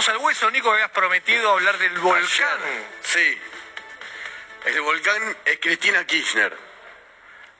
Vamos 0.00 0.08
al 0.08 0.24
hueso, 0.24 0.50
Nico, 0.50 0.72
habías 0.72 0.90
prometido 0.92 1.50
hablar 1.50 1.76
del 1.76 1.98
volcán. 1.98 2.58
Ayer, 2.62 2.86
sí. 3.02 3.38
El 4.64 4.80
volcán 4.80 5.36
es 5.44 5.58
Cristina 5.60 6.06
Kirchner. 6.06 6.56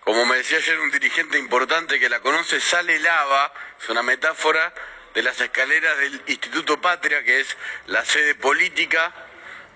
Como 0.02 0.24
me 0.24 0.38
decía 0.38 0.56
ayer 0.56 0.80
un 0.80 0.90
dirigente 0.90 1.36
importante 1.36 2.00
que 2.00 2.08
la 2.08 2.20
conoce, 2.20 2.58
sale 2.58 2.98
lava, 2.98 3.52
es 3.78 3.86
una 3.90 4.02
metáfora 4.02 4.72
de 5.12 5.22
las 5.22 5.38
escaleras 5.38 5.98
del 5.98 6.22
Instituto 6.28 6.80
Patria, 6.80 7.22
que 7.24 7.40
es 7.40 7.56
la 7.88 8.06
sede 8.06 8.34
política 8.34 9.12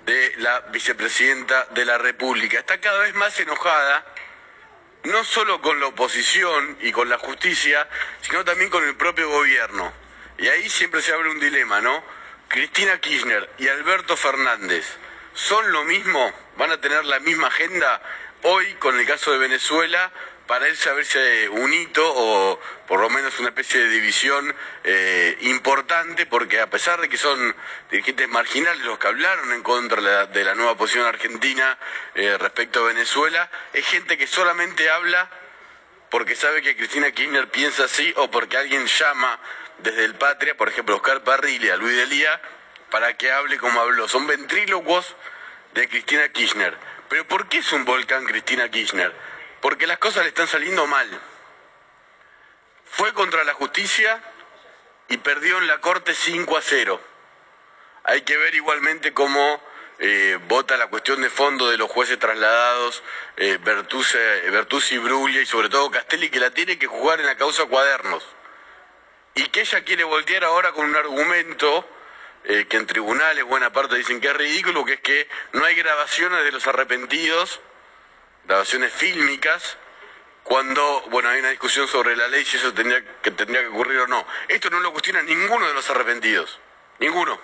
de 0.06 0.32
la 0.38 0.60
vicepresidenta 0.60 1.66
de 1.66 1.84
la 1.84 1.98
República. 1.98 2.60
Está 2.60 2.80
cada 2.80 3.00
vez 3.00 3.14
más 3.14 3.38
enojada, 3.40 4.06
no 5.02 5.22
solo 5.22 5.60
con 5.60 5.80
la 5.80 5.88
oposición 5.88 6.78
y 6.80 6.92
con 6.92 7.10
la 7.10 7.18
justicia, 7.18 7.86
sino 8.22 8.42
también 8.42 8.70
con 8.70 8.82
el 8.84 8.96
propio 8.96 9.28
gobierno. 9.28 9.92
Y 10.38 10.48
ahí 10.48 10.70
siempre 10.70 11.02
se 11.02 11.12
abre 11.12 11.28
un 11.28 11.38
dilema, 11.38 11.82
¿no? 11.82 12.23
Cristina 12.54 13.00
Kirchner 13.00 13.50
y 13.58 13.66
Alberto 13.66 14.16
Fernández, 14.16 14.86
¿son 15.34 15.72
lo 15.72 15.82
mismo? 15.82 16.32
¿Van 16.56 16.70
a 16.70 16.80
tener 16.80 17.04
la 17.04 17.18
misma 17.18 17.48
agenda 17.48 18.00
hoy 18.42 18.74
con 18.74 18.96
el 18.96 19.04
caso 19.08 19.32
de 19.32 19.38
Venezuela? 19.38 20.12
Para 20.46 20.68
él 20.68 20.76
saberse 20.76 21.48
un 21.48 21.74
hito 21.74 22.04
o 22.14 22.60
por 22.86 23.00
lo 23.00 23.10
menos 23.10 23.40
una 23.40 23.48
especie 23.48 23.80
de 23.80 23.88
división 23.88 24.54
eh, 24.84 25.36
importante, 25.40 26.26
porque 26.26 26.60
a 26.60 26.70
pesar 26.70 27.00
de 27.00 27.08
que 27.08 27.16
son 27.16 27.56
dirigentes 27.90 28.28
marginales 28.28 28.84
los 28.84 29.00
que 29.00 29.08
hablaron 29.08 29.52
en 29.52 29.64
contra 29.64 30.00
de 30.00 30.08
la, 30.08 30.26
de 30.26 30.44
la 30.44 30.54
nueva 30.54 30.76
posición 30.76 31.06
argentina 31.06 31.76
eh, 32.14 32.38
respecto 32.38 32.84
a 32.84 32.86
Venezuela, 32.86 33.50
es 33.72 33.84
gente 33.84 34.16
que 34.16 34.28
solamente 34.28 34.88
habla 34.88 35.28
porque 36.08 36.36
sabe 36.36 36.62
que 36.62 36.76
Cristina 36.76 37.10
Kirchner 37.10 37.48
piensa 37.48 37.86
así 37.86 38.14
o 38.16 38.30
porque 38.30 38.56
alguien 38.56 38.86
llama 38.86 39.40
desde 39.84 40.04
el 40.04 40.14
Patria, 40.14 40.56
por 40.56 40.68
ejemplo, 40.68 40.96
Oscar 40.96 41.22
Parrilli, 41.22 41.68
a 41.68 41.76
Luis 41.76 41.94
Delía, 41.94 42.40
para 42.90 43.16
que 43.16 43.30
hable 43.30 43.58
como 43.58 43.80
habló. 43.80 44.08
Son 44.08 44.26
ventrílocos 44.26 45.14
de 45.74 45.88
Cristina 45.88 46.28
Kirchner. 46.30 46.76
Pero 47.08 47.28
¿por 47.28 47.48
qué 47.48 47.58
es 47.58 47.72
un 47.72 47.84
volcán 47.84 48.24
Cristina 48.24 48.68
Kirchner? 48.70 49.12
Porque 49.60 49.86
las 49.86 49.98
cosas 49.98 50.24
le 50.24 50.30
están 50.30 50.48
saliendo 50.48 50.86
mal. 50.86 51.08
Fue 52.86 53.12
contra 53.12 53.44
la 53.44 53.54
justicia 53.54 54.20
y 55.08 55.18
perdió 55.18 55.58
en 55.58 55.66
la 55.66 55.80
Corte 55.80 56.14
5 56.14 56.56
a 56.56 56.62
0. 56.62 57.00
Hay 58.04 58.22
que 58.22 58.36
ver 58.36 58.54
igualmente 58.54 59.12
cómo 59.12 59.62
eh, 59.98 60.38
vota 60.48 60.76
la 60.76 60.86
cuestión 60.86 61.20
de 61.20 61.28
fondo 61.28 61.70
de 61.70 61.76
los 61.76 61.90
jueces 61.90 62.18
trasladados, 62.18 63.02
eh, 63.36 63.58
Bertuzzi, 63.62 64.18
Bertuzzi, 64.50 64.98
Bruglia 64.98 65.42
y 65.42 65.46
sobre 65.46 65.68
todo 65.68 65.90
Castelli, 65.90 66.30
que 66.30 66.40
la 66.40 66.50
tiene 66.50 66.78
que 66.78 66.86
jugar 66.86 67.20
en 67.20 67.26
la 67.26 67.36
causa 67.36 67.66
cuadernos. 67.66 68.24
Y 69.34 69.46
que 69.48 69.60
ella 69.60 69.84
quiere 69.84 70.04
voltear 70.04 70.44
ahora 70.44 70.72
con 70.72 70.86
un 70.86 70.96
argumento 70.96 71.88
eh, 72.44 72.66
que 72.68 72.76
en 72.76 72.86
tribunales 72.86 73.44
buena 73.44 73.72
parte 73.72 73.96
dicen 73.96 74.20
que 74.20 74.28
es 74.28 74.36
ridículo, 74.36 74.84
que 74.84 74.94
es 74.94 75.00
que 75.00 75.28
no 75.52 75.64
hay 75.64 75.74
grabaciones 75.74 76.44
de 76.44 76.52
los 76.52 76.66
arrepentidos, 76.66 77.60
grabaciones 78.44 78.92
fílmicas, 78.92 79.76
cuando, 80.42 81.02
bueno, 81.08 81.30
hay 81.30 81.40
una 81.40 81.50
discusión 81.50 81.88
sobre 81.88 82.16
la 82.16 82.28
ley 82.28 82.44
si 82.44 82.58
eso 82.58 82.72
tendría 82.74 83.02
que, 83.22 83.30
tendría 83.30 83.62
que 83.62 83.68
ocurrir 83.68 84.00
o 84.00 84.06
no. 84.06 84.26
Esto 84.46 84.70
no 84.70 84.80
lo 84.80 84.92
cuestiona 84.92 85.22
ninguno 85.22 85.66
de 85.66 85.74
los 85.74 85.88
arrepentidos, 85.88 86.60
ninguno 86.98 87.40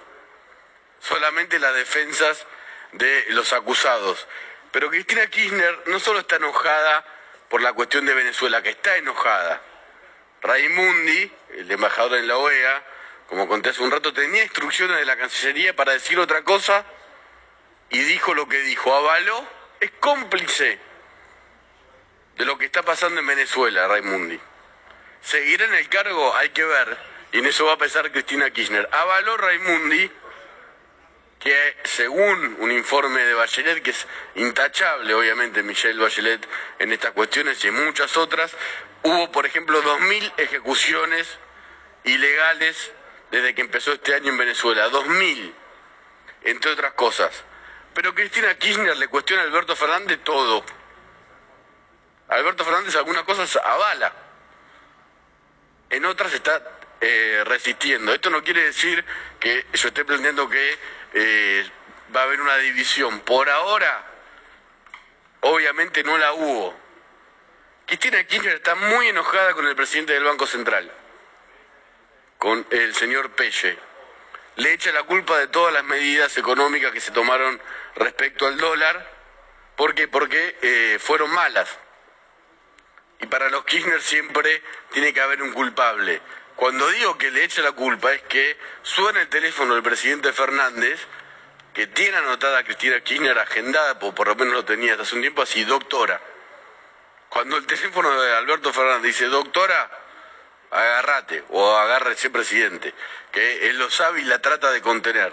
solamente 1.01 1.59
las 1.59 1.75
defensas 1.75 2.47
de 2.93 3.27
los 3.31 3.53
acusados. 3.53 4.27
Pero 4.71 4.91
Cristina 4.91 5.27
Kirchner 5.27 5.83
no 5.87 5.99
solo 5.99 6.21
está 6.21 6.37
enojada 6.37 7.05
por 7.49 7.63
la 7.63 7.73
cuestión 7.73 8.07
de 8.07 8.15
Venezuela, 8.15 8.63
que 8.63 8.71
está 8.71 8.97
enojada. 8.97 9.61
Raimundi, 10.43 11.31
el 11.57 11.71
embajador 11.71 12.19
en 12.19 12.29
la 12.29 12.37
OEA, 12.37 12.83
como 13.29 13.47
conté 13.47 13.71
hace 13.71 13.83
un 13.83 13.91
rato, 13.91 14.13
tenía 14.13 14.43
instrucciones 14.43 14.97
de 14.99 15.05
la 15.05 15.17
Cancillería 15.17 15.77
para 15.77 15.93
decir 15.93 16.19
otra 16.19 16.43
cosa 16.43 16.85
y 17.91 17.99
dijo 18.01 18.35
lo 18.35 18.49
que 18.49 18.61
dijo. 18.63 18.95
Avaló, 18.95 19.47
es 19.79 19.91
cómplice 20.01 20.79
de 22.37 22.45
lo 22.45 22.59
que 22.59 22.65
está 22.65 22.83
pasando 22.83 23.21
en 23.21 23.27
Venezuela, 23.27 23.87
Raimundi. 23.87 24.41
¿Seguirá 25.23 25.67
en 25.67 25.75
el 25.75 25.89
cargo? 25.89 26.35
Hay 26.37 26.51
que 26.51 26.65
ver. 26.65 26.99
Y 27.33 27.39
en 27.39 27.47
eso 27.47 27.67
va 27.67 27.75
a 27.75 27.79
pesar 27.79 28.11
Cristina 28.11 28.51
Kirchner. 28.51 28.89
Avaló 28.91 29.37
Raimundi 29.37 30.11
que 31.41 31.77
según 31.85 32.59
un 32.61 32.71
informe 32.71 33.25
de 33.25 33.33
Bachelet, 33.33 33.83
que 33.83 33.91
es 33.91 34.07
intachable 34.35 35.15
obviamente 35.15 35.63
Michelle 35.63 35.99
Bachelet 35.99 36.47
en 36.79 36.93
estas 36.93 37.13
cuestiones 37.13 37.65
y 37.65 37.69
en 37.69 37.87
muchas 37.87 38.17
otras, 38.19 38.55
hubo 39.03 39.33
por 39.33 39.47
ejemplo 39.47 39.83
2.000 39.83 40.35
ejecuciones 40.37 41.27
ilegales 42.05 42.93
desde 43.31 43.55
que 43.55 43.63
empezó 43.63 43.93
este 43.93 44.15
año 44.15 44.29
en 44.29 44.39
Venezuela, 44.39 44.91
2.000, 44.91 45.53
entre 46.43 46.73
otras 46.73 46.93
cosas. 46.93 47.45
Pero 47.95 48.15
Cristina 48.15 48.55
Kirchner 48.57 48.97
le 48.99 49.09
cuestiona 49.09 49.43
a 49.43 49.47
Alberto 49.47 49.75
Fernández 49.75 50.21
todo. 50.23 50.63
Alberto 52.29 52.65
Fernández 52.65 52.95
algunas 52.97 53.25
cosas 53.25 53.57
avala, 53.57 54.13
en 55.89 56.05
otras 56.05 56.35
está 56.35 56.63
eh, 57.01 57.43
resistiendo. 57.47 58.13
Esto 58.13 58.29
no 58.29 58.45
quiere 58.45 58.63
decir 58.63 59.03
que 59.41 59.67
yo 59.73 59.89
esté 59.89 60.05
planteando 60.05 60.49
que 60.49 61.00
eh, 61.15 61.69
va 62.15 62.21
a 62.21 62.25
haber 62.25 62.41
una 62.41 62.57
división. 62.59 63.21
Por 63.21 63.49
ahora, 63.49 64.05
obviamente 65.41 66.03
no 66.03 66.19
la 66.19 66.33
hubo. 66.33 66.75
Cristina 67.87 68.23
Kirchner 68.25 68.57
está 68.57 68.75
muy 68.75 69.09
enojada 69.09 69.55
con 69.55 69.67
el 69.67 69.75
presidente 69.75 70.13
del 70.13 70.25
Banco 70.25 70.47
Central, 70.47 70.91
con 72.39 72.67
el 72.71 72.95
señor 72.95 73.31
Pelle. 73.33 73.77
Le 74.57 74.73
echa 74.73 74.93
la 74.93 75.03
culpa 75.05 75.39
de 75.39 75.49
todas 75.49 75.73
las 75.73 75.85
medidas 75.85 76.37
económicas 76.37 76.93
que 76.93 77.01
se 77.01 77.11
tomaron 77.11 77.61
respecto 77.97 78.47
al 78.47 78.59
dólar. 78.59 79.11
¿Por 79.77 79.95
qué? 79.95 80.07
Porque 80.07 80.57
eh, 80.63 80.99
fueron 81.01 81.31
malas. 81.31 81.69
Y 83.21 83.27
para 83.27 83.49
los 83.51 83.65
Kirchner 83.65 84.01
siempre 84.01 84.63
tiene 84.93 85.13
que 85.13 85.21
haber 85.21 85.43
un 85.43 85.53
culpable. 85.53 86.21
Cuando 86.61 86.87
digo 86.91 87.17
que 87.17 87.31
le 87.31 87.43
echa 87.43 87.63
la 87.63 87.73
culpa 87.73 88.13
es 88.13 88.21
que 88.25 88.59
suena 88.83 89.23
el 89.23 89.29
teléfono 89.31 89.73
del 89.73 89.83
presidente 89.83 90.31
Fernández, 90.31 91.01
que 91.73 91.87
tiene 91.87 92.19
anotada 92.19 92.59
a 92.59 92.65
Cristina 92.65 93.01
Kirchner 93.01 93.39
agendada, 93.39 93.99
por, 93.99 94.15
por 94.15 94.29
lo 94.29 94.37
menos 94.37 94.53
lo 94.53 94.65
tenía 94.67 94.93
hasta 94.93 95.05
hace 95.05 95.15
un 95.15 95.23
tiempo, 95.23 95.41
así, 95.41 95.65
doctora. 95.65 96.21
Cuando 97.31 97.57
el 97.57 97.65
teléfono 97.65 98.21
de 98.21 98.37
Alberto 98.37 98.75
Fernández 98.75 99.05
dice, 99.05 99.25
doctora, 99.29 99.91
agárrate, 100.71 101.45
o 101.49 101.79
agárrese 101.79 102.29
presidente, 102.29 102.93
que 103.33 103.71
él 103.71 103.79
lo 103.79 103.89
sabe 103.89 104.21
y 104.21 104.25
la 104.25 104.43
trata 104.43 104.71
de 104.71 104.83
contener. 104.83 105.33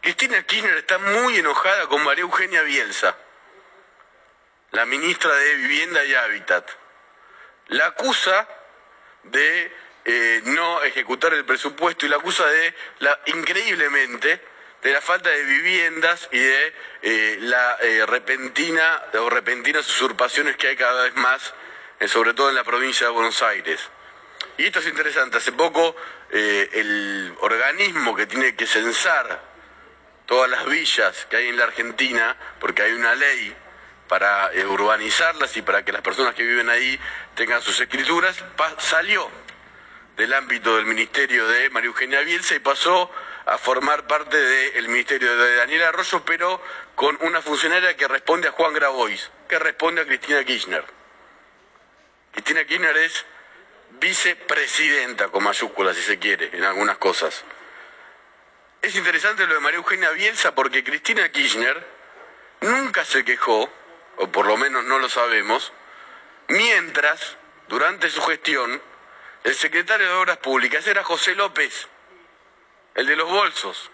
Cristina 0.00 0.40
Kirchner 0.44 0.76
está 0.76 0.98
muy 0.98 1.38
enojada 1.38 1.88
con 1.88 2.04
María 2.04 2.22
Eugenia 2.22 2.62
Bielsa, 2.62 3.16
la 4.70 4.86
ministra 4.86 5.34
de 5.34 5.54
Vivienda 5.56 6.04
y 6.04 6.14
Hábitat. 6.14 6.70
La 7.66 7.86
acusa 7.86 8.46
de 9.24 9.83
eh, 10.04 10.42
no 10.44 10.82
ejecutar 10.82 11.32
el 11.34 11.44
presupuesto 11.44 12.04
y 12.04 12.08
la 12.08 12.16
acusa 12.16 12.46
de, 12.46 12.74
la, 12.98 13.20
increíblemente, 13.26 14.40
de 14.84 14.92
la 14.92 15.00
falta 15.00 15.30
de 15.30 15.42
viviendas 15.44 16.28
y 16.30 16.38
de 16.38 16.74
eh, 17.00 17.38
la 17.40 17.78
eh, 17.80 18.04
repentina 18.06 19.02
o 19.18 19.30
repentinas 19.30 19.88
usurpaciones 19.88 20.56
que 20.56 20.68
hay 20.68 20.76
cada 20.76 21.04
vez 21.04 21.16
más, 21.16 21.54
eh, 21.98 22.06
sobre 22.06 22.34
todo 22.34 22.50
en 22.50 22.54
la 22.54 22.64
provincia 22.64 23.06
de 23.06 23.12
Buenos 23.14 23.42
Aires. 23.42 23.80
Y 24.58 24.66
esto 24.66 24.80
es 24.80 24.86
interesante, 24.86 25.38
hace 25.38 25.52
poco 25.52 25.96
eh, 26.30 26.68
el 26.74 27.34
organismo 27.40 28.14
que 28.14 28.26
tiene 28.26 28.54
que 28.54 28.66
censar 28.66 29.40
todas 30.26 30.50
las 30.50 30.66
villas 30.66 31.26
que 31.30 31.36
hay 31.38 31.48
en 31.48 31.56
la 31.56 31.64
Argentina, 31.64 32.36
porque 32.60 32.82
hay 32.82 32.92
una 32.92 33.14
ley 33.14 33.56
para 34.06 34.50
urbanizarlas 34.68 35.56
y 35.56 35.62
para 35.62 35.82
que 35.82 35.92
las 35.92 36.02
personas 36.02 36.34
que 36.34 36.42
viven 36.42 36.68
ahí 36.68 37.00
tengan 37.34 37.62
sus 37.62 37.80
escrituras, 37.80 38.36
salió 38.78 39.30
del 40.16 40.32
ámbito 40.32 40.76
del 40.76 40.86
ministerio 40.86 41.46
de 41.48 41.70
María 41.70 41.88
Eugenia 41.88 42.20
Bielsa 42.20 42.54
y 42.54 42.60
pasó 42.60 43.10
a 43.46 43.58
formar 43.58 44.06
parte 44.06 44.36
del 44.36 44.88
ministerio 44.88 45.36
de 45.36 45.56
Daniel 45.56 45.82
Arroyo, 45.84 46.24
pero 46.24 46.62
con 46.94 47.18
una 47.20 47.42
funcionaria 47.42 47.96
que 47.96 48.08
responde 48.08 48.48
a 48.48 48.52
Juan 48.52 48.72
Grabois, 48.72 49.30
que 49.48 49.58
responde 49.58 50.02
a 50.02 50.06
Cristina 50.06 50.44
Kirchner. 50.44 50.84
Cristina 52.32 52.64
Kirchner 52.64 52.96
es 52.96 53.24
vicepresidenta, 54.00 55.28
con 55.28 55.44
mayúsculas 55.44 55.96
si 55.96 56.02
se 56.02 56.18
quiere, 56.18 56.50
en 56.52 56.64
algunas 56.64 56.98
cosas. 56.98 57.44
Es 58.82 58.94
interesante 58.94 59.46
lo 59.46 59.54
de 59.54 59.60
María 59.60 59.78
Eugenia 59.78 60.10
Bielsa 60.10 60.54
porque 60.54 60.84
Cristina 60.84 61.28
Kirchner 61.30 61.86
nunca 62.60 63.04
se 63.04 63.24
quejó, 63.24 63.70
o 64.16 64.28
por 64.28 64.46
lo 64.46 64.56
menos 64.56 64.84
no 64.84 64.98
lo 64.98 65.08
sabemos, 65.08 65.72
mientras, 66.48 67.36
durante 67.68 68.10
su 68.10 68.22
gestión, 68.22 68.80
el 69.44 69.54
secretario 69.54 70.06
de 70.06 70.12
Obras 70.14 70.38
Públicas 70.38 70.86
era 70.86 71.04
José 71.04 71.34
López, 71.34 71.86
el 72.94 73.06
de 73.06 73.14
los 73.14 73.28
bolsos. 73.28 73.90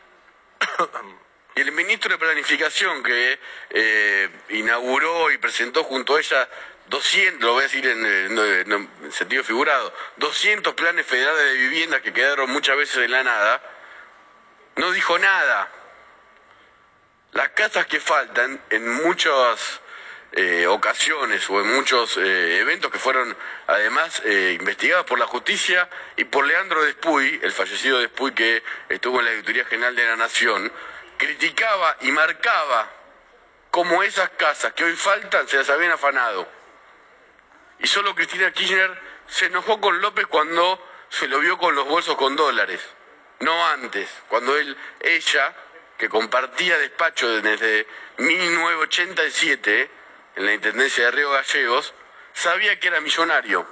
y 1.56 1.60
el 1.60 1.72
ministro 1.72 2.12
de 2.12 2.18
Planificación 2.18 3.02
que 3.02 3.38
eh, 3.70 4.30
inauguró 4.50 5.30
y 5.32 5.38
presentó 5.38 5.82
junto 5.82 6.16
a 6.16 6.20
ella 6.20 6.48
200, 6.86 7.40
lo 7.42 7.52
voy 7.54 7.60
a 7.60 7.64
decir 7.64 7.84
en, 7.86 8.06
en, 8.06 9.12
sentido 9.12 9.42
figurado, 9.42 9.92
200 10.16 10.74
planes 10.74 11.04
federales 11.04 11.44
de 11.44 11.54
viviendas 11.54 12.00
que 12.00 12.12
quedaron 12.12 12.48
muchas 12.50 12.76
veces 12.76 13.04
en 13.04 13.10
la 13.10 13.24
nada, 13.24 13.62
no 14.76 14.92
dijo 14.92 15.18
nada. 15.18 15.70
Las 17.32 17.50
casas 17.50 17.86
que 17.86 18.00
faltan 18.00 18.60
en 18.70 18.88
muchas 19.02 19.80
eh, 20.32 20.66
ocasiones 20.66 21.48
o 21.50 21.60
en 21.60 21.74
muchos 21.74 22.16
eh, 22.16 22.60
eventos 22.60 22.90
que 22.90 23.00
fueron 23.00 23.36
además 23.66 24.22
eh, 24.24 24.56
investigados 24.58 25.04
por 25.04 25.18
la 25.18 25.26
justicia 25.26 25.88
y 26.16 26.24
por 26.24 26.46
Leandro 26.46 26.84
Despuy, 26.84 27.40
el 27.42 27.50
fallecido 27.50 27.98
Despuy 27.98 28.32
que 28.32 28.62
estuvo 28.88 29.18
en 29.18 29.24
la 29.24 29.32
Auditoría 29.32 29.64
General 29.64 29.96
de 29.96 30.06
la 30.06 30.16
Nación, 30.16 30.72
criticaba 31.16 31.96
y 32.02 32.12
marcaba 32.12 32.88
cómo 33.72 34.04
esas 34.04 34.30
casas 34.30 34.72
que 34.72 34.84
hoy 34.84 34.94
faltan 34.94 35.48
se 35.48 35.56
las 35.56 35.68
habían 35.68 35.92
afanado. 35.92 36.46
Y 37.80 37.88
solo 37.88 38.14
Cristina 38.14 38.52
Kirchner 38.52 38.96
se 39.26 39.46
enojó 39.46 39.80
con 39.80 40.00
López 40.00 40.26
cuando 40.28 40.86
se 41.08 41.26
lo 41.26 41.40
vio 41.40 41.58
con 41.58 41.74
los 41.74 41.88
bolsos 41.88 42.16
con 42.16 42.36
dólares, 42.36 42.80
no 43.40 43.66
antes, 43.66 44.08
cuando 44.28 44.56
él, 44.56 44.76
ella, 45.00 45.54
que 45.98 46.08
compartía 46.08 46.78
despacho 46.78 47.42
desde 47.42 47.86
1987 48.18 49.99
en 50.40 50.46
la 50.46 50.54
Intendencia 50.54 51.04
de 51.04 51.10
Río 51.10 51.30
Gallegos, 51.30 51.92
sabía 52.32 52.80
que 52.80 52.88
era 52.88 53.02
millonario. 53.02 53.66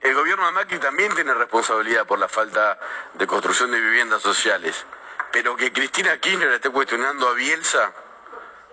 El 0.00 0.14
gobierno 0.14 0.46
de 0.46 0.52
Macri 0.52 0.78
también 0.78 1.14
tiene 1.14 1.34
responsabilidad 1.34 2.06
por 2.06 2.18
la 2.18 2.26
falta 2.26 2.80
de 3.12 3.26
construcción 3.26 3.70
de 3.70 3.78
viviendas 3.78 4.22
sociales, 4.22 4.86
pero 5.30 5.56
que 5.56 5.74
Cristina 5.74 6.16
Kirchner 6.16 6.52
esté 6.52 6.70
cuestionando 6.70 7.28
a 7.28 7.34
Bielsa 7.34 7.92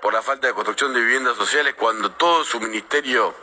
por 0.01 0.13
la 0.13 0.21
falta 0.21 0.47
de 0.47 0.53
construcción 0.53 0.93
de 0.93 1.01
viviendas 1.01 1.35
sociales 1.35 1.75
cuando 1.75 2.11
todo 2.13 2.45
su 2.45 2.61
ministerio 2.61 3.35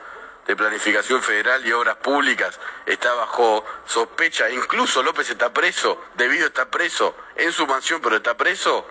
de 0.46 0.56
Planificación 0.56 1.22
Federal 1.22 1.64
y 1.66 1.72
Obras 1.72 1.96
Públicas 1.96 2.58
está 2.86 3.12
bajo 3.12 3.66
sospecha, 3.84 4.48
incluso 4.48 5.02
López 5.02 5.28
está 5.28 5.52
preso, 5.52 6.02
debido 6.14 6.46
está 6.46 6.70
preso 6.70 7.14
en 7.34 7.52
su 7.52 7.66
mansión, 7.66 8.00
pero 8.00 8.16
está 8.16 8.34
preso, 8.34 8.88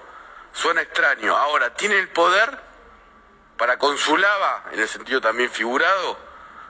suena 0.54 0.82
extraño. 0.82 1.36
Ahora, 1.36 1.74
tiene 1.74 1.98
el 1.98 2.10
poder 2.10 2.75
para 3.58 3.78
consulaba, 3.78 4.66
en 4.72 4.80
el 4.80 4.88
sentido 4.88 5.22
también 5.22 5.50
figurado, 5.50 6.18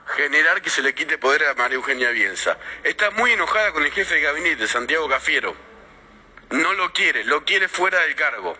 generar 0.06 0.62
que 0.62 0.70
se 0.70 0.82
le 0.82 0.94
quite 0.94 1.18
poder 1.18 1.44
a 1.46 1.54
María 1.54 1.76
Eugenia 1.76 2.10
Bielsa. 2.10 2.58
Está 2.84 3.10
muy 3.10 3.32
enojada 3.32 3.72
con 3.72 3.84
el 3.84 3.92
jefe 3.92 4.14
de 4.14 4.20
gabinete, 4.20 4.68
Santiago 4.68 5.08
Cafiero. 5.08 5.54
No 6.50 6.72
lo 6.74 6.92
quiere, 6.92 7.24
lo 7.24 7.44
quiere 7.44 7.68
fuera 7.68 8.00
del 8.00 8.14
cargo. 8.14 8.56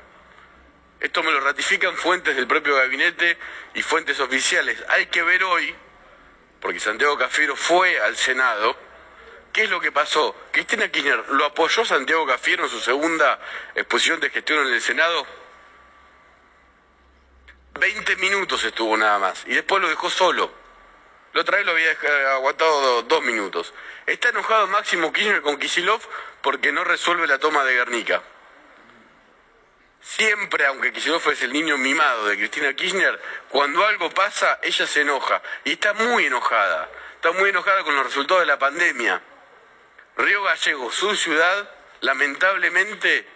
Esto 0.99 1.23
me 1.23 1.31
lo 1.31 1.41
ratifican 1.41 1.95
fuentes 1.95 2.35
del 2.35 2.47
propio 2.47 2.75
gabinete 2.75 3.39
y 3.75 3.83
fuentes 3.83 4.19
oficiales. 4.19 4.83
Hay 4.89 5.07
que 5.07 5.23
ver 5.23 5.45
hoy, 5.45 5.75
porque 6.61 6.81
Santiago 6.81 7.17
Cafiero 7.17 7.55
fue 7.55 8.01
al 8.01 8.17
Senado, 8.17 8.77
qué 9.53 9.65
es 9.65 9.71
lo 9.71 9.81
que 9.81 9.93
pasó. 9.93 10.35
Cristina 10.51 10.89
Kirchner 10.89 11.29
lo 11.29 11.45
apoyó 11.45 11.85
Santiago 11.85 12.27
Cafiero 12.27 12.65
en 12.65 12.71
su 12.71 12.81
segunda 12.81 13.39
exposición 13.75 14.19
de 14.21 14.31
gestión 14.31 14.67
en 14.67 14.75
el 14.75 14.81
Senado. 14.81 15.27
20 17.77 18.17
minutos 18.17 18.65
estuvo 18.65 18.97
nada 18.97 19.19
más 19.19 19.45
y 19.47 19.55
después 19.55 19.83
lo 19.83 19.89
dejó 19.89 20.11
solo. 20.11 20.53
La 21.33 21.43
otra 21.43 21.59
vez 21.59 21.67
lo 21.67 21.73
había 21.73 21.91
aguantado 22.33 23.03
dos 23.03 23.23
minutos. 23.23 23.75
Está 24.07 24.31
enojado 24.31 24.67
Máximo 24.69 25.13
Kirchner 25.13 25.43
con 25.43 25.59
Kisilov 25.59 26.01
porque 26.41 26.73
no 26.73 26.85
resuelve 26.85 27.27
la 27.27 27.39
toma 27.39 27.65
de 27.65 27.75
Guernica. 27.75 28.23
Siempre, 30.07 30.65
aunque 30.67 30.93
Kicillof 30.93 31.27
es 31.29 31.43
el 31.43 31.53
niño 31.53 31.77
mimado 31.77 32.27
de 32.27 32.37
Cristina 32.37 32.73
Kirchner, 32.75 33.21
cuando 33.49 33.85
algo 33.85 34.09
pasa, 34.11 34.61
ella 34.63 34.87
se 34.87 35.01
enoja. 35.01 35.43
Y 35.65 35.73
está 35.73 35.95
muy 35.95 36.27
enojada. 36.27 36.89
Está 37.17 37.33
muy 37.33 37.51
enojada 37.51 37.83
con 37.83 37.97
los 37.97 38.07
resultados 38.07 38.43
de 38.43 38.47
la 38.47 38.59
pandemia. 38.59 39.21
Río 40.17 40.45
Gallego, 40.45 40.93
su 40.93 41.15
ciudad, 41.17 41.69
lamentablemente 42.01 43.27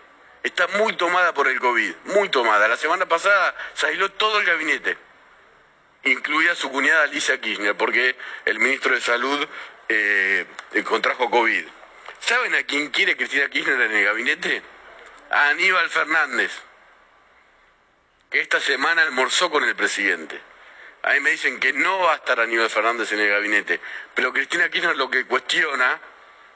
está 0.42 0.66
muy 0.78 0.96
tomada 0.96 1.34
por 1.34 1.48
el 1.48 1.60
COVID. 1.60 1.94
Muy 2.06 2.28
tomada. 2.28 2.68
La 2.68 2.76
semana 2.76 3.06
pasada 3.06 3.54
se 3.74 3.86
aisló 3.86 4.10
todo 4.12 4.40
el 4.40 4.46
gabinete, 4.46 4.96
incluida 6.04 6.54
su 6.54 6.70
cuñada 6.70 7.04
Alicia 7.04 7.40
Kirchner, 7.40 7.76
porque 7.76 8.16
el 8.44 8.58
ministro 8.58 8.94
de 8.94 9.00
Salud 9.00 9.48
eh, 9.88 10.46
contrajo 10.84 11.30
COVID. 11.30 11.64
¿Saben 12.20 12.54
a 12.54 12.62
quién 12.64 12.90
quiere 12.90 13.16
Cristina 13.16 13.48
Kirchner 13.48 13.80
en 13.80 13.92
el 13.92 14.04
gabinete? 14.04 14.62
a 15.30 15.50
Aníbal 15.50 15.88
Fernández, 15.88 16.50
que 18.30 18.40
esta 18.40 18.60
semana 18.60 19.02
almorzó 19.02 19.50
con 19.50 19.64
el 19.64 19.76
presidente. 19.76 20.40
A 21.02 21.12
mí 21.12 21.20
me 21.20 21.30
dicen 21.30 21.60
que 21.60 21.72
no 21.72 22.00
va 22.00 22.12
a 22.12 22.16
estar 22.16 22.40
Aníbal 22.40 22.68
Fernández 22.68 23.12
en 23.12 23.20
el 23.20 23.30
gabinete, 23.30 23.80
pero 24.14 24.32
Cristina 24.32 24.68
Kirchner 24.68 24.96
lo 24.96 25.08
que 25.08 25.24
cuestiona 25.24 26.00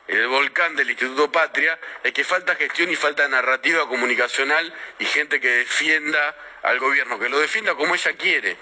el 0.07 0.27
volcán 0.29 0.77
del 0.77 0.91
Instituto 0.91 1.33
Patria 1.33 1.79
es 2.03 2.13
que 2.13 2.25
falta 2.25 2.55
gestión 2.57 2.91
y 2.91 2.97
falta 2.97 3.27
narrativa 3.29 3.89
comunicacional 3.89 4.73
y 4.99 5.05
gente 5.07 5.41
que 5.41 5.49
defienda 5.49 6.37
al 6.63 6.79
gobierno, 6.79 7.19
que 7.19 7.29
lo 7.29 7.39
defienda 7.39 7.75
como 7.75 7.95
ella 7.95 8.13
quiere. 8.15 8.57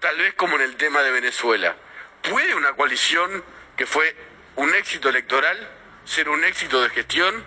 Tal 0.00 0.16
vez 0.18 0.34
como 0.34 0.56
en 0.56 0.62
el 0.62 0.76
tema 0.76 1.02
de 1.02 1.10
Venezuela. 1.12 1.76
¿Puede 2.22 2.54
una 2.54 2.72
coalición 2.74 3.44
que 3.76 3.86
fue 3.86 4.14
un 4.56 4.74
éxito 4.74 5.08
electoral 5.08 5.68
ser 6.04 6.28
un 6.28 6.44
éxito 6.44 6.82
de 6.82 6.90
gestión? 6.90 7.44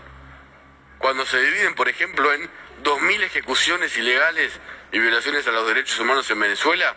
cuando 1.05 1.25
se 1.25 1.39
dividen, 1.39 1.75
por 1.75 1.87
ejemplo, 1.87 2.33
en 2.33 2.49
2.000 2.83 3.23
ejecuciones 3.23 3.95
ilegales 3.97 4.51
y 4.91 4.97
violaciones 4.97 5.45
a 5.47 5.51
los 5.51 5.67
derechos 5.67 5.99
humanos 5.99 6.29
en 6.31 6.39
Venezuela? 6.39 6.95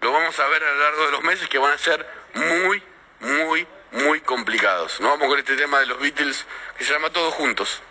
Lo 0.00 0.12
vamos 0.12 0.38
a 0.38 0.46
ver 0.46 0.62
a 0.62 0.72
lo 0.72 0.78
largo 0.80 1.06
de 1.06 1.10
los 1.12 1.22
meses 1.22 1.48
que 1.48 1.58
van 1.58 1.72
a 1.72 1.78
ser 1.78 2.06
muy, 2.34 2.82
muy, 3.20 3.66
muy 4.04 4.20
complicados. 4.20 5.00
No 5.00 5.08
vamos 5.08 5.28
con 5.28 5.38
este 5.38 5.56
tema 5.56 5.80
de 5.80 5.86
los 5.86 6.00
Beatles 6.00 6.46
que 6.76 6.84
se 6.84 6.92
llama 6.92 7.10
Todos 7.10 7.34
Juntos. 7.34 7.82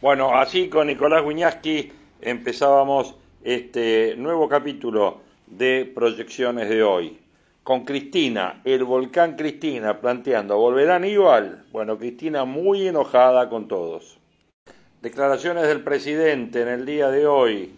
Bueno, 0.00 0.38
así 0.38 0.68
con 0.68 0.86
Nicolás 0.86 1.24
Wiñaski 1.24 1.92
empezábamos 2.20 3.14
este 3.42 4.14
nuevo 4.16 4.48
capítulo 4.48 5.22
de 5.46 5.90
proyecciones 5.94 6.68
de 6.68 6.82
hoy 6.82 7.20
con 7.68 7.84
Cristina, 7.84 8.62
el 8.64 8.84
volcán 8.84 9.36
Cristina, 9.36 10.00
planteando, 10.00 10.56
¿volverán 10.56 11.04
igual? 11.04 11.66
Bueno, 11.70 11.98
Cristina 11.98 12.46
muy 12.46 12.88
enojada 12.88 13.50
con 13.50 13.68
todos. 13.68 14.18
Declaraciones 15.02 15.64
del 15.68 15.84
presidente 15.84 16.62
en 16.62 16.68
el 16.68 16.86
día 16.86 17.10
de 17.10 17.26
hoy. 17.26 17.74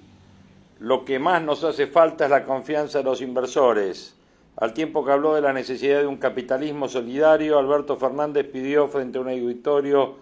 Lo 0.78 1.04
que 1.04 1.18
más 1.18 1.42
nos 1.42 1.64
hace 1.64 1.88
falta 1.88 2.26
es 2.26 2.30
la 2.30 2.44
confianza 2.44 2.98
de 2.98 3.04
los 3.04 3.20
inversores. 3.20 4.14
Al 4.60 4.74
tiempo 4.74 5.06
que 5.06 5.12
habló 5.12 5.34
de 5.34 5.40
la 5.40 5.54
necesidad 5.54 6.00
de 6.00 6.06
un 6.06 6.18
capitalismo 6.18 6.86
solidario, 6.86 7.58
Alberto 7.58 7.96
Fernández 7.96 8.46
pidió 8.52 8.88
frente 8.88 9.16
a 9.16 9.22
un 9.22 9.28
auditorio 9.28 10.16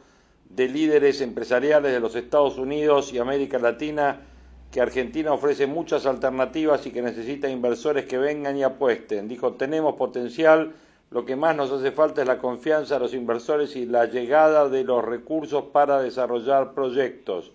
de 0.49 0.69
líderes 0.69 1.21
empresariales 1.21 1.91
de 1.91 1.99
los 1.99 2.15
Estados 2.15 2.57
Unidos 2.57 3.13
y 3.13 3.19
América 3.19 3.59
Latina 3.59 4.21
que 4.71 4.81
Argentina 4.81 5.33
ofrece 5.33 5.67
muchas 5.67 6.07
alternativas 6.07 6.87
y 6.87 6.93
que 6.93 7.03
necesita 7.03 7.49
inversores 7.49 8.05
que 8.05 8.17
vengan 8.17 8.57
y 8.57 8.63
apuesten. 8.63 9.27
Dijo, 9.27 9.55
tenemos 9.55 9.97
potencial, 9.97 10.73
lo 11.11 11.25
que 11.25 11.35
más 11.35 11.57
nos 11.57 11.73
hace 11.73 11.91
falta 11.91 12.21
es 12.21 12.29
la 12.29 12.39
confianza 12.39 12.95
de 12.95 13.01
los 13.01 13.15
inversores 13.15 13.75
y 13.75 13.87
la 13.87 14.05
llegada 14.05 14.69
de 14.69 14.85
los 14.85 15.05
recursos 15.05 15.65
para 15.73 16.01
desarrollar 16.01 16.75
proyectos. 16.75 17.51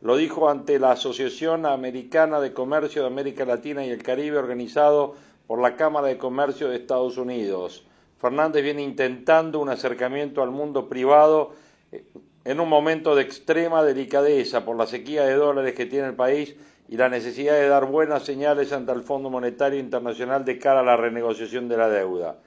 Lo 0.00 0.16
dijo 0.16 0.48
ante 0.48 0.78
la 0.78 0.92
Asociación 0.92 1.66
Americana 1.66 2.40
de 2.40 2.52
Comercio 2.52 3.02
de 3.02 3.08
América 3.08 3.44
Latina 3.44 3.84
y 3.84 3.90
el 3.90 4.02
Caribe 4.04 4.38
organizado 4.38 5.16
por 5.50 5.60
la 5.60 5.74
Cámara 5.74 6.06
de 6.06 6.16
Comercio 6.16 6.68
de 6.68 6.76
Estados 6.76 7.16
Unidos. 7.16 7.84
Fernández 8.20 8.62
viene 8.62 8.82
intentando 8.82 9.58
un 9.58 9.68
acercamiento 9.68 10.44
al 10.44 10.52
mundo 10.52 10.88
privado 10.88 11.54
eh, 11.90 12.04
en 12.44 12.60
un 12.60 12.68
momento 12.68 13.16
de 13.16 13.22
extrema 13.22 13.82
delicadeza 13.82 14.64
por 14.64 14.76
la 14.76 14.86
sequía 14.86 15.24
de 15.24 15.34
dólares 15.34 15.74
que 15.74 15.86
tiene 15.86 16.06
el 16.06 16.14
país 16.14 16.54
y 16.88 16.96
la 16.96 17.08
necesidad 17.08 17.54
de 17.54 17.66
dar 17.66 17.86
buenas 17.86 18.22
señales 18.22 18.72
ante 18.72 18.92
el 18.92 19.02
Fondo 19.02 19.28
Monetario 19.28 19.80
Internacional 19.80 20.44
de 20.44 20.56
cara 20.56 20.80
a 20.80 20.84
la 20.84 20.96
renegociación 20.96 21.68
de 21.68 21.76
la 21.78 21.88
deuda. 21.88 22.38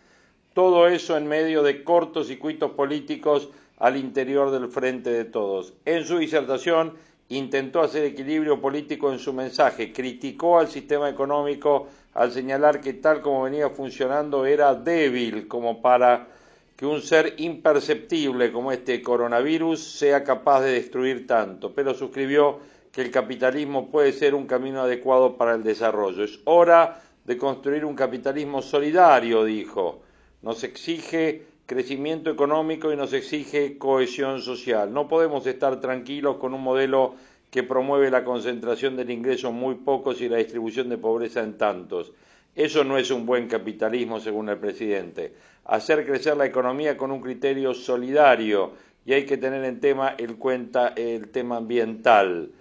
Todo 0.53 0.87
eso 0.87 1.17
en 1.17 1.27
medio 1.27 1.61
de 1.61 1.83
cortos 1.83 2.27
circuitos 2.27 2.71
políticos 2.71 3.49
al 3.79 3.97
interior 3.97 4.49
del 4.49 4.69
frente 4.69 5.09
de 5.09 5.25
todos. 5.25 5.73
En 5.83 6.05
su 6.05 6.19
disertación 6.19 6.93
intentó 7.35 7.81
hacer 7.81 8.03
equilibrio 8.03 8.59
político 8.59 9.11
en 9.11 9.19
su 9.19 9.33
mensaje, 9.33 9.91
criticó 9.91 10.59
al 10.59 10.67
sistema 10.67 11.09
económico 11.09 11.87
al 12.13 12.31
señalar 12.31 12.79
que 12.79 12.93
tal 12.93 13.21
como 13.21 13.43
venía 13.43 13.69
funcionando 13.69 14.45
era 14.45 14.75
débil 14.75 15.47
como 15.47 15.81
para 15.81 16.27
que 16.75 16.85
un 16.85 17.01
ser 17.01 17.35
imperceptible 17.37 18.51
como 18.51 18.71
este 18.71 19.01
coronavirus 19.01 19.83
sea 19.83 20.23
capaz 20.23 20.61
de 20.61 20.73
destruir 20.73 21.27
tanto, 21.27 21.73
pero 21.73 21.93
suscribió 21.93 22.59
que 22.91 23.01
el 23.01 23.11
capitalismo 23.11 23.89
puede 23.89 24.11
ser 24.11 24.35
un 24.35 24.45
camino 24.45 24.81
adecuado 24.81 25.37
para 25.37 25.55
el 25.55 25.63
desarrollo. 25.63 26.23
Es 26.23 26.39
hora 26.45 27.01
de 27.25 27.37
construir 27.37 27.85
un 27.85 27.95
capitalismo 27.95 28.61
solidario, 28.61 29.43
dijo. 29.43 30.01
Nos 30.41 30.63
exige 30.63 31.52
crecimiento 31.65 32.29
económico 32.29 32.91
y 32.91 32.95
nos 32.95 33.13
exige 33.13 33.77
cohesión 33.77 34.41
social. 34.41 34.93
No 34.93 35.07
podemos 35.07 35.45
estar 35.47 35.79
tranquilos 35.79 36.37
con 36.37 36.53
un 36.53 36.61
modelo 36.61 37.15
que 37.49 37.63
promueve 37.63 38.09
la 38.09 38.23
concentración 38.23 38.95
del 38.95 39.11
ingreso 39.11 39.49
en 39.49 39.55
muy 39.55 39.75
pocos 39.75 40.21
y 40.21 40.29
la 40.29 40.37
distribución 40.37 40.89
de 40.89 40.97
pobreza 40.97 41.41
en 41.41 41.57
tantos. 41.57 42.11
Eso 42.55 42.83
no 42.83 42.97
es 42.97 43.09
un 43.11 43.25
buen 43.25 43.47
capitalismo, 43.47 44.19
según 44.19 44.49
el 44.49 44.57
presidente. 44.57 45.33
Hacer 45.65 46.05
crecer 46.05 46.37
la 46.37 46.45
economía 46.45 46.97
con 46.97 47.11
un 47.11 47.21
criterio 47.21 47.73
solidario 47.73 48.73
y 49.05 49.13
hay 49.13 49.25
que 49.25 49.37
tener 49.37 49.63
en 49.63 49.79
tema 49.79 50.15
el, 50.17 50.35
cuenta, 50.35 50.93
el 50.95 51.29
tema 51.29 51.57
ambiental. 51.57 52.51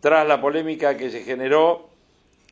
Tras 0.00 0.26
la 0.26 0.40
polémica 0.40 0.96
que 0.96 1.10
se 1.10 1.22
generó 1.22 1.88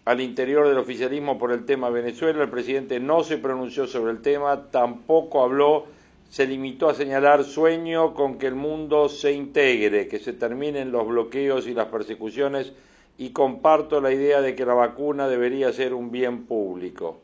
al 0.04 0.20
interior 0.20 0.68
del 0.68 0.76
oficialismo 0.76 1.38
por 1.38 1.50
el 1.50 1.64
tema 1.64 1.88
Venezuela, 1.88 2.42
el 2.42 2.50
presidente 2.50 3.00
no 3.00 3.25
se 3.25 3.38
pronunció 3.38 3.87
sobre 3.87 4.12
el 4.12 4.20
tema, 4.20 4.70
tampoco 4.70 5.42
habló, 5.42 5.87
se 6.28 6.46
limitó 6.46 6.90
a 6.90 6.94
señalar 6.94 7.44
sueño 7.44 8.12
con 8.12 8.37
que 8.37 8.46
el 8.46 8.54
mundo 8.54 9.08
se 9.08 9.32
integre, 9.32 10.06
que 10.08 10.18
se 10.18 10.34
terminen 10.34 10.92
los 10.92 11.06
bloqueos 11.08 11.66
y 11.66 11.73
las 11.73 11.87
persecuciones 11.87 12.75
y 13.16 13.30
comparto 13.30 14.00
la 14.00 14.12
idea 14.12 14.42
de 14.42 14.54
que 14.54 14.66
la 14.66 14.75
vacuna 14.75 15.26
debería 15.26 15.73
ser 15.73 15.94
un 15.94 16.11
bien 16.11 16.44
público. 16.44 17.20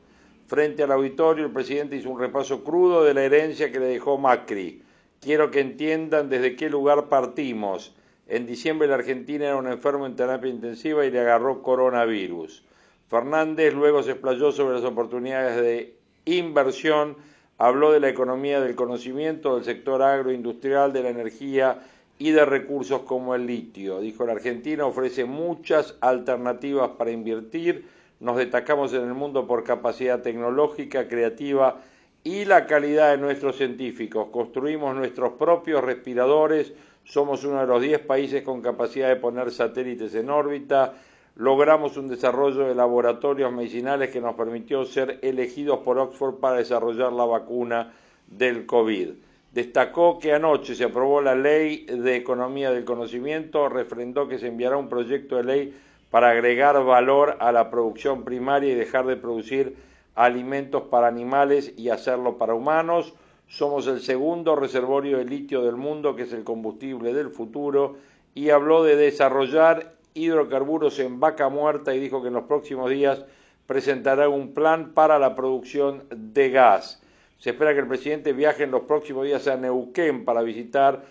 Frente 0.46 0.82
al 0.82 0.92
auditorio, 0.92 1.44
el 1.44 1.52
presidente 1.52 1.96
hizo 1.96 2.08
un 2.08 2.18
repaso 2.18 2.64
crudo 2.64 3.04
de 3.04 3.12
la 3.12 3.24
herencia 3.24 3.70
que 3.70 3.78
le 3.78 3.86
dejó 3.86 4.16
Macri. 4.16 4.82
Quiero 5.20 5.50
que 5.50 5.60
entiendan 5.60 6.30
desde 6.30 6.56
qué 6.56 6.70
lugar 6.70 7.08
partimos. 7.08 7.94
En 8.26 8.46
diciembre 8.46 8.88
la 8.88 8.94
Argentina 8.94 9.46
era 9.46 9.56
un 9.56 9.66
enfermo 9.66 10.06
en 10.06 10.16
terapia 10.16 10.50
intensiva 10.50 11.04
y 11.04 11.10
le 11.10 11.20
agarró 11.20 11.62
coronavirus. 11.62 12.64
Fernández 13.10 13.74
luego 13.74 14.04
se 14.04 14.12
explayó 14.12 14.52
sobre 14.52 14.76
las 14.76 14.84
oportunidades 14.84 15.60
de 15.60 15.96
inversión, 16.26 17.16
habló 17.58 17.90
de 17.90 17.98
la 17.98 18.08
economía 18.08 18.60
del 18.60 18.76
conocimiento, 18.76 19.56
del 19.56 19.64
sector 19.64 20.00
agroindustrial, 20.00 20.92
de 20.92 21.02
la 21.02 21.08
energía 21.08 21.80
y 22.18 22.30
de 22.30 22.44
recursos 22.44 23.00
como 23.00 23.34
el 23.34 23.46
litio. 23.46 23.98
Dijo, 24.00 24.24
la 24.24 24.32
Argentina 24.32 24.86
ofrece 24.86 25.24
muchas 25.24 25.96
alternativas 26.00 26.90
para 26.90 27.10
invertir, 27.10 27.84
nos 28.20 28.36
destacamos 28.36 28.92
en 28.92 29.02
el 29.02 29.14
mundo 29.14 29.44
por 29.44 29.64
capacidad 29.64 30.22
tecnológica, 30.22 31.08
creativa 31.08 31.80
y 32.22 32.44
la 32.44 32.66
calidad 32.66 33.10
de 33.10 33.18
nuestros 33.18 33.56
científicos. 33.56 34.28
Construimos 34.30 34.94
nuestros 34.94 35.32
propios 35.32 35.82
respiradores, 35.82 36.74
somos 37.02 37.42
uno 37.42 37.60
de 37.60 37.66
los 37.66 37.82
10 37.82 38.00
países 38.02 38.42
con 38.44 38.62
capacidad 38.62 39.08
de 39.08 39.16
poner 39.16 39.50
satélites 39.50 40.14
en 40.14 40.30
órbita, 40.30 40.94
logramos 41.36 41.96
un 41.96 42.08
desarrollo 42.08 42.66
de 42.66 42.74
laboratorios 42.74 43.52
medicinales 43.52 44.10
que 44.10 44.20
nos 44.20 44.34
permitió 44.34 44.84
ser 44.84 45.18
elegidos 45.22 45.80
por 45.80 45.98
Oxford 45.98 46.36
para 46.36 46.56
desarrollar 46.56 47.12
la 47.12 47.24
vacuna 47.24 47.92
del 48.26 48.66
COVID. 48.66 49.10
Destacó 49.52 50.18
que 50.18 50.32
anoche 50.32 50.74
se 50.74 50.84
aprobó 50.84 51.20
la 51.20 51.34
Ley 51.34 51.84
de 51.86 52.16
Economía 52.16 52.70
del 52.70 52.84
Conocimiento, 52.84 53.68
refrendó 53.68 54.28
que 54.28 54.38
se 54.38 54.46
enviará 54.46 54.76
un 54.76 54.88
proyecto 54.88 55.36
de 55.36 55.44
ley 55.44 55.80
para 56.10 56.30
agregar 56.30 56.84
valor 56.84 57.36
a 57.40 57.50
la 57.50 57.70
producción 57.70 58.24
primaria 58.24 58.72
y 58.72 58.76
dejar 58.76 59.06
de 59.06 59.16
producir 59.16 59.76
alimentos 60.14 60.82
para 60.82 61.08
animales 61.08 61.72
y 61.76 61.88
hacerlo 61.88 62.36
para 62.38 62.54
humanos. 62.54 63.14
Somos 63.48 63.86
el 63.88 64.00
segundo 64.00 64.54
reservorio 64.54 65.18
de 65.18 65.24
litio 65.24 65.62
del 65.62 65.76
mundo, 65.76 66.14
que 66.14 66.22
es 66.22 66.32
el 66.32 66.44
combustible 66.44 67.12
del 67.12 67.30
futuro, 67.30 67.96
y 68.34 68.50
habló 68.50 68.84
de 68.84 68.94
desarrollar 68.94 69.94
hidrocarburos 70.14 70.98
en 70.98 71.20
vaca 71.20 71.48
muerta 71.48 71.94
y 71.94 72.00
dijo 72.00 72.22
que 72.22 72.28
en 72.28 72.34
los 72.34 72.44
próximos 72.44 72.90
días 72.90 73.24
presentará 73.66 74.28
un 74.28 74.52
plan 74.52 74.92
para 74.94 75.18
la 75.18 75.34
producción 75.34 76.04
de 76.10 76.50
gas. 76.50 77.02
Se 77.38 77.50
espera 77.50 77.72
que 77.72 77.80
el 77.80 77.86
presidente 77.86 78.32
viaje 78.32 78.64
en 78.64 78.70
los 78.70 78.82
próximos 78.82 79.24
días 79.24 79.46
a 79.48 79.56
Neuquén 79.56 80.24
para 80.24 80.42
visitar 80.42 81.02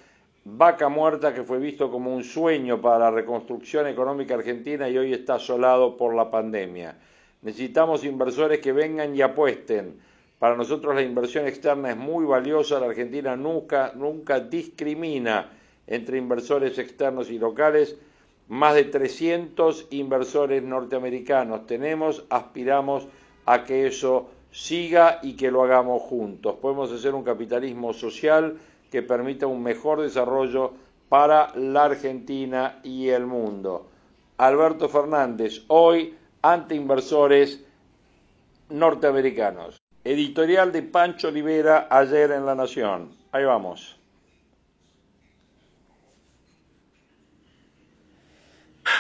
Vaca 0.44 0.90
Muerta, 0.90 1.34
que 1.34 1.44
fue 1.44 1.60
visto 1.60 1.90
como 1.92 2.14
un 2.14 2.24
sueño 2.24 2.82
para 2.82 3.00
la 3.00 3.12
reconstrucción 3.12 3.88
económica 3.88 4.36
argentina 4.36 4.90
y 4.90 4.98
hoy 4.98 5.14
está 5.14 5.36
asolado 5.36 5.98
por 5.98 6.16
la 6.16 6.30
pandemia. 6.30 6.98
Necesitamos 7.42 8.04
inversores 8.04 8.60
que 8.60 8.74
vengan 8.74 9.16
y 9.16 9.22
apuesten. 9.22 10.00
Para 10.40 10.56
nosotros 10.56 10.96
la 10.96 11.02
inversión 11.02 11.48
externa 11.48 11.92
es 11.92 11.98
muy 11.98 12.26
valiosa. 12.26 12.80
La 12.80 12.88
Argentina 12.88 13.36
nunca, 13.36 13.94
nunca 13.96 14.40
discrimina 14.40 15.50
entre 15.88 16.18
inversores 16.18 16.78
externos 16.78 17.30
y 17.30 17.40
locales 17.40 17.98
más 18.50 18.76
de 18.76 18.84
300 18.84 19.88
inversores 19.92 20.64
norteamericanos 20.64 21.68
tenemos, 21.68 22.26
aspiramos 22.30 23.08
a 23.46 23.64
que 23.64 23.88
eso 23.88 24.30
siga 24.52 25.20
y 25.22 25.36
que 25.36 25.52
lo 25.52 25.64
hagamos 25.64 26.02
juntos. 26.02 26.56
Podemos 26.62 26.92
hacer 26.92 27.14
un 27.14 27.24
capitalismo 27.24 27.94
social 27.94 28.58
que 28.92 29.04
permita 29.04 29.48
un 29.48 29.62
mejor 29.62 30.02
desarrollo 30.02 30.74
para 31.10 31.54
la 31.56 31.86
Argentina 31.86 32.80
y 32.84 33.10
el 33.10 33.26
mundo. 33.26 33.88
Alberto 34.38 34.90
Fernández, 34.90 35.64
hoy 35.68 36.16
ante 36.42 36.74
inversores 36.74 37.64
norteamericanos. 38.70 39.78
Editorial 40.04 40.72
de 40.72 40.82
Pancho 40.84 41.28
Olivera 41.28 41.88
ayer 41.90 42.32
en 42.32 42.46
La 42.46 42.56
Nación. 42.56 43.12
Ahí 43.32 43.44
vamos. 43.44 43.99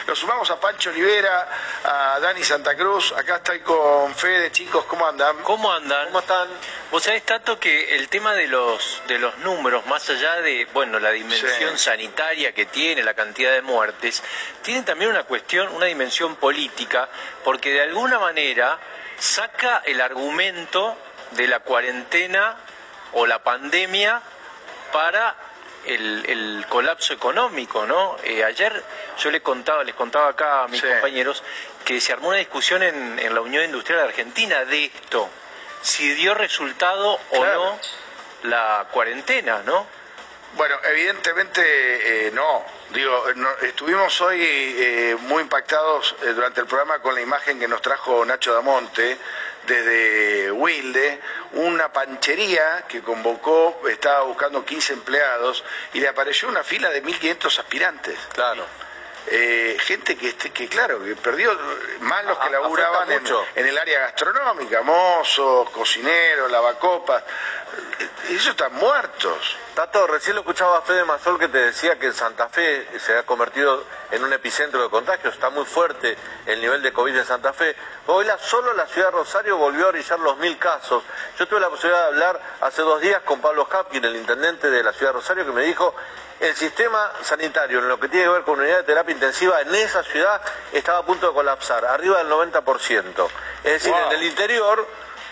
Nos 0.09 0.17
sumamos 0.17 0.49
a 0.49 0.59
Pancho 0.59 0.89
Olivera, 0.89 1.47
a 1.83 2.19
Dani 2.19 2.43
Santa 2.43 2.75
Cruz. 2.75 3.11
Acá 3.11 3.35
estoy 3.35 3.59
con 3.59 4.15
Fede, 4.15 4.51
chicos, 4.51 4.85
¿cómo 4.85 5.05
andan? 5.05 5.37
¿Cómo 5.43 5.71
andan? 5.71 6.07
¿Cómo 6.07 6.17
están? 6.21 6.47
Vos 6.89 7.03
sabés 7.03 7.21
tanto 7.27 7.59
que 7.59 7.95
el 7.95 8.09
tema 8.09 8.33
de 8.33 8.47
los 8.47 9.03
de 9.07 9.19
los 9.19 9.37
números, 9.37 9.85
más 9.85 10.09
allá 10.09 10.37
de 10.41 10.65
bueno 10.73 10.97
la 10.99 11.11
dimensión 11.11 11.77
Sí. 11.77 11.83
sanitaria 11.83 12.55
que 12.55 12.65
tiene, 12.65 13.03
la 13.03 13.13
cantidad 13.13 13.51
de 13.51 13.61
muertes, 13.61 14.23
tiene 14.63 14.81
también 14.81 15.11
una 15.11 15.25
cuestión, 15.25 15.67
una 15.75 15.85
dimensión 15.85 16.37
política, 16.37 17.07
porque 17.43 17.69
de 17.71 17.81
alguna 17.83 18.17
manera 18.17 18.79
saca 19.19 19.83
el 19.85 20.01
argumento 20.01 20.97
de 21.33 21.47
la 21.47 21.59
cuarentena 21.59 22.55
o 23.13 23.27
la 23.27 23.43
pandemia 23.43 24.23
para 24.91 25.35
el, 25.85 26.25
el 26.27 26.65
colapso 26.69 27.13
económico, 27.13 27.85
¿no? 27.85 28.17
Eh, 28.23 28.43
ayer 28.43 28.83
yo 29.17 29.31
les 29.31 29.41
contaba, 29.41 29.83
les 29.83 29.95
contaba 29.95 30.29
acá 30.29 30.63
a 30.63 30.67
mis 30.67 30.81
Sí. 30.81 30.87
compañeros 30.87 31.43
que 31.85 31.99
se 32.01 32.13
armó 32.13 32.29
una 32.29 32.37
discusión 32.37 32.83
en, 32.83 33.17
en 33.19 33.33
la 33.33 33.41
Unión 33.41 33.63
Industrial 33.65 34.01
Argentina 34.01 34.65
de 34.65 34.85
esto, 34.85 35.29
si 35.81 36.13
dio 36.13 36.33
resultado 36.35 37.19
o 37.31 37.45
no 37.45 37.79
la 38.43 38.87
cuarentena, 38.91 39.61
¿no? 39.65 39.85
Bueno, 40.53 40.75
evidentemente 40.83 42.27
eh, 42.27 42.31
no. 42.31 42.65
Digo, 42.91 43.23
no- 43.35 43.55
estuvimos 43.61 44.19
hoy 44.21 44.39
eh, 44.41 45.15
muy 45.19 45.43
impactados 45.43 46.15
eh, 46.23 46.27
durante 46.33 46.59
el 46.61 46.65
programa 46.65 46.99
con 46.99 47.13
la 47.13 47.21
imagen 47.21 47.59
que 47.59 47.67
nos 47.67 47.81
trajo 47.83 48.25
Nacho 48.25 48.53
Damonte 48.53 49.17
desde 49.69 50.51
Wilde, 50.51 51.19
una 51.53 51.93
panchería 51.93 52.83
que 52.89 53.01
convocó, 53.01 53.81
estaba 53.89 54.23
buscando 54.23 54.65
15 54.65 54.93
empleados 54.93 55.63
y 55.93 55.99
le 56.01 56.07
apareció 56.09 56.49
una 56.49 56.63
fila 56.63 56.89
de 56.89 57.01
1.500 57.03 57.59
aspirantes. 57.59 58.19
Claro. 58.33 58.65
Eh, 59.31 59.77
gente 59.81 60.17
que, 60.17 60.29
este- 60.29 60.49
que, 60.51 60.67
claro, 60.67 61.03
que 61.03 61.15
perdió, 61.15 61.55
más 61.99 62.25
los 62.25 62.37
que 62.39 62.47
A- 62.47 62.49
laburaban 62.51 63.11
en, 63.11 63.23
en 63.55 63.65
el 63.67 63.77
área 63.77 63.99
gastronómica, 63.99 64.81
mozos, 64.81 65.69
cocineros, 65.69 66.49
lavacopas, 66.49 67.21
eh, 67.99 68.07
ellos 68.29 68.47
están 68.47 68.73
muertos. 68.73 69.55
Tato, 69.79 70.07
recién 70.07 70.35
lo 70.35 70.41
escuchaba 70.41 70.79
a 70.79 70.81
Fede 70.81 71.05
Mazol 71.05 71.39
que 71.39 71.47
te 71.47 71.57
decía 71.57 71.97
que 71.97 72.07
en 72.07 72.13
Santa 72.13 72.49
Fe 72.49 72.85
se 72.99 73.17
ha 73.17 73.23
convertido 73.23 73.81
en 74.11 74.21
un 74.25 74.33
epicentro 74.33 74.83
de 74.83 74.89
contagios. 74.89 75.33
Está 75.33 75.51
muy 75.51 75.63
fuerte 75.63 76.17
el 76.47 76.59
nivel 76.59 76.81
de 76.81 76.91
COVID 76.91 77.15
en 77.15 77.23
Santa 77.23 77.53
Fe. 77.53 77.77
Hoy 78.07 78.25
la, 78.25 78.37
solo 78.39 78.73
la 78.73 78.87
ciudad 78.87 79.07
de 79.07 79.13
Rosario 79.13 79.55
volvió 79.55 79.85
a 79.85 79.87
orillar 79.87 80.19
los 80.19 80.35
mil 80.35 80.57
casos. 80.57 81.01
Yo 81.37 81.47
tuve 81.47 81.61
la 81.61 81.69
posibilidad 81.69 82.01
de 82.01 82.07
hablar 82.07 82.41
hace 82.59 82.81
dos 82.81 82.99
días 82.99 83.21
con 83.23 83.39
Pablo 83.39 83.69
Hapkin, 83.71 84.03
el 84.03 84.17
intendente 84.17 84.69
de 84.69 84.83
la 84.83 84.91
ciudad 84.91 85.13
de 85.13 85.19
Rosario, 85.19 85.45
que 85.45 85.53
me 85.53 85.63
dijo 85.63 85.95
el 86.41 86.53
sistema 86.57 87.13
sanitario 87.21 87.79
en 87.79 87.87
lo 87.87 87.97
que 88.01 88.09
tiene 88.09 88.25
que 88.25 88.31
ver 88.31 88.43
con 88.43 88.59
unidad 88.59 88.79
de 88.79 88.83
terapia 88.83 89.13
intensiva 89.13 89.61
en 89.61 89.73
esa 89.75 90.03
ciudad 90.03 90.41
estaba 90.73 90.97
a 90.97 91.05
punto 91.05 91.27
de 91.27 91.33
colapsar, 91.33 91.85
arriba 91.85 92.17
del 92.17 92.27
90%. 92.27 93.29
Es 93.63 93.73
decir, 93.73 93.93
Wow. 93.93 94.07
en 94.07 94.11
el 94.17 94.23
interior 94.23 94.85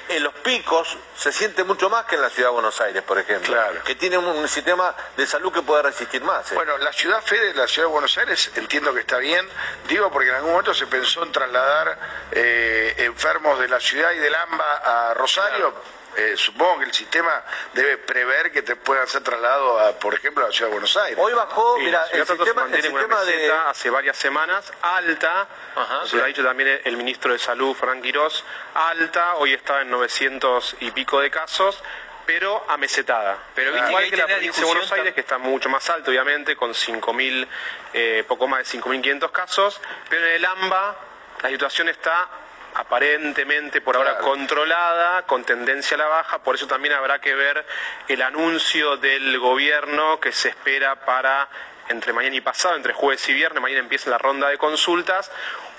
en 0.09 0.23
los 0.23 0.33
picos 0.35 0.97
se 1.15 1.31
siente 1.31 1.63
mucho 1.63 1.89
más 1.89 2.05
que 2.05 2.15
en 2.15 2.21
la 2.21 2.29
ciudad 2.29 2.49
de 2.49 2.53
Buenos 2.53 2.79
Aires, 2.81 3.03
por 3.03 3.17
ejemplo. 3.19 3.53
Claro. 3.53 3.83
Que 3.83 3.95
tiene 3.95 4.17
un, 4.17 4.47
sistema 4.47 4.95
de 5.15 5.27
salud 5.27 5.51
que 5.51 5.61
puede 5.61 5.83
resistir 5.83 6.23
más. 6.23 6.51
¿eh? 6.51 6.55
Bueno, 6.55 6.77
la 6.77 6.93
ciudad 6.93 7.21
Fede, 7.21 7.53
la 7.53 7.67
ciudad 7.67 7.87
de 7.87 7.91
Buenos 7.91 8.17
Aires, 8.17 8.51
entiendo 8.55 8.93
que 8.93 9.01
está 9.01 9.17
bien. 9.17 9.47
Digo 9.87 10.11
porque 10.11 10.29
en 10.29 10.35
algún 10.35 10.51
momento 10.51 10.73
se 10.73 10.87
pensó 10.87 11.23
en 11.23 11.31
trasladar 11.31 11.99
eh, 12.31 12.95
enfermos 12.99 13.59
de 13.59 13.67
la 13.67 13.79
ciudad 13.79 14.11
y 14.13 14.19
del 14.19 14.33
AMBA 14.33 15.09
a 15.09 15.13
Rosario. 15.13 15.73
Eh, 16.17 16.35
supongo 16.35 16.79
que 16.79 16.85
el 16.85 16.93
sistema 16.93 17.43
debe 17.73 17.99
prever 17.99 18.51
que 18.51 18.63
te 18.63 18.75
puedan 18.75 19.07
ser 19.07 19.21
trasladados, 19.23 19.81
a, 19.81 19.99
por 19.99 20.15
ejemplo, 20.15 20.43
a 20.43 20.47
la 20.47 20.53
ciudad 20.53 20.69
de 20.69 20.73
Buenos 20.73 20.97
Aires. 20.97 21.19
Hoy 21.21 21.31
bajó, 21.33 21.77
Sí, 21.77 21.83
mira, 21.83 22.07
el 22.11 22.25
sistema, 22.25 22.43
el 22.49 22.55
mantiene 22.55 22.89
con 22.89 23.05
una 23.05 23.17
sistema 23.17 23.23
de... 23.23 23.35
meseta 23.35 23.69
hace 23.69 23.89
varias 23.91 24.17
semanas 24.17 24.73
alta, 24.81 25.47
Ajá. 25.75 26.07
se 26.07 26.15
lo 26.17 26.23
ha 26.23 26.25
dicho 26.25 26.43
también 26.43 26.81
el 26.83 26.97
ministro 26.97 27.33
de 27.33 27.37
Salud, 27.37 27.75
Frank 27.75 28.01
Quirós, 28.01 28.43
alta, 28.73 29.35
hoy 29.35 29.53
está 29.53 29.81
en 29.81 29.91
900 29.91 30.77
y 30.79 30.89
pico 30.89 31.19
de 31.21 31.29
casos, 31.29 31.83
pero 32.25 32.65
amesetada. 32.67 33.37
Pero 33.53 33.71
viste 33.71 33.87
igual 33.89 34.09
que 34.09 34.17
la 34.17 34.25
provincia 34.25 34.61
de 34.61 34.67
Buenos 34.67 34.91
Aires, 34.91 35.13
que 35.13 35.21
está 35.21 35.37
mucho 35.37 35.69
más 35.69 35.87
alto, 35.91 36.09
obviamente, 36.09 36.55
con 36.55 36.71
5.000, 36.73 37.47
eh, 37.93 38.23
poco 38.27 38.47
más 38.47 38.71
de 38.71 38.79
5.500 38.79 39.31
casos, 39.31 39.79
pero 40.09 40.25
en 40.25 40.33
el 40.33 40.45
AMBA 40.45 40.95
la 41.43 41.49
situación 41.49 41.89
está 41.89 42.27
aparentemente 42.75 43.81
por 43.81 43.95
ahora 43.95 44.11
Claro. 44.17 44.25
controlada, 44.25 45.23
con 45.23 45.43
tendencia 45.43 45.95
a 45.95 45.97
la 45.99 46.07
baja, 46.07 46.39
por 46.39 46.55
eso 46.55 46.67
también 46.67 46.93
habrá 46.93 47.19
que 47.19 47.33
ver 47.35 47.65
el 48.07 48.21
anuncio 48.21 48.97
del 48.97 49.37
gobierno 49.39 50.19
que 50.19 50.31
se 50.31 50.49
espera 50.49 50.95
para 51.05 51.47
entre 51.89 52.11
mañana 52.13 52.35
y 52.35 52.41
pasado, 52.41 52.75
entre 52.75 52.93
jueves 52.93 53.27
y 53.29 53.33
viernes, 53.33 53.61
mañana 53.61 53.79
empieza 53.79 54.09
la 54.09 54.17
ronda 54.17 54.49
de 54.49 54.57
consultas, 54.57 55.31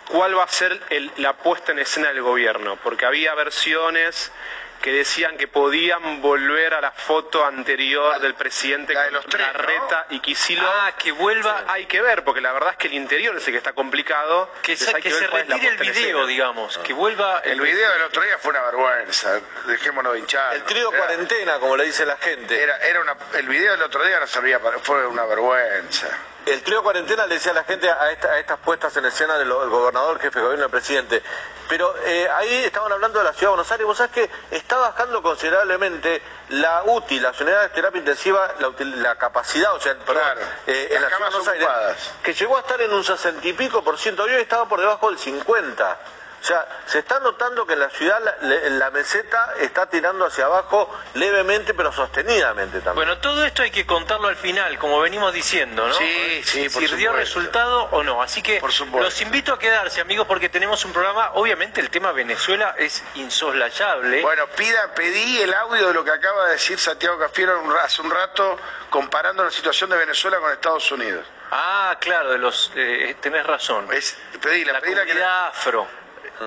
cuál 0.08 0.36
va 0.38 0.44
a 0.44 0.48
ser 0.48 0.80
el- 0.88 1.10
la 1.18 1.34
puesta 1.34 1.72
en 1.72 1.78
escena 1.80 2.08
del 2.08 2.22
gobierno, 2.22 2.76
porque 2.82 3.04
había 3.04 3.34
versiones 3.34 4.32
que 4.82 4.92
decían 4.92 5.36
que 5.36 5.48
podían 5.48 6.22
volver 6.22 6.74
a 6.74 6.80
la 6.80 6.90
foto 6.92 7.44
anterior 7.44 8.18
del 8.20 8.34
presidente 8.34 8.94
la 8.94 9.00
de 9.02 9.06
con 9.08 9.14
los 9.16 9.26
tres, 9.26 9.46
¿no? 9.54 10.16
Y 10.16 10.20
Kicillof. 10.20 10.64
Ah, 10.66 10.92
que 10.96 11.12
vuelva, 11.12 11.64
Hay 11.68 11.86
que 11.86 12.00
ver, 12.00 12.24
porque 12.24 12.40
la 12.40 12.52
verdad 12.52 12.70
es 12.72 12.76
que 12.76 12.86
el 12.88 12.94
interior 12.94 13.36
es 13.36 13.46
el 13.46 13.52
que 13.52 13.58
está 13.58 13.72
complicado. 13.72 14.50
que, 14.62 14.76
que 14.76 14.84
ver 14.84 15.12
se 15.12 15.26
retire 15.26 15.68
el 15.68 15.76
video, 15.78 16.26
digamos, 16.26 16.78
que 16.78 16.92
vuelva 16.92 17.40
El 17.44 17.60
video 17.60 17.92
del 17.92 18.02
otro 18.02 18.22
día 18.22 18.38
fue 18.38 18.50
una 18.50 18.62
vergüenza, 18.62 19.40
dejémonos 19.66 20.12
de 20.12 20.18
hinchar. 20.20 20.54
El 20.54 20.62
trío 20.64 20.88
Era- 20.90 20.98
cuarentena, 20.98 21.58
como 21.58 21.76
le 21.76 21.84
dice 21.84 22.06
la 22.06 22.16
gente. 22.16 22.62
Era, 22.62 22.76
era 22.78 23.00
una, 23.00 23.16
el 23.34 23.48
video 23.48 23.72
del 23.72 23.82
otro 23.82 24.04
día 24.04 24.18
no 24.20 24.26
servía 24.26 24.60
para, 24.60 24.78
fue 24.78 25.06
una 25.06 25.24
vergüenza. 25.24 26.08
El 26.50 26.62
trío 26.62 26.82
cuarentena 26.82 27.26
le 27.26 27.34
decía 27.34 27.52
a 27.52 27.54
la 27.56 27.64
gente 27.64 27.90
a, 27.90 28.10
esta- 28.10 28.28
a 28.28 28.38
estas 28.38 28.58
puestas 28.58 28.96
en 28.96 29.04
escena 29.06 29.36
del 29.38 29.48
gobernador, 29.50 30.16
el 30.16 30.22
jefe 30.22 30.38
de 30.38 30.44
gobierno, 30.44 30.64
el 30.66 30.70
presidente. 30.70 31.22
Pero 31.68 31.94
eh, 32.06 32.28
ahí 32.30 32.64
estaban 32.64 32.90
hablando 32.90 33.18
de 33.18 33.24
la 33.26 33.32
ciudad 33.32 33.48
de 33.52 33.56
Buenos 33.56 33.70
Aires. 33.70 33.86
Vos 33.86 33.96
sabés 33.98 34.12
que 34.12 34.30
está 34.56 34.78
bajando 34.78 35.22
considerablemente 35.22 36.22
la 36.50 36.82
UTI, 36.86 37.20
las 37.20 37.38
unidades 37.40 37.68
de 37.70 37.74
terapia 37.74 37.98
intensiva, 37.98 38.54
la, 38.58 38.72
la 38.96 39.16
capacidad, 39.16 39.74
o 39.74 39.80
sea, 39.80 39.94
perdón, 39.98 40.22
eh, 40.66 40.88
las 40.90 40.96
en 40.96 41.02
la 41.02 41.08
ciudad 41.08 41.18
de 41.18 41.24
Buenos 41.30 41.48
Aires, 41.48 41.66
ocupadas. 41.68 42.10
que 42.22 42.32
llegó 42.34 42.56
a 42.56 42.60
estar 42.60 42.80
en 42.80 42.92
un 42.94 43.04
sesenta 43.04 43.46
y 43.46 43.52
pico 43.52 43.84
por 43.84 43.98
ciento 43.98 44.22
hoy 44.22 44.32
estaba 44.32 44.66
por 44.66 44.80
debajo 44.80 45.08
del 45.10 45.18
50. 45.18 45.98
O 46.40 46.44
sea, 46.44 46.66
se 46.86 47.00
está 47.00 47.18
notando 47.20 47.66
que 47.66 47.72
en 47.74 47.80
la 47.80 47.90
ciudad 47.90 48.20
la, 48.40 48.68
la- 48.70 48.90
meseta 48.90 49.54
está 49.60 49.86
tirando 49.86 50.24
hacia 50.24 50.46
abajo 50.46 50.88
levemente, 51.14 51.74
pero 51.74 51.92
sostenidamente 51.92 52.78
también. 52.78 52.94
Bueno, 52.94 53.18
todo 53.18 53.44
esto 53.44 53.62
hay 53.62 53.70
que 53.70 53.84
contarlo 53.86 54.28
al 54.28 54.36
final, 54.36 54.78
como 54.78 55.00
venimos 55.00 55.32
diciendo, 55.34 55.86
¿no? 55.86 55.94
Sí, 55.94 56.42
sí, 56.44 56.68
por 56.70 56.82
Si 56.82 56.94
dio 56.96 57.12
resultado 57.12 57.84
o 57.90 58.02
no. 58.02 58.22
Así 58.22 58.40
que 58.42 58.60
Por 58.60 58.72
los 59.00 59.20
invito 59.20 59.52
a 59.52 59.58
quedarse, 59.58 60.00
amigos, 60.00 60.26
porque 60.26 60.48
tenemos 60.48 60.84
un 60.84 60.92
programa. 60.92 61.32
Obviamente, 61.34 61.80
el 61.80 61.90
tema 61.90 62.12
Venezuela 62.12 62.74
es 62.78 63.02
insoslayable. 63.16 64.22
Bueno, 64.22 64.46
pida, 64.56 64.94
pedí 64.94 65.40
el 65.42 65.52
audio 65.54 65.88
de 65.88 65.94
lo 65.94 66.04
que 66.04 66.10
acaba 66.12 66.46
de 66.46 66.52
decir 66.52 66.78
Santiago 66.78 67.18
Cafiero 67.18 67.62
hace 67.80 68.00
un 68.02 68.10
rato 68.10 68.58
comparando 68.90 69.44
la 69.44 69.50
situación 69.50 69.90
de 69.90 69.96
Venezuela 69.96 70.38
con 70.38 70.50
Estados 70.52 70.90
Unidos. 70.92 71.26
Ah, 71.50 71.96
claro, 72.00 72.30
de 72.30 72.38
los, 72.38 72.70
eh, 72.74 73.16
tenés 73.20 73.46
razón. 73.46 73.88
Es, 73.92 74.16
pedila, 74.40 74.72
la 74.72 74.80
pedila 74.80 75.02
que... 75.02 75.08
comunidad 75.08 75.46
afro. 75.48 75.86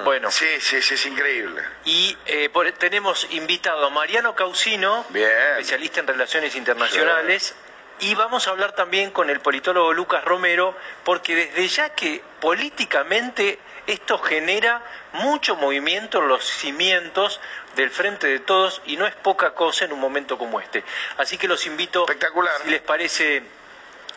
Bueno, 0.04 0.32
Sí, 0.32 0.48
sí, 0.62 0.82
sí, 0.82 0.94
es 0.94 1.06
increíble. 1.06 1.62
y 1.86 2.18
eh, 2.26 2.50
por- 2.50 2.72
tenemos 2.74 3.28
invitado 3.32 3.86
a 3.86 3.90
Mariano 3.90 4.36
Causino, 4.36 5.06
Bien. 5.10 5.30
especialista 5.52 6.00
en 6.00 6.08
relaciones 6.08 6.56
internacionales, 6.56 7.56
y 8.00 8.16
vamos 8.16 8.48
a 8.48 8.52
hablar 8.52 8.72
también 8.74 9.12
con 9.12 9.30
el 9.30 9.42
politólogo 9.42 9.94
Lucas 9.94 10.24
Romero, 10.24 10.76
porque 11.04 11.36
desde 11.36 11.68
ya 11.68 11.90
que 11.90 12.24
políticamente 12.40 13.60
esto 13.86 14.18
genera 14.20 14.82
mucho 15.14 15.56
movimiento 15.56 16.20
en 16.20 16.28
los 16.30 16.44
cimientos 16.46 17.40
del 17.76 17.90
Frente 17.90 18.28
de 18.28 18.40
Todos 18.40 18.82
y 18.86 18.96
no 18.98 19.06
es 19.06 19.16
poca 19.16 19.54
cosa 19.54 19.86
en 19.86 19.92
un 19.94 20.00
momento 20.00 20.38
como 20.38 20.60
este. 20.62 20.84
Así 21.18 21.38
que 21.38 21.48
los 21.48 21.66
invito, 21.66 22.02
Espectacular. 22.02 22.54
si 22.64 22.70
les 22.70 22.82
parece, 22.82 23.44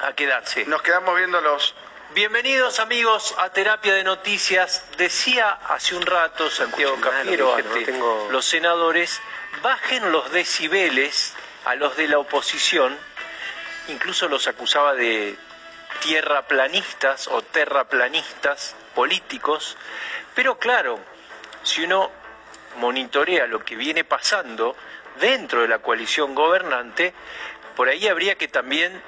a 0.01 0.13
quedarse. 0.13 0.65
Nos 0.67 0.83
quedamos 0.83 1.17
viendo 1.17 1.41
los... 1.41 1.75
Bienvenidos 2.15 2.79
amigos 2.79 3.35
a 3.39 3.51
Terapia 3.51 3.93
de 3.95 4.05
Noticias. 4.05 4.85
Decía 4.97 5.51
hace 5.69 5.97
un 5.97 6.07
rato 6.07 6.49
Santiago 6.49 6.97
Cafiero 7.01 7.59
lo 7.59 7.85
tengo- 7.85 8.29
los 8.31 8.45
senadores, 8.45 9.21
bajen 9.63 10.13
los 10.13 10.31
decibeles 10.31 11.35
a 11.65 11.75
los 11.75 11.97
de 11.97 12.07
la 12.07 12.19
oposición, 12.19 12.97
incluso 13.89 14.29
los 14.29 14.47
acusaba 14.47 14.95
de 14.95 15.37
tierraplanistas 16.03 17.27
o 17.29 17.43
terraplanistas 17.43 18.77
políticos, 18.95 19.77
pero 20.37 20.57
claro, 20.59 21.01
si 21.65 21.83
uno 21.83 22.13
monitorea 22.77 23.47
lo 23.49 23.65
que 23.65 23.75
viene 23.75 24.05
pasando 24.05 24.77
dentro 25.21 25.63
de 25.63 25.69
la 25.69 25.81
coalición 25.81 26.35
gobernante, 26.37 27.13
por 27.75 27.89
ahí 27.89 28.07
habría 28.07 28.37
que 28.37 28.47
también 28.47 29.03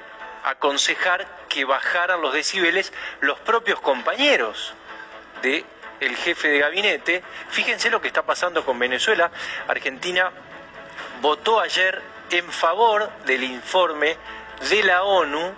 aconsejar 0.49 1.27
que 1.49 1.65
bajaran 1.65 2.21
los 2.21 2.33
decibeles 2.33 2.93
los 3.21 3.39
propios 3.39 3.79
compañeros 3.79 4.73
de 5.41 5.65
jefe 6.15 6.49
de 6.49 6.59
gabinete. 6.59 7.23
Fíjense 7.49 7.89
lo 7.89 8.01
que 8.01 8.07
está 8.07 8.23
pasando 8.23 8.65
con 8.65 8.77
Venezuela. 8.77 9.31
Argentina 9.67 10.31
votó 11.21 11.59
ayer 11.59 12.01
en 12.29 12.51
favor 12.51 13.09
del 13.25 13.43
informe 13.43 14.17
de 14.69 14.83
la 14.83 15.03
ONU 15.03 15.53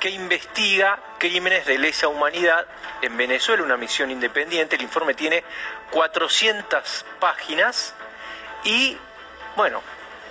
que 0.00 0.10
investiga 0.10 0.98
crímenes 1.18 1.66
de 1.66 1.78
lesa 1.78 2.08
humanidad 2.08 2.66
en 3.02 3.16
Venezuela, 3.16 3.62
una 3.62 3.76
misión 3.76 4.10
independiente. 4.10 4.76
El 4.76 4.82
informe 4.82 5.14
tiene 5.14 5.42
400 5.90 7.04
páginas 7.20 7.94
y, 8.64 8.96
bueno, 9.56 9.82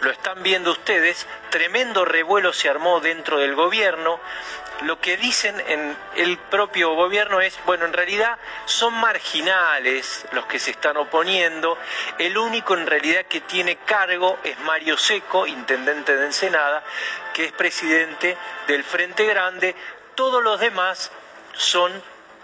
lo 0.02 0.12
están 0.12 0.44
viendo 0.44 0.72
ustedes, 0.72 1.26
tremendo 1.50 2.06
revuelo 2.06 2.54
se 2.54 2.70
armó 2.70 3.00
dentro 3.00 3.40
del 3.40 3.56
gobierno. 3.56 4.20
Lo 4.82 5.00
que 5.00 5.16
dicen 5.16 5.58
en 5.68 5.98
el 6.16 6.38
propio 6.38 6.94
gobierno 6.96 7.40
es, 7.40 7.58
bueno, 7.66 7.86
en 7.86 7.94
realidad 7.94 8.38
son 8.66 8.94
marginales 8.96 10.26
los 10.34 10.46
que 10.48 10.60
se 10.60 10.72
están 10.72 10.98
oponiendo. 10.98 11.78
El 12.18 12.38
único 12.38 12.74
en 12.76 12.86
realidad 12.86 13.26
que 13.26 13.40
tiene 13.42 13.78
cargo 13.78 14.38
es 14.44 14.60
Mario 14.60 14.98
Seco, 14.98 15.48
intendente 15.48 16.16
de 16.18 16.26
Ensenada, 16.26 16.84
que 17.34 17.46
es 17.46 17.52
presidente 17.54 18.38
del 18.68 18.84
Frente 18.84 19.26
Grande. 19.26 19.76
Todos 20.14 20.44
los 20.44 20.60
demás 20.60 21.10
son 21.54 21.92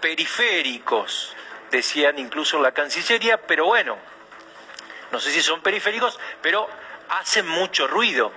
periféricos, 0.00 1.36
decían 1.70 2.18
incluso 2.18 2.60
la 2.60 2.72
Cancillería, 2.72 3.36
pero 3.42 3.66
bueno, 3.66 3.98
no 5.10 5.20
sé 5.20 5.30
si 5.30 5.42
son 5.42 5.60
periféricos, 5.60 6.18
pero 6.40 6.68
hacen 7.12 7.46
mucho 7.46 7.86
ruido. 7.86 8.32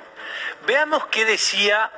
Veamos 0.65 1.07
qué 1.07 1.25
decía 1.25 1.91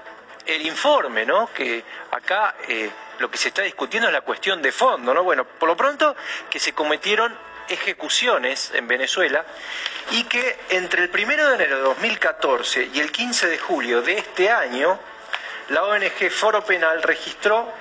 el 0.46 0.66
informe, 0.66 1.26
¿no? 1.26 1.52
Que 1.54 1.84
acá 2.12 2.56
eh, 2.68 2.90
lo 3.20 3.32
que 3.32 3.38
se 3.38 3.50
está 3.50 3.63
discutiendo 3.63 4.08
es 4.08 4.13
la 4.13 4.22
cuestión 4.22 4.62
de 4.62 4.72
fondo, 4.72 5.13
¿no? 5.13 5.24
Bueno, 5.24 5.44
por 5.46 5.68
lo 5.68 5.76
pronto 5.76 6.16
que 6.50 6.60
se 6.60 6.72
cometieron 6.74 7.38
ejecuciones 7.68 8.72
en 8.74 8.88
Venezuela 8.88 9.44
y 10.12 10.24
que 10.24 10.58
entre 10.70 11.04
el 11.04 11.10
1 11.10 11.50
de 11.50 11.56
enero 11.56 11.76
de 11.78 11.84
2014 11.84 12.92
y 12.94 13.00
el 13.00 13.12
15 13.12 13.48
de 13.48 13.60
julio 13.60 14.02
de 14.02 14.20
este 14.20 14.50
año, 14.50 14.98
la 15.70 15.84
ONG 15.84 16.32
Foro 16.32 16.63
Penal 16.63 17.04
registró 17.04 17.74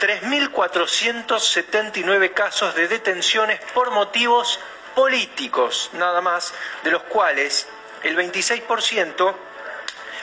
3.479 0.00 2.32
casos 2.32 2.76
de 2.76 2.88
detenciones 2.88 3.60
por 3.72 3.90
motivos 3.90 4.60
políticos, 4.94 5.90
nada 5.94 6.20
más, 6.20 6.54
de 6.84 6.92
los 6.92 7.02
cuales 7.04 7.66
el 8.02 8.16
26% 8.16 9.34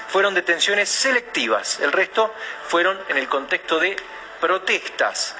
fueron 0.07 0.33
detenciones 0.33 0.89
selectivas, 0.89 1.79
el 1.79 1.91
resto 1.91 2.33
fueron 2.67 2.99
en 3.09 3.17
el 3.17 3.27
contexto 3.27 3.79
de 3.79 3.95
protestas. 4.39 5.35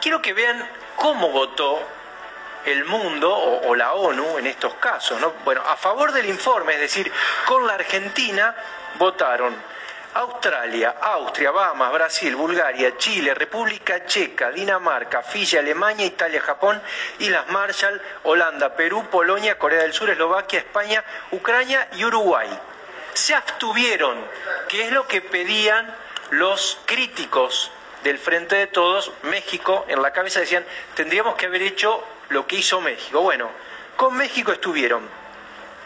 Quiero 0.00 0.20
que 0.20 0.32
vean 0.32 0.68
cómo 0.96 1.30
votó 1.30 1.80
el 2.64 2.84
mundo 2.84 3.34
o, 3.34 3.74
la 3.74 3.92
ONU 3.92 4.38
en 4.38 4.46
estos 4.46 4.74
casos. 4.74 5.20
¿no? 5.20 5.32
Bueno, 5.44 5.62
a 5.66 5.76
favor 5.76 6.12
del 6.12 6.28
informe, 6.28 6.74
es 6.74 6.80
decir, 6.80 7.10
con 7.46 7.66
la 7.66 7.74
Argentina 7.74 8.54
votaron 8.98 9.54
Australia, 10.14 10.96
Austria, 11.00 11.50
Bahamas, 11.52 11.92
Brasil, 11.92 12.34
Bulgaria, 12.34 12.96
Chile, 12.96 13.32
República 13.34 14.04
Checa, 14.06 14.50
Dinamarca, 14.50 15.22
Fiji, 15.22 15.56
Alemania, 15.56 16.06
Italia, 16.06 16.40
Japón, 16.40 16.82
Islas 17.20 17.48
Marshall, 17.48 18.00
Holanda, 18.24 18.74
Perú, 18.74 19.06
Polonia, 19.10 19.58
Corea 19.58 19.82
del 19.82 19.92
Sur, 19.92 20.10
Eslovaquia, 20.10 20.58
España, 20.58 21.04
Ucrania 21.30 21.88
y 21.94 22.04
Uruguay. 22.04 22.48
Se 23.14 23.34
abstuvieron, 23.34 24.18
que 24.68 24.86
es 24.86 24.92
lo 24.92 25.06
que 25.06 25.20
pedían 25.20 25.94
los 26.30 26.78
críticos 26.86 27.70
del 28.02 28.18
Frente 28.18 28.56
de 28.56 28.66
Todos, 28.66 29.12
México, 29.22 29.84
en 29.88 30.02
la 30.02 30.12
cabeza 30.12 30.40
decían, 30.40 30.64
tendríamos 30.94 31.34
que 31.36 31.46
haber 31.46 31.62
hecho 31.62 32.02
lo 32.30 32.46
que 32.46 32.56
hizo 32.56 32.80
México. 32.80 33.20
Bueno, 33.20 33.50
con 33.96 34.16
México 34.16 34.52
estuvieron 34.52 35.06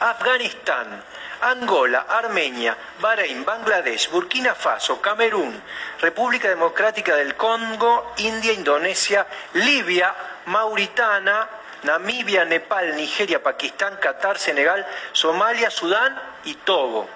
Afganistán, 0.01 1.03
Angola, 1.45 2.07
Armenia, 2.09 2.77
Bahrein, 3.01 3.45
Bangladesh, 3.45 4.09
Burkina 4.11 4.55
Faso, 4.55 5.01
Camerún, 5.03 5.63
República 6.01 6.49
Democrática 6.49 7.17
del 7.17 7.35
Congo, 7.37 8.15
India, 8.17 8.53
Indonesia, 8.53 9.27
Libia, 9.53 10.15
Mauritania, 10.47 11.47
Namibia, 11.83 12.47
Nepal, 12.47 12.97
Nigeria, 12.97 13.43
Pakistán, 13.43 13.97
Qatar, 13.97 14.39
Senegal, 14.39 14.87
Somalia, 15.13 15.71
Sudán 15.71 16.19
y 16.45 16.55
Togo. 16.55 17.09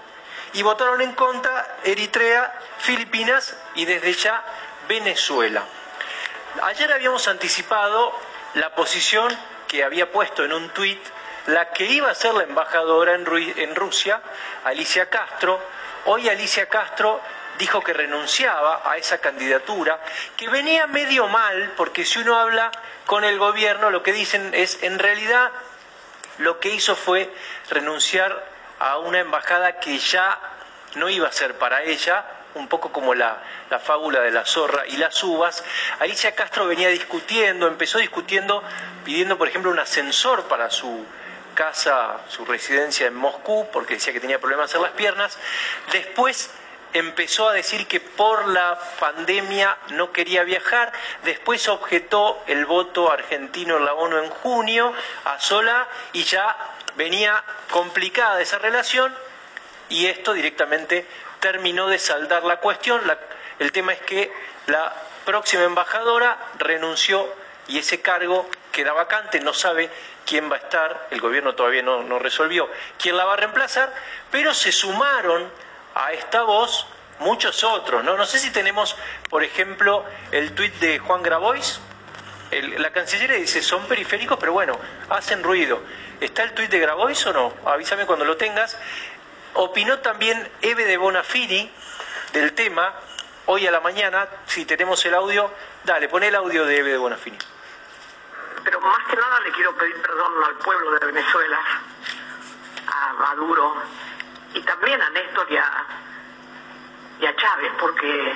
Y 0.52 0.62
votaron 0.62 1.00
en 1.00 1.12
contra 1.12 1.78
Eritrea, 1.84 2.52
Filipinas 2.80 3.56
y 3.76 3.86
desde 3.86 4.12
ya 4.12 4.42
Venezuela. 4.88 5.62
Ayer 6.64 6.92
habíamos 6.92 7.28
anticipado 7.28 8.12
la 8.54 8.74
posición 8.74 9.34
que 9.66 9.84
había 9.84 10.12
puesto 10.12 10.44
en 10.44 10.52
un 10.52 10.68
tuit 10.70 11.00
la 11.48 11.70
que 11.70 11.84
iba 11.84 12.10
a 12.10 12.14
ser 12.14 12.34
la 12.34 12.42
embajadora 12.42 13.14
en, 13.14 13.74
Rusia, 13.74 14.20
Alicia 14.64 15.08
Castro. 15.08 15.58
Hoy 16.04 16.28
Alicia 16.28 16.68
Castro 16.68 17.22
dijo 17.58 17.82
que 17.82 17.94
renunciaba 17.94 18.82
a 18.84 18.98
esa 18.98 19.18
candidatura, 19.18 19.98
que 20.36 20.48
venía 20.50 20.86
medio 20.86 21.26
mal, 21.26 21.72
porque 21.74 22.04
si 22.04 22.18
uno 22.18 22.38
habla 22.38 22.70
con 23.06 23.24
el 23.24 23.38
gobierno, 23.38 23.90
lo 23.90 24.02
que 24.02 24.12
dicen 24.12 24.50
es, 24.52 24.82
en 24.82 24.98
realidad, 24.98 25.50
lo 26.36 26.60
que 26.60 26.68
hizo 26.68 26.94
fue 26.94 27.32
renunciar 27.70 28.44
a 28.78 28.98
una 28.98 29.20
embajada 29.20 29.80
que 29.80 29.98
ya 29.98 30.38
no 30.96 31.08
iba 31.08 31.28
a 31.28 31.32
ser 31.32 31.56
para 31.56 31.82
ella, 31.82 32.26
un 32.56 32.68
poco 32.68 32.92
como 32.92 33.14
la, 33.14 33.38
la, 33.70 33.78
fábula 33.78 34.20
de 34.20 34.32
la 34.32 34.44
zorra 34.44 34.86
y 34.86 34.98
las 34.98 35.22
uvas, 35.24 35.64
Alicia 35.98 36.34
Castro 36.34 36.66
venía 36.66 36.88
discutiendo, 36.88 37.68
empezó 37.68 37.98
discutiendo, 37.98 38.62
pidiendo, 39.02 39.38
por 39.38 39.48
ejemplo, 39.48 39.70
un 39.70 39.78
ascensor 39.78 40.44
para 40.44 40.68
su 40.68 41.06
casa, 41.58 42.20
su 42.28 42.44
residencia 42.44 43.08
en 43.08 43.16
Moscú, 43.16 43.66
porque 43.72 43.94
decía 43.94 44.12
que 44.12 44.20
tenía 44.20 44.38
problemas 44.38 44.72
en 44.76 44.82
las 44.82 44.92
piernas. 44.92 45.36
Después 45.90 46.50
empezó 46.92 47.48
a 47.48 47.52
decir 47.52 47.88
que 47.88 47.98
por 47.98 48.46
la 48.46 48.78
pandemia 49.00 49.76
no 49.88 50.12
quería 50.12 50.44
viajar, 50.44 50.92
después 51.24 51.66
objetó 51.66 52.40
el 52.46 52.64
voto 52.64 53.10
argentino 53.10 53.76
en 53.76 53.86
la 53.86 53.94
ONU 53.94 54.18
en 54.18 54.30
junio 54.30 54.94
a 55.24 55.40
sola 55.40 55.88
y 56.12 56.22
ya 56.22 56.56
venía 56.94 57.42
complicada 57.70 58.40
esa 58.40 58.58
relación 58.58 59.12
y 59.88 60.06
esto 60.06 60.34
directamente 60.34 61.08
terminó 61.40 61.88
de 61.88 61.98
saldar 61.98 62.44
la 62.44 62.58
cuestión. 62.58 63.02
el 63.58 63.72
tema 63.72 63.94
es 63.94 64.00
que 64.02 64.32
la 64.68 64.94
próxima 65.24 65.64
embajadora 65.64 66.38
renunció 66.56 67.28
y 67.66 67.78
ese 67.78 68.00
cargo 68.00 68.48
queda 68.70 68.92
vacante, 68.92 69.40
no 69.40 69.52
sabe 69.52 69.90
quién 70.28 70.50
va 70.50 70.56
a 70.56 70.58
estar, 70.58 71.08
el 71.10 71.20
gobierno 71.20 71.54
todavía 71.54 71.82
no, 71.82 72.02
no 72.02 72.18
resolvió 72.18 72.68
quién 72.98 73.16
la 73.16 73.24
va 73.24 73.32
a 73.32 73.36
reemplazar, 73.36 73.92
pero 74.30 74.52
se 74.52 74.70
sumaron 74.72 75.50
a 75.94 76.12
esta 76.12 76.42
voz 76.42 76.86
muchos 77.20 77.64
otros, 77.64 78.04
¿no? 78.04 78.16
No 78.16 78.26
sé 78.26 78.38
si 78.38 78.50
tenemos, 78.50 78.96
por 79.30 79.42
ejemplo, 79.42 80.04
el 80.30 80.52
tuit 80.54 80.74
de 80.74 80.98
Juan 80.98 81.22
Grabois, 81.22 81.80
la 82.50 82.90
canciller 82.92 83.32
dice, 83.32 83.62
son 83.62 83.84
periféricos, 83.86 84.38
pero 84.38 84.52
bueno, 84.52 84.78
hacen 85.10 85.42
ruido. 85.42 85.80
¿Está 86.20 86.44
el 86.44 86.52
tuit 86.52 86.70
de 86.70 86.78
Grabois 86.78 87.26
o 87.26 87.32
no? 87.32 87.52
Avísame 87.64 88.06
cuando 88.06 88.24
lo 88.24 88.36
tengas. 88.36 88.76
Opinó 89.54 89.98
también 90.00 90.48
Eve 90.62 90.84
de 90.84 90.96
Bonafini 90.96 91.70
del 92.32 92.52
tema, 92.54 92.94
hoy 93.46 93.66
a 93.66 93.70
la 93.70 93.80
mañana, 93.80 94.28
si 94.46 94.64
tenemos 94.64 95.04
el 95.04 95.14
audio, 95.14 95.50
dale, 95.84 96.08
pon 96.08 96.22
el 96.22 96.34
audio 96.34 96.64
de 96.64 96.78
Eve 96.78 96.92
de 96.92 96.98
Bonafini. 96.98 97.38
Más 98.88 99.04
que 99.06 99.16
nada 99.16 99.40
le 99.40 99.52
quiero 99.52 99.74
pedir 99.74 100.00
perdón 100.00 100.32
al 100.44 100.54
pueblo 100.56 100.92
de 100.92 101.06
Venezuela, 101.06 101.60
a 102.86 103.12
Maduro 103.12 103.82
y 104.54 104.62
también 104.62 105.02
a 105.02 105.10
Néstor 105.10 105.46
y 105.50 105.56
a, 105.58 105.86
y 107.20 107.26
a 107.26 107.36
Chávez, 107.36 107.70
porque 107.78 108.32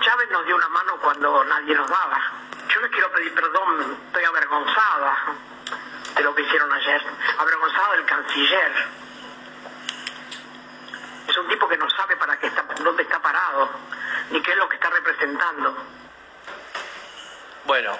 Chávez 0.00 0.30
nos 0.30 0.46
dio 0.46 0.56
una 0.56 0.68
mano 0.70 0.96
cuando 1.02 1.44
nadie 1.44 1.74
nos 1.74 1.90
daba. 1.90 2.22
Yo 2.68 2.80
les 2.80 2.90
quiero 2.90 3.10
pedir 3.12 3.34
perdón, 3.34 3.98
estoy 4.06 4.24
avergonzada 4.24 5.18
de 6.16 6.22
lo 6.22 6.34
que 6.34 6.40
hicieron 6.40 6.72
ayer, 6.72 7.02
avergonzada 7.38 7.92
del 7.96 8.04
canciller 8.06 8.88
es 11.28 11.36
un 11.36 11.48
tipo 11.48 11.68
que 11.68 11.76
no 11.76 11.88
sabe 11.90 12.16
para 12.16 12.36
qué 12.38 12.46
está, 12.46 12.64
dónde 12.82 13.02
está 13.02 13.20
parado, 13.20 13.70
ni 14.30 14.42
qué 14.42 14.52
es 14.52 14.56
lo 14.56 14.68
que 14.68 14.76
está 14.76 14.90
representando. 14.90 15.76
Bueno, 17.66 17.96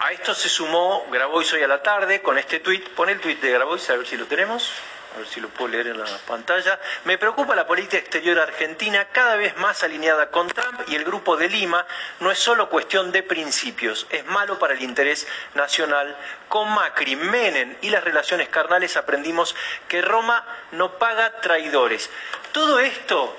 a 0.00 0.12
esto 0.12 0.34
se 0.34 0.48
sumó 0.48 1.06
Grabois 1.10 1.52
hoy 1.52 1.62
a 1.62 1.68
la 1.68 1.82
tarde 1.82 2.22
con 2.22 2.38
este 2.38 2.60
tuit. 2.60 2.88
Pon 2.90 3.10
el 3.10 3.20
tuit 3.20 3.38
de 3.40 3.52
Grabois, 3.52 3.88
a 3.90 3.96
ver 3.96 4.06
si 4.06 4.16
lo 4.16 4.24
tenemos. 4.26 4.72
A 5.14 5.18
ver 5.18 5.26
si 5.26 5.40
lo 5.40 5.48
puedo 5.48 5.72
leer 5.72 5.88
en 5.88 5.98
la 5.98 6.06
pantalla. 6.26 6.80
Me 7.04 7.18
preocupa 7.18 7.54
la 7.54 7.66
política 7.66 7.98
exterior 7.98 8.38
argentina 8.38 9.08
cada 9.12 9.36
vez 9.36 9.56
más 9.58 9.82
alineada 9.82 10.30
con 10.30 10.48
Trump 10.48 10.80
y 10.88 10.94
el 10.94 11.04
grupo 11.04 11.36
de 11.36 11.48
Lima. 11.48 11.86
No 12.20 12.30
es 12.30 12.38
solo 12.38 12.70
cuestión 12.70 13.12
de 13.12 13.22
principios, 13.22 14.06
es 14.08 14.24
malo 14.26 14.58
para 14.58 14.72
el 14.72 14.82
interés 14.82 15.26
nacional. 15.54 16.16
Con 16.48 16.72
Macri, 16.72 17.16
Menem 17.16 17.76
y 17.82 17.90
las 17.90 18.02
relaciones 18.02 18.48
carnales 18.48 18.96
aprendimos 18.96 19.54
que 19.86 20.00
Roma 20.00 20.46
no 20.72 20.96
paga 20.96 21.40
traidores. 21.40 22.08
Todo 22.52 22.78
esto, 22.78 23.36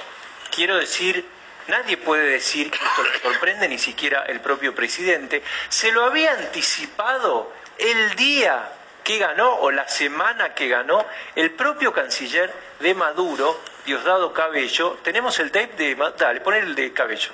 quiero 0.54 0.78
decir, 0.78 1.26
nadie 1.72 1.96
puede 1.96 2.26
decir 2.26 2.70
que 2.70 2.78
esto 2.78 3.02
le 3.02 3.20
sorprende, 3.20 3.68
ni 3.68 3.80
siquiera 3.80 4.24
el 4.28 4.42
propio 4.42 4.76
presidente, 4.76 5.42
se 5.70 5.92
lo 5.92 6.04
había 6.04 6.34
anticipado 6.34 7.52
el 7.78 8.14
día 8.16 8.70
que 9.06 9.18
ganó 9.18 9.56
o 9.56 9.72
la 9.72 9.88
semana 9.88 10.54
que 10.54 10.68
ganó 10.68 11.08
el 11.34 11.52
propio 11.52 11.94
canciller 11.94 12.54
de 12.80 12.94
Maduro, 12.94 13.60
Diosdado 13.86 14.34
Cabello. 14.34 15.00
Tenemos 15.02 15.40
el 15.40 15.50
tape 15.50 15.74
de... 15.78 15.96
Dale, 16.18 16.42
pon 16.42 16.54
el 16.54 16.76
de 16.76 16.92
Cabello. 16.94 17.32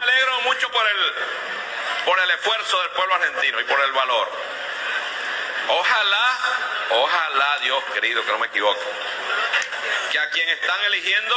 Me 0.00 0.04
alegro 0.04 0.40
mucho 0.42 0.68
por 0.70 0.84
el, 0.86 2.04
por 2.04 2.18
el 2.18 2.30
esfuerzo 2.32 2.82
del 2.82 2.90
pueblo 2.90 3.14
argentino 3.14 3.60
y 3.60 3.64
por 3.64 3.80
el 3.80 3.92
valor. 3.92 4.28
Ojalá, 5.68 6.38
ojalá 6.90 7.58
Dios 7.62 7.84
querido, 7.94 8.22
que 8.26 8.32
no 8.32 8.38
me 8.38 8.48
equivoque, 8.48 8.84
que 10.10 10.18
a 10.18 10.28
quien 10.30 10.48
están 10.48 10.84
eligiendo 10.88 11.34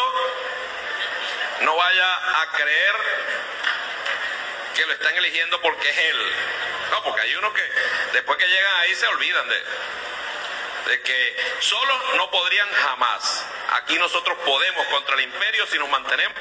no 1.61 1.75
vaya 1.75 2.41
a 2.41 2.51
creer 2.51 2.95
que 4.75 4.85
lo 4.85 4.93
están 4.93 5.15
eligiendo 5.15 5.59
porque 5.61 5.89
es 5.89 5.97
él. 5.97 6.31
No, 6.91 7.03
porque 7.03 7.21
hay 7.21 7.35
unos 7.35 7.53
que 7.53 7.63
después 8.13 8.37
que 8.37 8.47
llegan 8.47 8.75
ahí 8.81 8.95
se 8.95 9.07
olvidan 9.07 9.47
de, 9.49 10.91
de 10.91 11.01
que 11.01 11.35
solos 11.59 11.97
no 12.15 12.29
podrían 12.29 12.69
jamás. 12.69 13.45
Aquí 13.73 13.97
nosotros 13.97 14.37
podemos 14.45 14.85
contra 14.87 15.15
el 15.15 15.21
imperio 15.21 15.65
si 15.67 15.77
nos 15.79 15.89
mantenemos 15.89 16.35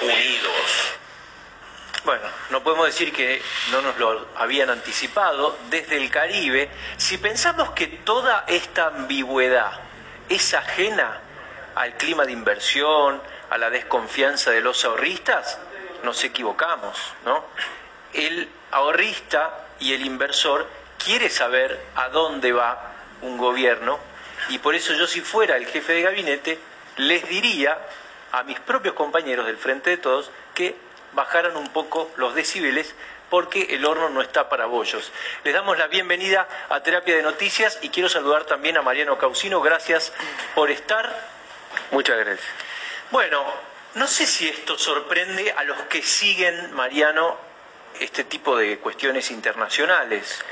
unidos. 0.00 0.96
Bueno, 2.04 2.22
no 2.50 2.62
podemos 2.62 2.86
decir 2.86 3.12
que 3.12 3.42
no 3.72 3.82
nos 3.82 3.96
lo 3.98 4.28
habían 4.36 4.70
anticipado. 4.70 5.58
Desde 5.68 5.96
el 5.96 6.08
Caribe, 6.10 6.70
si 6.96 7.18
pensamos 7.18 7.70
que 7.70 7.88
toda 7.88 8.44
esta 8.46 8.86
ambigüedad 8.86 9.72
es 10.28 10.54
ajena 10.54 11.20
al 11.74 11.96
clima 11.96 12.24
de 12.24 12.32
inversión, 12.32 13.20
a 13.50 13.58
la 13.58 13.70
desconfianza 13.70 14.50
de 14.50 14.60
los 14.60 14.84
ahorristas, 14.84 15.58
nos 16.02 16.22
equivocamos, 16.24 16.98
¿no? 17.24 17.44
El 18.12 18.48
ahorrista 18.70 19.66
y 19.80 19.92
el 19.94 20.04
inversor 20.04 20.66
quiere 21.02 21.30
saber 21.30 21.80
a 21.94 22.08
dónde 22.08 22.52
va 22.52 22.92
un 23.22 23.38
gobierno 23.38 23.98
y 24.48 24.58
por 24.58 24.74
eso 24.74 24.94
yo 24.94 25.06
si 25.06 25.20
fuera 25.20 25.56
el 25.56 25.66
jefe 25.66 25.94
de 25.94 26.02
gabinete 26.02 26.58
les 26.96 27.28
diría 27.28 27.78
a 28.32 28.42
mis 28.42 28.58
propios 28.60 28.94
compañeros 28.94 29.46
del 29.46 29.56
Frente 29.56 29.90
de 29.90 29.96
Todos 29.98 30.30
que 30.54 30.76
bajaran 31.12 31.56
un 31.56 31.68
poco 31.68 32.10
los 32.16 32.34
decibeles 32.34 32.94
porque 33.30 33.74
el 33.74 33.84
horno 33.84 34.08
no 34.08 34.22
está 34.22 34.48
para 34.48 34.66
bollos. 34.66 35.10
Les 35.42 35.52
damos 35.52 35.78
la 35.78 35.88
bienvenida 35.88 36.46
a 36.68 36.80
Terapia 36.80 37.16
de 37.16 37.22
Noticias 37.22 37.78
y 37.82 37.88
quiero 37.88 38.08
saludar 38.08 38.44
también 38.44 38.76
a 38.76 38.82
Mariano 38.82 39.18
Causino. 39.18 39.60
Gracias 39.60 40.12
por 40.54 40.70
estar 40.70 41.36
Muchas 41.90 42.18
gracias. 42.18 42.65
Bueno, 43.10 43.44
no 43.94 44.06
sé 44.08 44.26
si 44.26 44.48
esto 44.48 44.76
sorprende 44.76 45.52
a 45.52 45.62
los 45.62 45.80
que 45.82 46.02
siguen, 46.02 46.74
Mariano, 46.74 47.36
este 48.00 48.24
tipo 48.24 48.56
de 48.56 48.78
cuestiones 48.78 49.30
internacionales. 49.30 50.42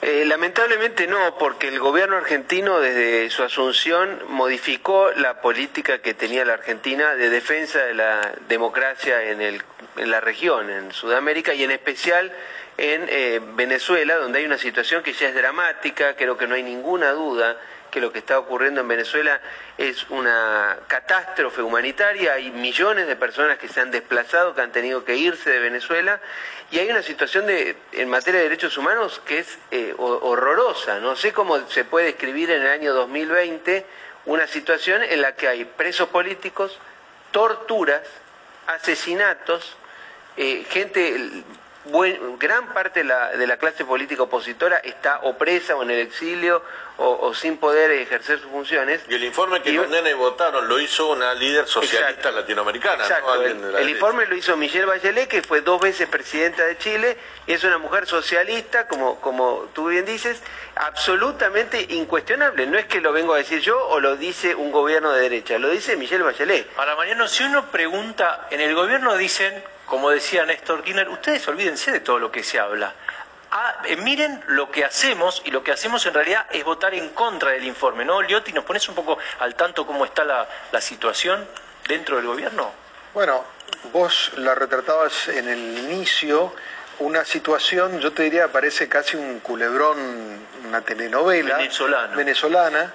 Eh, 0.00 0.24
lamentablemente 0.24 1.08
no, 1.08 1.36
porque 1.38 1.66
el 1.66 1.80
gobierno 1.80 2.16
argentino 2.16 2.78
desde 2.78 3.28
su 3.30 3.42
asunción 3.42 4.22
modificó 4.28 5.10
la 5.16 5.40
política 5.40 5.98
que 6.00 6.14
tenía 6.14 6.44
la 6.44 6.54
Argentina 6.54 7.16
de 7.16 7.30
defensa 7.30 7.80
de 7.80 7.94
la 7.94 8.32
democracia 8.48 9.24
en, 9.24 9.42
el, 9.42 9.60
en 9.96 10.10
la 10.12 10.20
región, 10.20 10.70
en 10.70 10.92
Sudamérica 10.92 11.52
y 11.52 11.64
en 11.64 11.72
especial 11.72 12.32
en 12.76 13.06
eh, 13.08 13.40
Venezuela, 13.54 14.16
donde 14.18 14.38
hay 14.38 14.44
una 14.44 14.56
situación 14.56 15.02
que 15.02 15.12
ya 15.12 15.28
es 15.28 15.34
dramática, 15.34 16.14
creo 16.14 16.38
que 16.38 16.46
no 16.46 16.54
hay 16.54 16.62
ninguna 16.62 17.10
duda 17.10 17.58
que 17.90 18.00
lo 18.00 18.12
que 18.12 18.18
está 18.18 18.38
ocurriendo 18.38 18.80
en 18.80 18.88
Venezuela 18.88 19.40
es 19.76 20.08
una 20.10 20.78
catástrofe 20.86 21.62
humanitaria, 21.62 22.34
hay 22.34 22.50
millones 22.50 23.06
de 23.06 23.16
personas 23.16 23.58
que 23.58 23.68
se 23.68 23.80
han 23.80 23.90
desplazado, 23.90 24.54
que 24.54 24.60
han 24.60 24.72
tenido 24.72 25.04
que 25.04 25.16
irse 25.16 25.50
de 25.50 25.58
Venezuela, 25.58 26.20
y 26.70 26.78
hay 26.78 26.90
una 26.90 27.02
situación 27.02 27.46
de, 27.46 27.76
en 27.92 28.08
materia 28.10 28.40
de 28.40 28.48
derechos 28.48 28.76
humanos 28.76 29.20
que 29.24 29.38
es 29.38 29.58
eh, 29.70 29.94
horrorosa. 29.96 30.98
No 31.00 31.16
sé 31.16 31.32
cómo 31.32 31.68
se 31.68 31.84
puede 31.84 32.10
escribir 32.10 32.50
en 32.50 32.62
el 32.62 32.68
año 32.68 32.92
2020 32.92 33.86
una 34.26 34.46
situación 34.46 35.02
en 35.02 35.22
la 35.22 35.34
que 35.34 35.48
hay 35.48 35.64
presos 35.64 36.08
políticos, 36.08 36.78
torturas, 37.30 38.02
asesinatos, 38.66 39.76
eh, 40.36 40.64
gente 40.68 41.44
gran 42.38 42.72
parte 42.72 43.00
de 43.00 43.04
la, 43.04 43.30
de 43.30 43.46
la, 43.46 43.56
clase 43.56 43.84
política 43.84 44.22
opositora 44.22 44.78
está 44.78 45.20
opresa 45.20 45.76
o 45.76 45.82
en 45.82 45.90
el 45.90 46.00
exilio 46.00 46.62
o, 47.00 47.32
sin 47.32 47.58
poder 47.58 47.92
ejercer 47.92 48.40
sus 48.40 48.50
funciones. 48.50 49.00
Y 49.08 49.14
el 49.14 49.22
informe 49.22 49.62
que 49.62 49.76
condena 49.76 50.10
y 50.10 50.14
votaron 50.14 50.68
lo 50.68 50.80
hizo 50.80 51.12
una 51.12 51.32
líder 51.32 51.68
socialista 51.68 52.32
latinoamericana. 52.32 53.04
Exacto. 53.04 53.44
El, 53.44 53.88
informe 53.88 54.26
lo 54.26 54.34
hizo 54.34 54.56
Michelle 54.56 54.84
Bachelet, 54.86 55.28
que 55.28 55.42
fue 55.42 55.60
dos 55.60 55.80
veces 55.80 56.08
presidenta 56.08 56.64
de 56.64 56.76
Chile, 56.76 57.16
y 57.46 57.52
es 57.52 57.62
una 57.62 57.78
mujer 57.78 58.06
socialista, 58.06 58.88
como, 58.88 59.20
como 59.20 59.70
tú 59.74 59.88
bien 59.88 60.04
dices, 60.04 60.42
absolutamente 60.74 61.80
incuestionable. 61.90 62.66
No 62.66 62.76
es 62.78 62.86
que 62.86 63.00
lo 63.00 63.12
vengo 63.12 63.34
a 63.34 63.38
decir 63.38 63.60
yo 63.60 63.78
o 63.88 64.00
lo 64.00 64.16
dice 64.16 64.56
un 64.56 64.72
gobierno 64.72 65.12
de 65.12 65.22
derecha, 65.22 65.56
lo 65.58 65.68
dice 65.68 65.96
Michelle 65.96 66.24
Bachelet. 66.24 66.66
Para 66.70 66.96
Mariano, 66.96 67.28
si 67.28 67.44
uno 67.44 67.70
pregunta, 67.70 68.48
en 68.50 68.60
el 68.60 68.74
gobierno 68.74 69.16
dicen 69.16 69.62
como 69.88 70.10
decía 70.10 70.44
Néstor 70.44 70.82
Kirchner, 70.82 71.08
ustedes 71.08 71.46
olvídense 71.48 71.90
de 71.90 72.00
todo 72.00 72.18
lo 72.18 72.30
que 72.30 72.44
se 72.44 72.58
habla. 72.58 72.92
Ah, 73.50 73.82
eh, 73.86 73.96
miren 73.96 74.44
lo 74.48 74.70
que 74.70 74.84
hacemos 74.84 75.40
y 75.46 75.50
lo 75.50 75.64
que 75.64 75.72
hacemos 75.72 76.04
en 76.04 76.12
realidad 76.12 76.46
es 76.50 76.62
votar 76.64 76.94
en 76.94 77.08
contra 77.10 77.52
del 77.52 77.64
informe, 77.64 78.04
¿no? 78.04 78.20
Liotti, 78.20 78.52
¿nos 78.52 78.64
pones 78.64 78.86
un 78.88 78.94
poco 78.94 79.18
al 79.38 79.54
tanto 79.54 79.86
cómo 79.86 80.04
está 80.04 80.24
la, 80.24 80.46
la 80.70 80.80
situación 80.82 81.48
dentro 81.86 82.16
del 82.16 82.26
gobierno? 82.26 82.70
Bueno, 83.14 83.42
vos 83.90 84.32
la 84.36 84.54
retratabas 84.54 85.28
en 85.28 85.48
el 85.48 85.78
inicio, 85.78 86.54
una 87.00 87.24
situación, 87.24 88.00
yo 88.00 88.12
te 88.12 88.24
diría, 88.24 88.48
parece 88.48 88.88
casi 88.88 89.16
un 89.16 89.40
culebrón, 89.40 89.96
una 90.66 90.80
telenovela 90.82 91.58
venezolana 92.16 92.92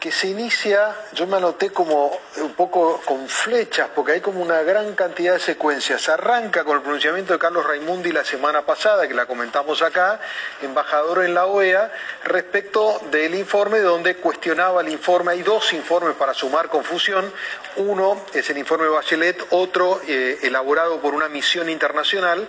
que 0.00 0.10
se 0.10 0.28
inicia, 0.28 0.94
yo 1.12 1.26
me 1.26 1.36
anoté 1.36 1.70
como 1.70 2.18
un 2.36 2.54
poco 2.54 3.02
con 3.04 3.28
flechas, 3.28 3.88
porque 3.94 4.12
hay 4.12 4.20
como 4.20 4.40
una 4.40 4.62
gran 4.62 4.94
cantidad 4.94 5.34
de 5.34 5.40
secuencias. 5.40 6.08
Arranca 6.08 6.64
con 6.64 6.76
el 6.76 6.82
pronunciamiento 6.82 7.34
de 7.34 7.38
Carlos 7.38 7.66
Raimundi 7.66 8.12
la 8.12 8.24
semana 8.24 8.62
pasada, 8.62 9.06
que 9.06 9.12
la 9.12 9.26
comentamos 9.26 9.82
acá, 9.82 10.20
embajador 10.62 11.24
en 11.24 11.34
la 11.34 11.46
OEA, 11.46 11.92
respecto 12.24 13.00
del 13.10 13.34
informe 13.34 13.80
donde 13.80 14.16
cuestionaba 14.16 14.80
el 14.80 14.88
informe. 14.88 15.32
Hay 15.32 15.42
dos 15.42 15.72
informes 15.74 16.16
para 16.16 16.32
sumar 16.32 16.68
confusión. 16.68 17.30
Uno 17.76 18.24
es 18.32 18.48
el 18.48 18.56
informe 18.56 18.88
Bachelet, 18.88 19.48
otro 19.50 20.00
eh, 20.06 20.38
elaborado 20.42 21.00
por 21.00 21.12
una 21.12 21.28
misión 21.28 21.68
internacional. 21.68 22.48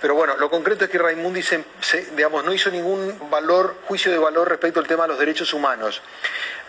Pero 0.00 0.14
bueno, 0.14 0.36
lo 0.36 0.50
concreto 0.50 0.84
es 0.84 0.90
que 0.90 0.98
Raimundi 0.98 1.42
digamos, 2.14 2.44
no 2.44 2.52
hizo 2.52 2.70
ningún 2.70 3.30
valor, 3.30 3.76
juicio 3.86 4.12
de 4.12 4.18
valor 4.18 4.48
respecto 4.48 4.80
al 4.80 4.86
tema 4.86 5.04
de 5.04 5.08
los 5.08 5.18
derechos 5.18 5.52
humanos 5.54 6.02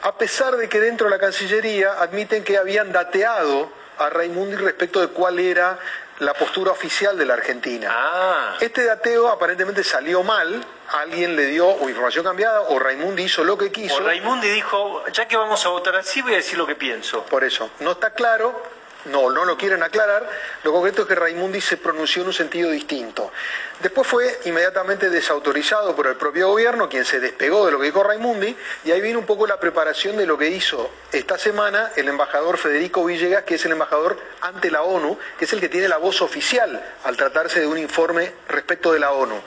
a 0.01 0.17
pesar 0.17 0.55
de 0.57 0.69
que 0.69 0.79
dentro 0.79 1.05
de 1.05 1.11
la 1.11 1.19
Cancillería 1.19 1.93
admiten 1.99 2.43
que 2.43 2.57
habían 2.57 2.91
dateado 2.91 3.69
a 3.97 4.09
Raimundi 4.09 4.55
respecto 4.55 5.01
de 5.01 5.07
cuál 5.07 5.39
era 5.39 5.79
la 6.19 6.33
postura 6.33 6.71
oficial 6.71 7.17
de 7.17 7.25
la 7.25 7.35
Argentina. 7.35 7.89
Ah. 7.91 8.57
Este 8.59 8.85
dateo 8.85 9.27
aparentemente 9.27 9.83
salió 9.83 10.23
mal, 10.23 10.63
alguien 10.89 11.35
le 11.35 11.45
dio 11.45 11.77
información 11.87 12.23
cambiada 12.23 12.61
o 12.61 12.79
Raimundi 12.79 13.23
hizo 13.23 13.43
lo 13.43 13.57
que 13.57 13.71
quiso. 13.71 13.95
O 13.95 13.99
Raimundi 13.99 14.49
dijo, 14.49 15.03
ya 15.11 15.27
que 15.27 15.37
vamos 15.37 15.63
a 15.65 15.69
votar 15.69 15.95
así, 15.95 16.21
voy 16.21 16.33
a 16.33 16.37
decir 16.37 16.57
lo 16.57 16.65
que 16.65 16.75
pienso. 16.75 17.23
Por 17.25 17.43
eso, 17.43 17.69
no 17.79 17.91
está 17.91 18.11
claro, 18.11 18.63
no, 19.07 19.29
no 19.29 19.45
lo 19.45 19.57
quieren 19.57 19.83
aclarar, 19.83 20.29
lo 20.63 20.71
concreto 20.71 21.03
es 21.03 21.07
que 21.07 21.15
Raimundi 21.15 21.61
se 21.61 21.77
pronunció 21.77 22.21
en 22.21 22.27
un 22.27 22.33
sentido 22.33 22.69
distinto. 22.71 23.31
Después 23.81 24.07
fue 24.07 24.39
inmediatamente 24.45 25.09
desautorizado 25.09 25.95
por 25.95 26.07
el 26.07 26.15
propio 26.15 26.49
gobierno, 26.49 26.89
quien 26.89 27.05
se 27.05 27.19
despegó 27.19 27.65
de 27.65 27.71
lo 27.71 27.79
que 27.79 27.85
dijo 27.85 28.03
Raimundi, 28.03 28.55
y 28.85 28.91
ahí 28.91 29.01
viene 29.01 29.17
un 29.17 29.25
poco 29.25 29.45
la 29.45 29.59
preparación 29.59 30.17
de 30.17 30.25
lo 30.25 30.37
que 30.37 30.49
hizo 30.49 30.89
esta 31.11 31.37
semana 31.37 31.91
el 31.95 32.07
embajador 32.07 32.57
Federico 32.57 33.05
Villegas, 33.05 33.43
que 33.43 33.55
es 33.55 33.65
el 33.65 33.73
embajador 33.73 34.17
ante 34.41 34.71
la 34.71 34.81
ONU, 34.81 35.17
que 35.37 35.45
es 35.45 35.53
el 35.53 35.59
que 35.59 35.69
tiene 35.69 35.87
la 35.87 35.97
voz 35.97 36.21
oficial 36.21 36.81
al 37.03 37.17
tratarse 37.17 37.59
de 37.59 37.67
un 37.67 37.77
informe 37.77 38.33
respecto 38.49 38.91
de 38.91 38.99
la 38.99 39.11
ONU. 39.11 39.39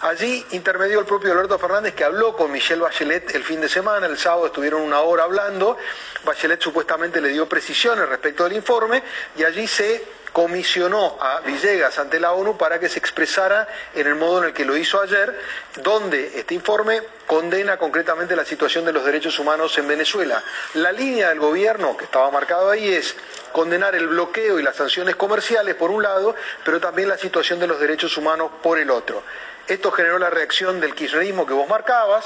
Allí 0.00 0.46
intermedió 0.52 1.00
el 1.00 1.06
propio 1.06 1.32
Alberto 1.32 1.58
Fernández, 1.58 1.94
que 1.94 2.04
habló 2.04 2.36
con 2.36 2.52
Michelle 2.52 2.80
Bachelet 2.80 3.34
el 3.34 3.42
fin 3.42 3.60
de 3.60 3.68
semana, 3.68 4.06
el 4.06 4.18
sábado 4.18 4.46
estuvieron 4.46 4.82
una 4.82 5.00
hora 5.00 5.24
hablando, 5.24 5.76
Bachelet 6.24 6.60
supuestamente 6.60 7.20
le 7.20 7.30
dio 7.30 7.48
precisiones 7.48 8.08
respecto 8.08 8.44
del 8.44 8.52
informe, 8.52 9.02
y 9.36 9.44
allí 9.44 9.66
se 9.66 10.18
comisionó 10.32 11.18
a 11.20 11.40
Villegas 11.40 11.98
ante 11.98 12.20
la 12.20 12.32
ONU 12.32 12.56
para 12.56 12.78
que 12.78 12.88
se 12.88 12.98
expresara 12.98 13.66
en 13.94 14.06
el 14.06 14.14
modo 14.14 14.38
en 14.38 14.44
el 14.44 14.52
que 14.52 14.64
lo 14.64 14.76
hizo 14.76 15.00
ayer, 15.00 15.36
donde 15.82 16.38
este 16.38 16.54
informe 16.54 17.02
condena 17.26 17.76
concretamente 17.76 18.36
la 18.36 18.44
situación 18.44 18.84
de 18.84 18.92
los 18.92 19.04
derechos 19.04 19.38
humanos 19.38 19.76
en 19.78 19.88
Venezuela. 19.88 20.42
La 20.74 20.92
línea 20.92 21.30
del 21.30 21.40
gobierno 21.40 21.96
que 21.96 22.04
estaba 22.04 22.30
marcado 22.30 22.70
ahí 22.70 22.92
es 22.92 23.16
condenar 23.52 23.94
el 23.94 24.06
bloqueo 24.06 24.60
y 24.60 24.62
las 24.62 24.76
sanciones 24.76 25.16
comerciales 25.16 25.74
por 25.74 25.90
un 25.90 26.02
lado, 26.02 26.36
pero 26.64 26.78
también 26.78 27.08
la 27.08 27.18
situación 27.18 27.58
de 27.58 27.66
los 27.66 27.80
derechos 27.80 28.16
humanos 28.16 28.50
por 28.62 28.78
el 28.78 28.90
otro. 28.90 29.22
Esto 29.66 29.90
generó 29.90 30.18
la 30.18 30.30
reacción 30.30 30.80
del 30.80 30.94
kirchnerismo 30.94 31.46
que 31.46 31.52
vos 31.52 31.68
marcabas, 31.68 32.24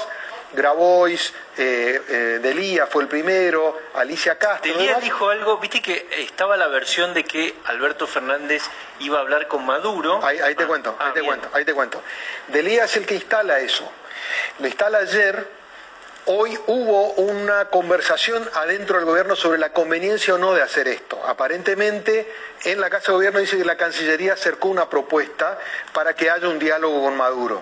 Grabois, 0.53 1.33
eh, 1.57 2.01
eh, 2.07 2.39
Delía 2.41 2.87
fue 2.87 3.03
el 3.03 3.09
primero, 3.09 3.79
Alicia 3.95 4.37
Castro. 4.37 4.71
Delía 4.71 4.99
dijo 4.99 5.29
algo, 5.29 5.57
viste 5.57 5.81
que 5.81 6.07
estaba 6.19 6.57
la 6.57 6.67
versión 6.67 7.13
de 7.13 7.23
que 7.23 7.55
Alberto 7.65 8.07
Fernández 8.07 8.63
iba 8.99 9.17
a 9.17 9.21
hablar 9.21 9.47
con 9.47 9.65
Maduro. 9.65 10.23
Ahí, 10.23 10.37
te 10.55 10.63
ah, 10.63 10.67
cuento, 10.67 10.95
ahí 10.99 11.07
ah, 11.09 11.13
te 11.13 11.21
cuento, 11.23 11.49
ahí 11.53 11.65
te 11.65 11.73
cuento. 11.73 12.01
Delía 12.47 12.85
es 12.85 12.95
el 12.97 13.05
que 13.05 13.15
instala 13.15 13.59
eso. 13.59 13.89
Lo 14.59 14.67
instala 14.67 14.99
ayer. 14.99 15.63
Hoy 16.25 16.57
hubo 16.67 17.09
una 17.15 17.65
conversación 17.65 18.49
adentro 18.53 18.95
del 18.95 19.05
gobierno 19.05 19.35
sobre 19.35 19.57
la 19.57 19.73
conveniencia 19.73 20.35
o 20.35 20.37
no 20.37 20.53
de 20.53 20.61
hacer 20.61 20.87
esto. 20.87 21.21
Aparentemente, 21.27 22.31
en 22.63 22.79
la 22.79 22.89
Casa 22.89 23.11
de 23.11 23.15
Gobierno 23.15 23.39
dice 23.39 23.57
que 23.57 23.65
la 23.65 23.75
Cancillería 23.75 24.33
acercó 24.33 24.69
una 24.69 24.89
propuesta 24.89 25.59
para 25.91 26.15
que 26.15 26.29
haya 26.29 26.47
un 26.47 26.59
diálogo 26.59 27.01
con 27.03 27.17
Maduro. 27.17 27.61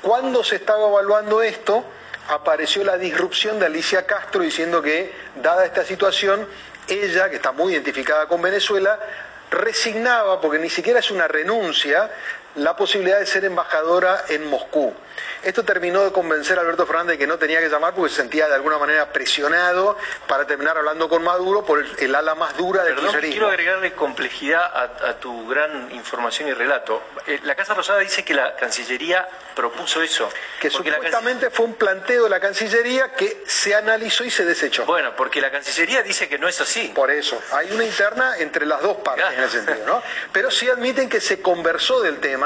Cuando 0.00 0.42
se 0.42 0.56
estaba 0.56 0.88
evaluando 0.88 1.42
esto, 1.42 1.84
apareció 2.28 2.84
la 2.84 2.96
disrupción 2.96 3.58
de 3.58 3.66
Alicia 3.66 4.06
Castro 4.06 4.42
diciendo 4.42 4.82
que, 4.82 5.12
dada 5.42 5.64
esta 5.64 5.84
situación, 5.84 6.46
ella, 6.88 7.30
que 7.30 7.36
está 7.36 7.52
muy 7.52 7.72
identificada 7.72 8.26
con 8.26 8.42
Venezuela, 8.42 8.98
resignaba, 9.50 10.40
porque 10.40 10.58
ni 10.58 10.70
siquiera 10.70 11.00
es 11.00 11.10
una 11.10 11.28
renuncia, 11.28 12.10
la 12.56 12.76
posibilidad 12.76 13.18
de 13.18 13.26
ser 13.26 13.44
embajadora 13.44 14.24
en 14.28 14.48
Moscú. 14.48 14.94
Esto 15.42 15.62
terminó 15.62 16.02
de 16.02 16.12
convencer 16.12 16.58
a 16.58 16.62
Alberto 16.62 16.86
Fernández 16.86 17.14
de 17.14 17.18
que 17.18 17.26
no 17.26 17.38
tenía 17.38 17.60
que 17.60 17.68
llamar 17.68 17.94
porque 17.94 18.10
se 18.10 18.16
sentía 18.16 18.48
de 18.48 18.54
alguna 18.54 18.78
manera 18.78 19.12
presionado 19.12 19.96
para 20.26 20.46
terminar 20.46 20.78
hablando 20.78 21.08
con 21.08 21.22
Maduro 21.22 21.64
por 21.64 21.84
el, 21.98 22.14
ala 22.14 22.34
más 22.34 22.56
dura 22.56 22.82
del 22.82 22.94
Perdón, 22.94 23.20
Quiero 23.20 23.48
agregarle 23.48 23.92
complejidad 23.92 24.62
a, 24.64 25.14
tu 25.18 25.46
gran 25.46 25.92
información 25.92 26.48
y 26.48 26.54
relato. 26.54 27.02
Eh, 27.26 27.40
la 27.44 27.54
Casa 27.54 27.74
Rosada 27.74 27.98
dice 27.98 28.24
que 28.24 28.34
la 28.34 28.56
Cancillería 28.56 29.28
propuso 29.54 30.02
eso. 30.02 30.28
Que 30.60 30.70
supuestamente 30.70 31.50
fue 31.50 31.66
un 31.66 31.74
planteo 31.74 32.24
de 32.24 32.30
la 32.30 32.40
Cancillería 32.40 33.12
que 33.12 33.44
se 33.46 33.74
analizó 33.74 34.24
y 34.24 34.30
se 34.30 34.44
desechó. 34.44 34.86
Bueno, 34.86 35.14
porque 35.16 35.40
la 35.40 35.50
Cancillería 35.50 36.02
dice 36.02 36.28
que 36.28 36.38
no 36.38 36.48
es 36.48 36.60
así. 36.60 36.90
Por 36.94 37.10
eso, 37.10 37.40
hay 37.52 37.70
una 37.70 37.84
interna 37.84 38.38
entre 38.38 38.66
las 38.66 38.82
dos 38.82 38.98
partes 38.98 39.26
en 39.32 39.44
ese 39.44 39.62
sentido, 39.62 39.86
¿no? 39.86 40.02
Pero 40.32 40.50
sí 40.50 40.68
admiten 40.68 41.08
que 41.08 41.20
se 41.20 41.40
conversó 41.40 42.00
del 42.00 42.18
tema, 42.18 42.43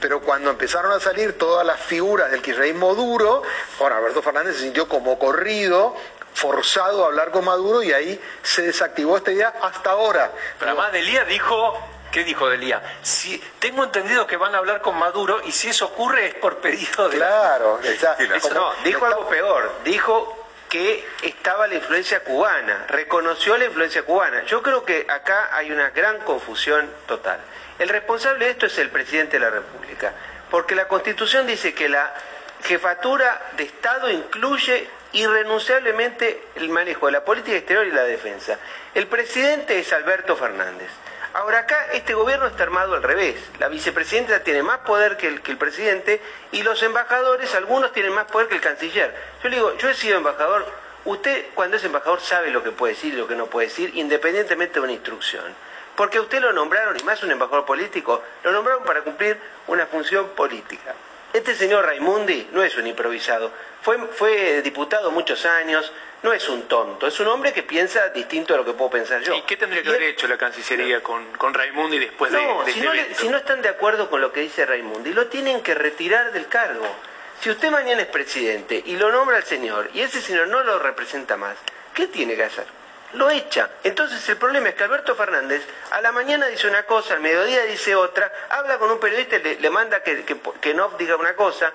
pero 0.00 0.20
cuando 0.20 0.50
empezaron 0.50 0.92
a 0.92 1.00
salir 1.00 1.38
todas 1.38 1.66
las 1.66 1.80
figuras 1.80 2.30
del 2.30 2.42
kirchnerismo 2.42 2.94
duro, 2.94 3.42
bueno, 3.78 3.96
Alberto 3.96 4.22
Fernández 4.22 4.56
se 4.56 4.62
sintió 4.62 4.88
como 4.88 5.18
corrido, 5.18 5.94
forzado 6.34 7.04
a 7.04 7.08
hablar 7.08 7.30
con 7.30 7.44
Maduro 7.44 7.82
y 7.82 7.92
ahí 7.92 8.20
se 8.42 8.62
desactivó 8.62 9.16
esta 9.16 9.32
idea 9.32 9.54
hasta 9.62 9.90
ahora. 9.90 10.30
Pero 10.58 10.70
además 10.70 10.92
Delía 10.92 11.24
dijo, 11.24 11.78
¿qué 12.12 12.24
dijo 12.24 12.48
Delía? 12.48 12.82
Si, 13.02 13.38
tengo 13.58 13.84
entendido 13.84 14.26
que 14.26 14.36
van 14.36 14.54
a 14.54 14.58
hablar 14.58 14.80
con 14.80 14.96
Maduro 14.96 15.40
y 15.44 15.52
si 15.52 15.68
eso 15.68 15.86
ocurre 15.86 16.26
es 16.26 16.34
por 16.34 16.58
pedido 16.58 17.08
de... 17.08 17.16
Claro, 17.16 17.80
no, 18.54 18.72
dijo 18.84 19.04
algo 19.04 19.28
peor, 19.28 19.72
dijo 19.84 20.46
que 20.68 21.06
estaba 21.22 21.66
la 21.66 21.76
influencia 21.76 22.22
cubana, 22.22 22.84
reconoció 22.88 23.56
la 23.56 23.64
influencia 23.64 24.02
cubana. 24.02 24.44
Yo 24.44 24.62
creo 24.62 24.84
que 24.84 25.06
acá 25.08 25.50
hay 25.52 25.72
una 25.72 25.90
gran 25.90 26.18
confusión 26.20 26.90
total. 27.06 27.40
El 27.78 27.88
responsable 27.88 28.46
de 28.46 28.50
esto 28.52 28.66
es 28.66 28.76
el 28.78 28.90
presidente 28.90 29.38
de 29.38 29.44
la 29.44 29.50
República, 29.50 30.12
porque 30.50 30.74
la 30.74 30.88
Constitución 30.88 31.46
dice 31.46 31.74
que 31.74 31.88
la 31.88 32.12
jefatura 32.64 33.40
de 33.56 33.64
Estado 33.64 34.10
incluye 34.10 34.88
irrenunciablemente 35.12 36.42
el 36.56 36.68
manejo 36.70 37.06
de 37.06 37.12
la 37.12 37.24
política 37.24 37.56
exterior 37.56 37.86
y 37.86 37.92
la 37.92 38.02
defensa. 38.02 38.58
El 38.94 39.06
presidente 39.06 39.78
es 39.78 39.92
Alberto 39.92 40.36
Fernández. 40.36 40.88
Ahora 41.34 41.60
acá 41.60 41.88
este 41.92 42.14
gobierno 42.14 42.46
está 42.46 42.64
armado 42.64 42.94
al 42.94 43.02
revés. 43.02 43.36
La 43.58 43.68
vicepresidenta 43.68 44.42
tiene 44.42 44.62
más 44.62 44.78
poder 44.78 45.16
que 45.16 45.28
el, 45.28 45.40
presidente 45.56 46.20
y 46.52 46.62
los 46.62 46.82
embajadores, 46.82 47.54
algunos 47.54 47.92
tienen 47.92 48.12
más 48.12 48.24
poder 48.24 48.48
que 48.48 48.56
el 48.56 48.60
canciller. 48.60 49.14
Yo 49.42 49.48
le 49.48 49.56
digo, 49.56 49.76
yo 49.78 49.88
he 49.88 49.94
sido 49.94 50.16
embajador, 50.16 50.66
usted 51.04 51.46
cuando 51.54 51.76
es 51.76 51.84
embajador 51.84 52.20
sabe 52.20 52.50
lo 52.50 52.64
que 52.64 52.72
puede 52.72 52.94
decir 52.94 53.14
y 53.14 53.16
lo 53.16 53.28
que 53.28 53.36
no 53.36 53.46
puede 53.46 53.68
decir, 53.68 53.92
independientemente 53.94 54.74
de 54.74 54.80
una 54.80 54.92
instrucción. 54.92 55.44
Porque 55.98 56.20
usted 56.20 56.40
lo 56.40 56.52
nombraron, 56.52 56.96
y 56.96 57.02
más 57.02 57.20
un 57.24 57.32
embajador 57.32 57.66
político, 57.66 58.22
lo 58.44 58.52
nombraron 58.52 58.84
para 58.84 59.00
cumplir 59.02 59.36
una 59.66 59.84
función 59.86 60.28
política. 60.28 60.94
Este 61.32 61.56
señor 61.56 61.84
Raimundi 61.86 62.50
no 62.52 62.62
es 62.62 62.76
un 62.76 62.86
improvisado, 62.86 63.50
fue, 63.82 63.98
fue 64.06 64.62
diputado 64.62 65.10
muchos 65.10 65.44
años, 65.44 65.90
no 66.22 66.32
es 66.32 66.48
un 66.48 66.68
tonto, 66.68 67.08
es 67.08 67.18
un 67.18 67.26
hombre 67.26 67.52
que 67.52 67.64
piensa 67.64 68.10
distinto 68.10 68.54
a 68.54 68.58
lo 68.58 68.64
que 68.64 68.74
puedo 68.74 68.90
pensar 68.92 69.22
yo. 69.22 69.34
¿Y 69.34 69.42
qué 69.42 69.56
tendría 69.56 69.82
que 69.82 69.88
haber 69.88 70.02
hecho 70.04 70.28
la 70.28 70.38
Cancillería 70.38 71.02
con, 71.02 71.32
con 71.32 71.52
Raimundi 71.52 71.98
después 71.98 72.30
no, 72.30 72.60
de, 72.60 72.66
de 72.66 72.72
si 72.72 72.78
este 72.78 72.84
no, 72.86 72.94
le- 72.94 73.00
evento? 73.00 73.20
si 73.20 73.28
no 73.28 73.36
están 73.36 73.60
de 73.60 73.68
acuerdo 73.68 74.08
con 74.08 74.20
lo 74.20 74.32
que 74.32 74.38
dice 74.40 74.64
Raimundi, 74.66 75.12
lo 75.12 75.26
tienen 75.26 75.62
que 75.62 75.74
retirar 75.74 76.30
del 76.30 76.46
cargo. 76.46 76.86
Si 77.40 77.50
usted 77.50 77.70
mañana 77.72 78.02
es 78.02 78.08
presidente 78.08 78.80
y 78.86 78.94
lo 78.96 79.10
nombra 79.10 79.36
al 79.38 79.44
señor 79.44 79.90
y 79.94 80.02
ese 80.02 80.22
señor 80.22 80.46
no 80.46 80.62
lo 80.62 80.78
representa 80.78 81.36
más, 81.36 81.56
¿qué 81.92 82.06
tiene 82.06 82.36
que 82.36 82.44
hacer? 82.44 82.66
Lo 83.14 83.30
echa. 83.30 83.70
Entonces 83.84 84.28
el 84.28 84.36
problema 84.36 84.68
es 84.68 84.74
que 84.74 84.84
Alberto 84.84 85.14
Fernández 85.14 85.62
a 85.90 86.00
la 86.02 86.12
mañana 86.12 86.46
dice 86.46 86.68
una 86.68 86.82
cosa, 86.82 87.14
al 87.14 87.20
mediodía 87.20 87.62
dice 87.64 87.94
otra, 87.94 88.30
habla 88.50 88.78
con 88.78 88.90
un 88.90 89.00
periodista 89.00 89.36
y 89.36 89.56
le, 89.56 89.70
manda 89.70 90.02
que, 90.02 90.24
que, 90.24 90.36
que 90.60 90.74
no 90.74 90.90
diga 90.98 91.16
una 91.16 91.34
cosa. 91.34 91.72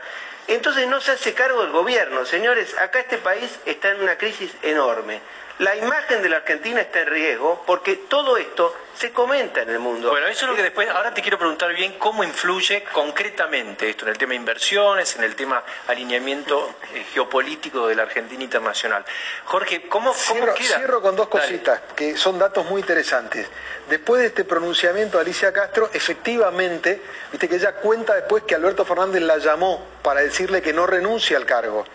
Entonces 0.48 0.88
no 0.88 1.02
se 1.02 1.12
hace 1.14 1.34
cargo 1.34 1.62
del 1.62 1.72
gobierno. 1.72 2.26
Señores, 2.26 2.78
acá 2.78 3.00
este 3.00 3.18
país 3.18 3.60
está 3.66 3.90
en 3.90 4.02
una 4.02 4.18
crisis 4.18 4.54
enorme. 4.62 5.22
La 5.60 5.76
imagen 5.76 6.22
de 6.24 6.30
la 6.30 6.38
Argentina 6.38 6.82
está 6.82 7.02
en 7.02 7.08
riesgo 7.08 7.64
porque 7.68 7.96
todo 7.96 8.38
esto 8.38 8.76
se 8.96 9.12
comenta 9.12 9.62
en 9.62 9.70
el 9.70 9.80
mundo. 9.80 10.10
Bueno, 10.10 10.26
eso 10.28 10.46
es 10.46 10.50
lo 10.50 10.56
que 10.56 10.64
después, 10.64 10.90
ahora 10.90 11.14
te 11.14 11.22
quiero 11.22 11.38
preguntar 11.38 11.74
bien 11.74 11.94
cómo 12.00 12.24
influye 12.24 12.84
concretamente 12.92 13.88
esto 13.90 14.06
en 14.06 14.12
el 14.12 14.18
tema 14.18 14.32
de 14.32 14.38
inversiones, 14.38 15.16
en 15.16 15.24
el 15.24 15.36
tema 15.36 15.64
alineamiento 15.88 16.74
eh, 16.94 17.06
geopolítico 17.14 17.88
de 17.88 17.96
la 17.96 18.04
Argentina 18.04 18.44
internacional. 18.44 19.06
Jorge, 19.46 19.88
¿cómo, 19.88 20.12
cómo 20.12 20.14
Cierro, 20.16 20.54
queda? 20.56 20.78
cierro 20.78 21.02
con 21.02 21.16
dos 21.16 21.30
Dale. 21.30 21.46
cositas, 21.46 21.82
que 21.96 22.18
son 22.18 22.40
datos 22.40 22.66
muy 22.66 22.82
interesantes. 22.82 23.48
Después 23.90 24.22
de 24.22 24.28
este 24.28 24.46
pronunciamiento 24.46 25.18
de 25.18 25.24
Alicia 25.24 25.54
Castro, 25.54 25.90
efectivamente, 25.94 27.02
viste 27.32 27.48
que 27.48 27.56
ella 27.58 27.74
cuenta 27.74 28.16
después 28.16 28.44
que 28.44 28.56
Alberto 28.56 28.86
Fernández 28.86 29.22
la 29.22 29.38
llamó 29.38 29.86
para 30.02 30.22
decirle 30.22 30.62
que 30.62 30.74
no 30.74 30.88
renuncia 30.88 31.38
al 31.38 31.46
cargo. 31.46 31.86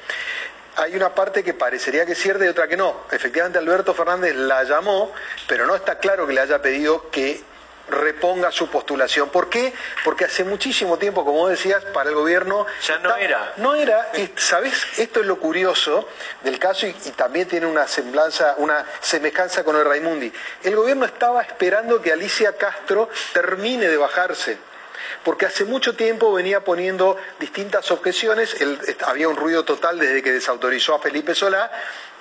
Hay 0.79 0.95
una 0.95 1.13
parte 1.13 1.43
que 1.43 1.55
parecería 1.55 2.07
que 2.07 2.13
es 2.13 2.19
cierta 2.19 2.45
y 2.45 2.49
otra 2.49 2.69
que 2.69 2.77
no. 2.77 3.03
Efectivamente, 3.11 3.59
Alberto 3.59 3.95
Fernández 3.95 4.37
la 4.37 4.63
llamó, 4.63 5.13
pero 5.49 5.67
no 5.67 5.75
está 5.75 5.99
claro 5.99 6.25
que 6.25 6.33
le 6.33 6.41
haya 6.41 6.63
pedido 6.63 7.11
que 7.11 7.43
reponga 7.91 8.53
su 8.53 8.71
postulación. 8.71 9.29
¿Por 9.31 9.49
qué? 9.49 9.73
Porque 10.05 10.27
hace 10.27 10.45
muchísimo 10.45 10.97
tiempo, 10.97 11.25
como 11.25 11.49
decías, 11.49 11.85
para 11.87 12.11
el 12.11 12.15
gobierno... 12.15 12.65
Ya 12.87 12.99
no 13.01 13.17
era. 13.17 13.55
No 13.57 13.75
era, 13.75 14.11
y, 14.15 14.31
¿sabes? 14.37 14.73
Esto 14.99 15.21
es 15.21 15.27
lo 15.27 15.41
curioso 15.41 16.09
del 16.45 16.61
caso 16.61 16.87
y, 16.87 16.95
y 17.07 17.11
también 17.11 17.49
tiene 17.49 17.67
una 17.67 17.89
semblanza, 17.89 18.55
una 18.59 18.87
semejanza 19.01 19.65
con 19.65 19.75
el 19.75 19.85
Raimundi. 19.85 20.33
El 20.63 20.77
gobierno 20.77 21.07
estaba 21.07 21.43
esperando 21.43 22.01
que 22.01 22.13
Alicia 22.13 22.57
Castro 22.57 23.09
termine 23.33 23.89
de 23.89 23.97
bajarse. 23.97 24.68
Porque 25.25 25.47
hace 25.47 25.65
mucho 25.65 25.95
tiempo 25.95 26.33
venía 26.33 26.61
poniendo 26.65 27.17
distintas 27.39 27.91
objeciones, 27.91 28.61
el- 28.61 28.79
había 29.07 29.29
un 29.29 29.37
ruido 29.37 29.65
total 29.65 29.99
desde 29.99 30.23
que 30.23 30.33
desautorizó 30.33 30.95
a 30.95 30.99
Felipe 31.01 31.35
Solá, 31.35 31.71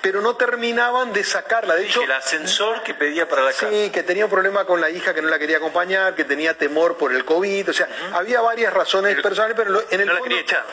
pero 0.00 0.20
no 0.20 0.36
terminaban 0.36 1.12
de 1.12 1.24
sacarla. 1.24 1.74
De 1.74 1.86
hecho, 1.86 2.02
el 2.02 2.12
ascensor 2.12 2.82
que 2.84 2.94
pedía 2.94 3.28
para 3.28 3.42
la 3.42 3.50
casa. 3.50 3.68
Sí, 3.68 3.90
que 3.90 4.02
tenía 4.04 4.24
un 4.26 4.30
problema 4.30 4.64
con 4.64 4.80
la 4.80 4.90
hija 4.90 5.12
que 5.12 5.20
no 5.22 5.28
la 5.28 5.38
quería 5.38 5.56
acompañar, 5.56 6.14
que 6.14 6.24
tenía 6.24 6.54
temor 6.54 6.96
por 6.96 7.12
el 7.12 7.24
COVID, 7.24 7.70
o 7.70 7.72
sea, 7.72 7.88
había 8.12 8.40
varias 8.40 8.72
razones 8.72 9.20
personales, 9.20 9.56
pero 9.56 9.82
en 9.90 10.00
el 10.00 10.06
No 10.06 10.12
la 10.12 10.18
fondo 10.20 10.22
quería 10.24 10.40
echar. 10.42 10.64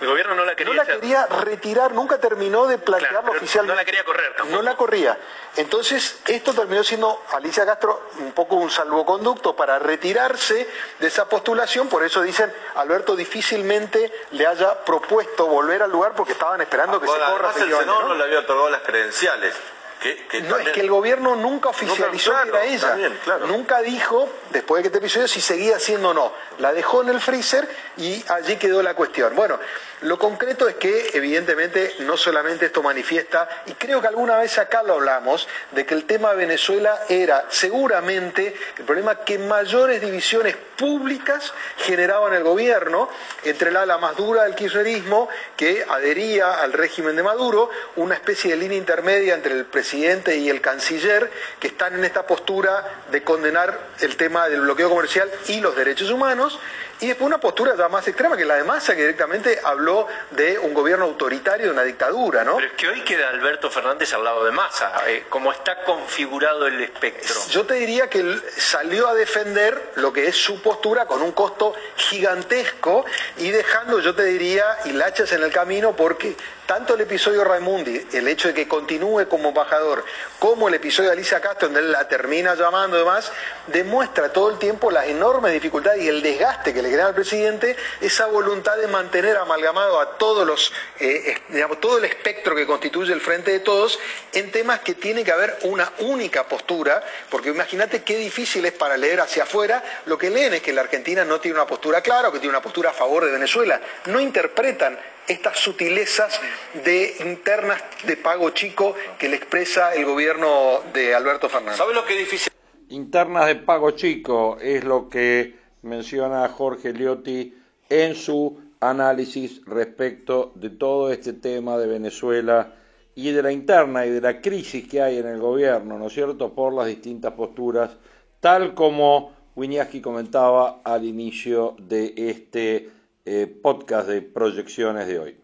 El 0.00 0.06
gobierno 0.06 0.34
no 0.36 0.44
la 0.44 0.54
quería 0.54 0.72
no 0.74 0.76
la 0.76 0.86
quería 0.86 1.26
retirar, 1.26 1.92
nunca 1.92 2.18
terminó 2.18 2.66
de 2.66 2.78
plantearlo 2.78 3.20
Claro, 3.22 3.36
oficialmente. 3.38 3.72
no 3.74 3.80
la 3.80 3.84
quería 3.84 4.04
correr 4.04 4.34
tampoco. 4.36 4.56
No 4.56 4.62
la 4.62 4.76
corría. 4.76 5.18
Entonces, 5.56 6.20
esto 6.26 6.54
terminó 6.54 6.84
siendo 6.84 7.22
Alicia 7.32 7.66
Castro 7.66 8.08
un 8.18 8.30
poco 8.32 8.54
un 8.56 8.70
salvoconducto 8.70 9.56
para 9.56 9.78
retirarse 9.80 10.68
de 11.00 11.06
esa 11.06 11.28
postulación, 11.28 11.88
por 11.88 12.04
eso 12.04 12.22
dicen, 12.22 12.52
Alberto 12.76 13.16
difícilmente 13.16 14.12
le 14.30 14.46
haya 14.46 14.84
propuesto 14.84 15.46
volver 15.46 15.82
al 15.82 15.90
lugar 15.90 16.12
porque 16.14 16.32
estaban 16.32 16.60
esperando 16.60 17.00
que 17.00 17.06
Bueno, 17.06 17.24
se 17.26 17.32
corra 17.32 17.48
además 17.50 17.68
el 17.70 17.76
Senado 17.78 18.00
¿no? 18.02 18.08
no 18.08 18.14
le 18.14 18.24
había 18.24 18.38
otorgado 18.40 18.70
las 18.70 18.82
credenciales. 18.82 19.54
Que, 20.02 20.26
que 20.28 20.40
No, 20.42 20.56
es 20.58 20.68
que 20.68 20.80
el 20.80 20.90
gobierno 20.90 21.34
nunca 21.34 21.70
oficializó 21.70 22.30
Nunca, 22.32 22.44
que 22.44 22.48
era 22.50 22.64
ella. 22.64 22.88
también, 22.88 23.18
claro. 23.24 23.46
Nunca 23.48 23.80
dijo, 23.82 24.28
después 24.50 24.78
de 24.78 24.82
que 24.82 24.86
este 24.88 24.98
episodio, 24.98 25.26
si 25.28 25.40
seguía 25.40 25.78
siendo 25.80 26.10
o 26.10 26.14
no. 26.14 26.32
La 26.58 26.72
dejó 26.72 27.02
en 27.02 27.08
el 27.08 27.20
freezer 27.20 27.68
y 27.96 28.24
allí 28.28 28.56
quedó 28.56 28.82
la 28.82 28.94
cuestión. 28.94 29.34
Bueno, 29.34 29.58
lo 30.02 30.18
concreto 30.18 30.68
es 30.68 30.76
que, 30.76 31.10
evidentemente, 31.14 31.94
no 32.00 32.16
solamente 32.16 32.66
esto 32.66 32.82
manifiesta, 32.82 33.48
y 33.66 33.72
creo 33.72 34.00
que 34.00 34.06
alguna 34.08 34.36
vez 34.38 34.58
acá 34.58 34.82
lo 34.82 34.94
hablamos, 34.94 35.48
de 35.72 35.84
que 35.84 35.94
el 35.94 36.04
tema 36.04 36.30
de 36.30 36.36
Venezuela 36.36 37.00
era 37.08 37.46
seguramente 37.48 38.54
el 38.78 38.84
problema 38.84 39.20
que 39.24 39.38
mayores 39.38 40.00
divisiones 40.00 40.56
públicas 40.76 41.52
generaba 41.78 42.28
en 42.28 42.34
el 42.34 42.44
gobierno, 42.44 43.08
entre 43.44 43.72
la 43.72 43.82
ala 43.82 43.98
más 43.98 44.16
dura 44.16 44.44
del 44.44 44.54
kirchnerismo, 44.54 45.28
que 45.56 45.84
adhería 45.88 46.60
al 46.62 46.72
régimen 46.72 47.16
de 47.16 47.22
Maduro, 47.22 47.70
una 47.96 48.14
especie 48.14 48.52
de 48.52 48.56
línea 48.56 48.78
intermedia 48.78 49.34
entre 49.34 49.54
el 49.54 49.64
presidente 49.64 50.36
y 50.36 50.48
el 50.48 50.60
canciller, 50.60 51.30
que 51.58 51.68
están 51.68 51.94
en 51.94 52.04
esta 52.04 52.26
postura 52.26 53.02
de 53.10 53.22
condenar 53.24 53.78
el 54.00 54.16
tema 54.16 54.48
del 54.48 54.60
bloqueo 54.60 54.88
comercial 54.88 55.30
y 55.48 55.60
los 55.60 55.74
derechos 55.74 56.10
humanos, 56.10 56.58
y 57.00 57.06
después 57.06 57.26
una 57.26 57.38
postura 57.38 57.76
ya 57.76 57.88
más 57.88 58.06
extrema, 58.08 58.36
que 58.36 58.44
la 58.44 58.56
de 58.56 58.64
Massa, 58.64 58.94
que 58.94 59.02
directamente 59.02 59.60
habló 59.62 60.06
de 60.30 60.58
un 60.58 60.74
gobierno 60.74 61.04
autoritario, 61.04 61.66
de 61.66 61.72
una 61.72 61.82
dictadura, 61.82 62.44
¿no? 62.44 62.56
Pero 62.56 62.68
es 62.68 62.74
que 62.74 62.88
hoy 62.88 63.02
queda 63.02 63.28
Alberto 63.28 63.70
Fernández 63.70 64.12
al 64.14 64.24
lado 64.24 64.44
de 64.44 64.50
Massa, 64.50 64.92
eh, 65.06 65.24
como 65.28 65.52
está 65.52 65.84
configurado 65.84 66.66
el 66.66 66.80
espectro. 66.82 67.36
Yo 67.50 67.64
te 67.64 67.74
diría 67.74 68.10
que 68.10 68.40
salió 68.56 69.08
a 69.08 69.14
defender 69.14 69.92
lo 69.96 70.12
que 70.12 70.26
es 70.26 70.36
su 70.36 70.60
postura 70.60 71.06
con 71.06 71.22
un 71.22 71.32
costo 71.32 71.74
gigantesco 71.96 73.04
y 73.36 73.50
dejando, 73.50 74.00
yo 74.00 74.14
te 74.14 74.24
diría, 74.24 74.64
hilachas 74.84 75.32
en 75.32 75.42
el 75.42 75.52
camino 75.52 75.94
porque 75.94 76.36
tanto 76.68 76.94
el 76.94 77.00
episodio 77.00 77.44
Raimundi, 77.44 78.08
el 78.12 78.28
hecho 78.28 78.48
de 78.48 78.54
que 78.54 78.68
continúe 78.68 79.26
como 79.26 79.48
embajador, 79.48 80.04
como 80.38 80.68
el 80.68 80.74
episodio 80.74 81.08
de 81.08 81.14
Alicia 81.14 81.40
Castro, 81.40 81.68
donde 81.68 81.80
él 81.80 81.90
la 81.90 82.06
termina 82.06 82.54
llamando 82.56 82.96
y 82.96 83.00
demás, 83.00 83.32
demuestra 83.68 84.30
todo 84.30 84.50
el 84.50 84.58
tiempo 84.58 84.90
las 84.90 85.06
enormes 85.06 85.54
dificultades 85.54 86.02
y 86.02 86.08
el 86.08 86.20
desgaste 86.20 86.74
que 86.74 86.82
le 86.82 86.87
crea 86.90 87.06
al 87.06 87.14
presidente, 87.14 87.76
esa 88.00 88.26
voluntad 88.26 88.76
de 88.76 88.86
mantener 88.88 89.36
amalgamado 89.36 90.00
a 90.00 90.18
todos 90.18 90.46
los, 90.46 90.72
eh, 91.00 91.36
digamos, 91.48 91.80
todo 91.80 91.98
el 91.98 92.04
espectro 92.04 92.54
que 92.54 92.66
constituye 92.66 93.12
el 93.12 93.20
Frente 93.20 93.50
de 93.50 93.60
Todos 93.60 93.98
en 94.32 94.50
temas 94.50 94.80
que 94.80 94.94
tiene 94.94 95.24
que 95.24 95.32
haber 95.32 95.58
una 95.62 95.92
única 96.00 96.48
postura, 96.48 97.02
porque 97.30 97.50
imagínate 97.50 98.02
qué 98.02 98.16
difícil 98.16 98.64
es 98.64 98.72
para 98.72 98.96
leer 98.96 99.20
hacia 99.20 99.44
afuera, 99.44 99.82
lo 100.06 100.18
que 100.18 100.30
leen 100.30 100.54
es 100.54 100.62
que 100.62 100.72
la 100.72 100.82
Argentina 100.82 101.24
no 101.24 101.40
tiene 101.40 101.56
una 101.56 101.66
postura 101.66 102.00
clara 102.00 102.28
o 102.28 102.32
que 102.32 102.38
tiene 102.38 102.50
una 102.50 102.62
postura 102.62 102.90
a 102.90 102.92
favor 102.92 103.24
de 103.24 103.32
Venezuela, 103.32 103.80
no 104.06 104.20
interpretan 104.20 104.98
estas 105.28 105.58
sutilezas 105.58 106.40
de 106.84 107.16
internas 107.20 107.82
de 108.04 108.16
pago 108.16 108.50
chico 108.50 108.94
que 109.18 109.28
le 109.28 109.36
expresa 109.36 109.94
el 109.94 110.04
gobierno 110.04 110.82
de 110.92 111.14
Alberto 111.14 111.48
Fernández. 111.48 111.76
¿Sabes 111.76 111.94
lo 111.94 112.04
que 112.04 112.14
es 112.14 112.18
difícil? 112.20 112.52
Internas 112.88 113.46
de 113.46 113.56
pago 113.56 113.90
chico 113.90 114.56
es 114.60 114.84
lo 114.84 115.08
que 115.10 115.54
menciona 115.88 116.46
Jorge 116.48 116.92
Liotti 116.92 117.54
en 117.88 118.14
su 118.14 118.60
análisis 118.80 119.64
respecto 119.64 120.52
de 120.54 120.70
todo 120.70 121.10
este 121.10 121.32
tema 121.32 121.76
de 121.78 121.88
Venezuela 121.88 122.74
y 123.14 123.32
de 123.32 123.42
la 123.42 123.50
interna 123.50 124.06
y 124.06 124.10
de 124.10 124.20
la 124.20 124.40
crisis 124.40 124.86
que 124.86 125.02
hay 125.02 125.18
en 125.18 125.26
el 125.26 125.40
gobierno, 125.40 125.98
¿no 125.98 126.06
es 126.06 126.12
cierto?, 126.12 126.54
por 126.54 126.72
las 126.72 126.86
distintas 126.86 127.32
posturas, 127.32 127.96
tal 128.38 128.74
como 128.74 129.32
Winiaski 129.56 130.00
comentaba 130.00 130.82
al 130.84 131.04
inicio 131.04 131.74
de 131.80 132.14
este 132.16 132.90
eh, 133.24 133.46
podcast 133.60 134.08
de 134.08 134.22
proyecciones 134.22 135.08
de 135.08 135.18
hoy. 135.18 135.36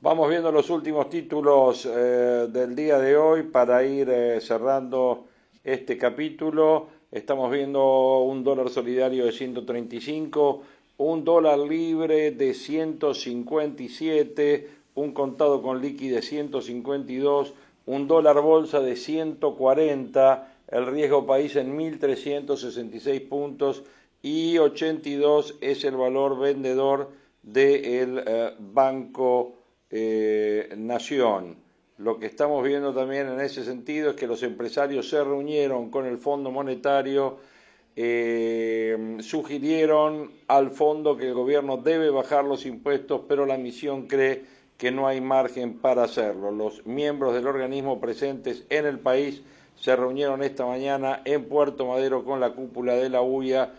Vamos 0.00 0.28
viendo 0.30 0.50
los 0.50 0.70
últimos 0.70 1.10
títulos 1.10 1.86
eh, 1.86 2.48
del 2.50 2.74
día 2.74 2.98
de 2.98 3.16
hoy 3.16 3.42
para 3.42 3.84
ir 3.84 4.08
eh, 4.08 4.40
cerrando 4.40 5.26
este 5.62 5.96
capítulo. 5.98 6.88
Estamos 7.12 7.52
viendo 7.52 8.20
un 8.20 8.42
dólar 8.42 8.70
solidario 8.70 9.26
de 9.26 9.32
135, 9.32 10.62
un 10.96 11.24
dólar 11.24 11.58
libre 11.58 12.30
de 12.30 12.54
157, 12.54 14.70
un 14.94 15.12
contado 15.12 15.60
con 15.60 15.82
liqui 15.82 16.08
de 16.08 16.22
152, 16.22 17.52
un 17.84 18.08
dólar 18.08 18.40
bolsa 18.40 18.80
de 18.80 18.96
140, 18.96 20.54
el 20.68 20.86
riesgo 20.86 21.26
país 21.26 21.54
en 21.56 21.78
1.366 21.78 23.28
puntos 23.28 23.82
y 24.22 24.56
82 24.56 25.58
es 25.60 25.84
el 25.84 25.96
valor 25.96 26.38
vendedor 26.38 27.10
del 27.42 28.24
eh, 28.26 28.54
Banco 28.58 29.52
eh, 29.90 30.72
Nación. 30.78 31.56
Lo 31.98 32.18
que 32.18 32.26
estamos 32.26 32.64
viendo 32.64 32.94
también 32.94 33.28
en 33.28 33.40
ese 33.40 33.64
sentido 33.64 34.10
es 34.10 34.16
que 34.16 34.26
los 34.26 34.42
empresarios 34.42 35.08
se 35.08 35.22
reunieron 35.22 35.90
con 35.90 36.06
el 36.06 36.18
Fondo 36.18 36.50
Monetario, 36.50 37.38
eh, 37.94 39.18
sugirieron 39.20 40.30
al 40.48 40.70
fondo 40.70 41.16
que 41.16 41.28
el 41.28 41.34
gobierno 41.34 41.76
debe 41.76 42.08
bajar 42.08 42.44
los 42.44 42.64
impuestos, 42.64 43.22
pero 43.28 43.44
la 43.44 43.58
misión 43.58 44.06
cree 44.06 44.44
que 44.78 44.90
no 44.90 45.06
hay 45.06 45.20
margen 45.20 45.74
para 45.74 46.04
hacerlo. 46.04 46.50
Los 46.50 46.86
miembros 46.86 47.34
del 47.34 47.46
organismo 47.46 48.00
presentes 48.00 48.64
en 48.70 48.86
el 48.86 48.98
país 48.98 49.42
se 49.76 49.94
reunieron 49.94 50.42
esta 50.42 50.64
mañana 50.64 51.20
en 51.24 51.44
Puerto 51.44 51.86
Madero 51.86 52.24
con 52.24 52.40
la 52.40 52.52
cúpula 52.52 52.94
de 52.94 53.10
la 53.10 53.20
UIA, 53.20 53.74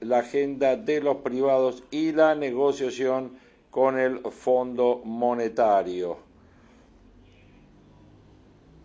la 0.00 0.18
agenda 0.18 0.76
de 0.76 1.00
los 1.00 1.16
privados 1.16 1.82
y 1.90 2.12
la 2.12 2.34
negociación 2.34 3.38
con 3.70 3.98
el 3.98 4.20
Fondo 4.30 5.00
Monetario. 5.04 6.33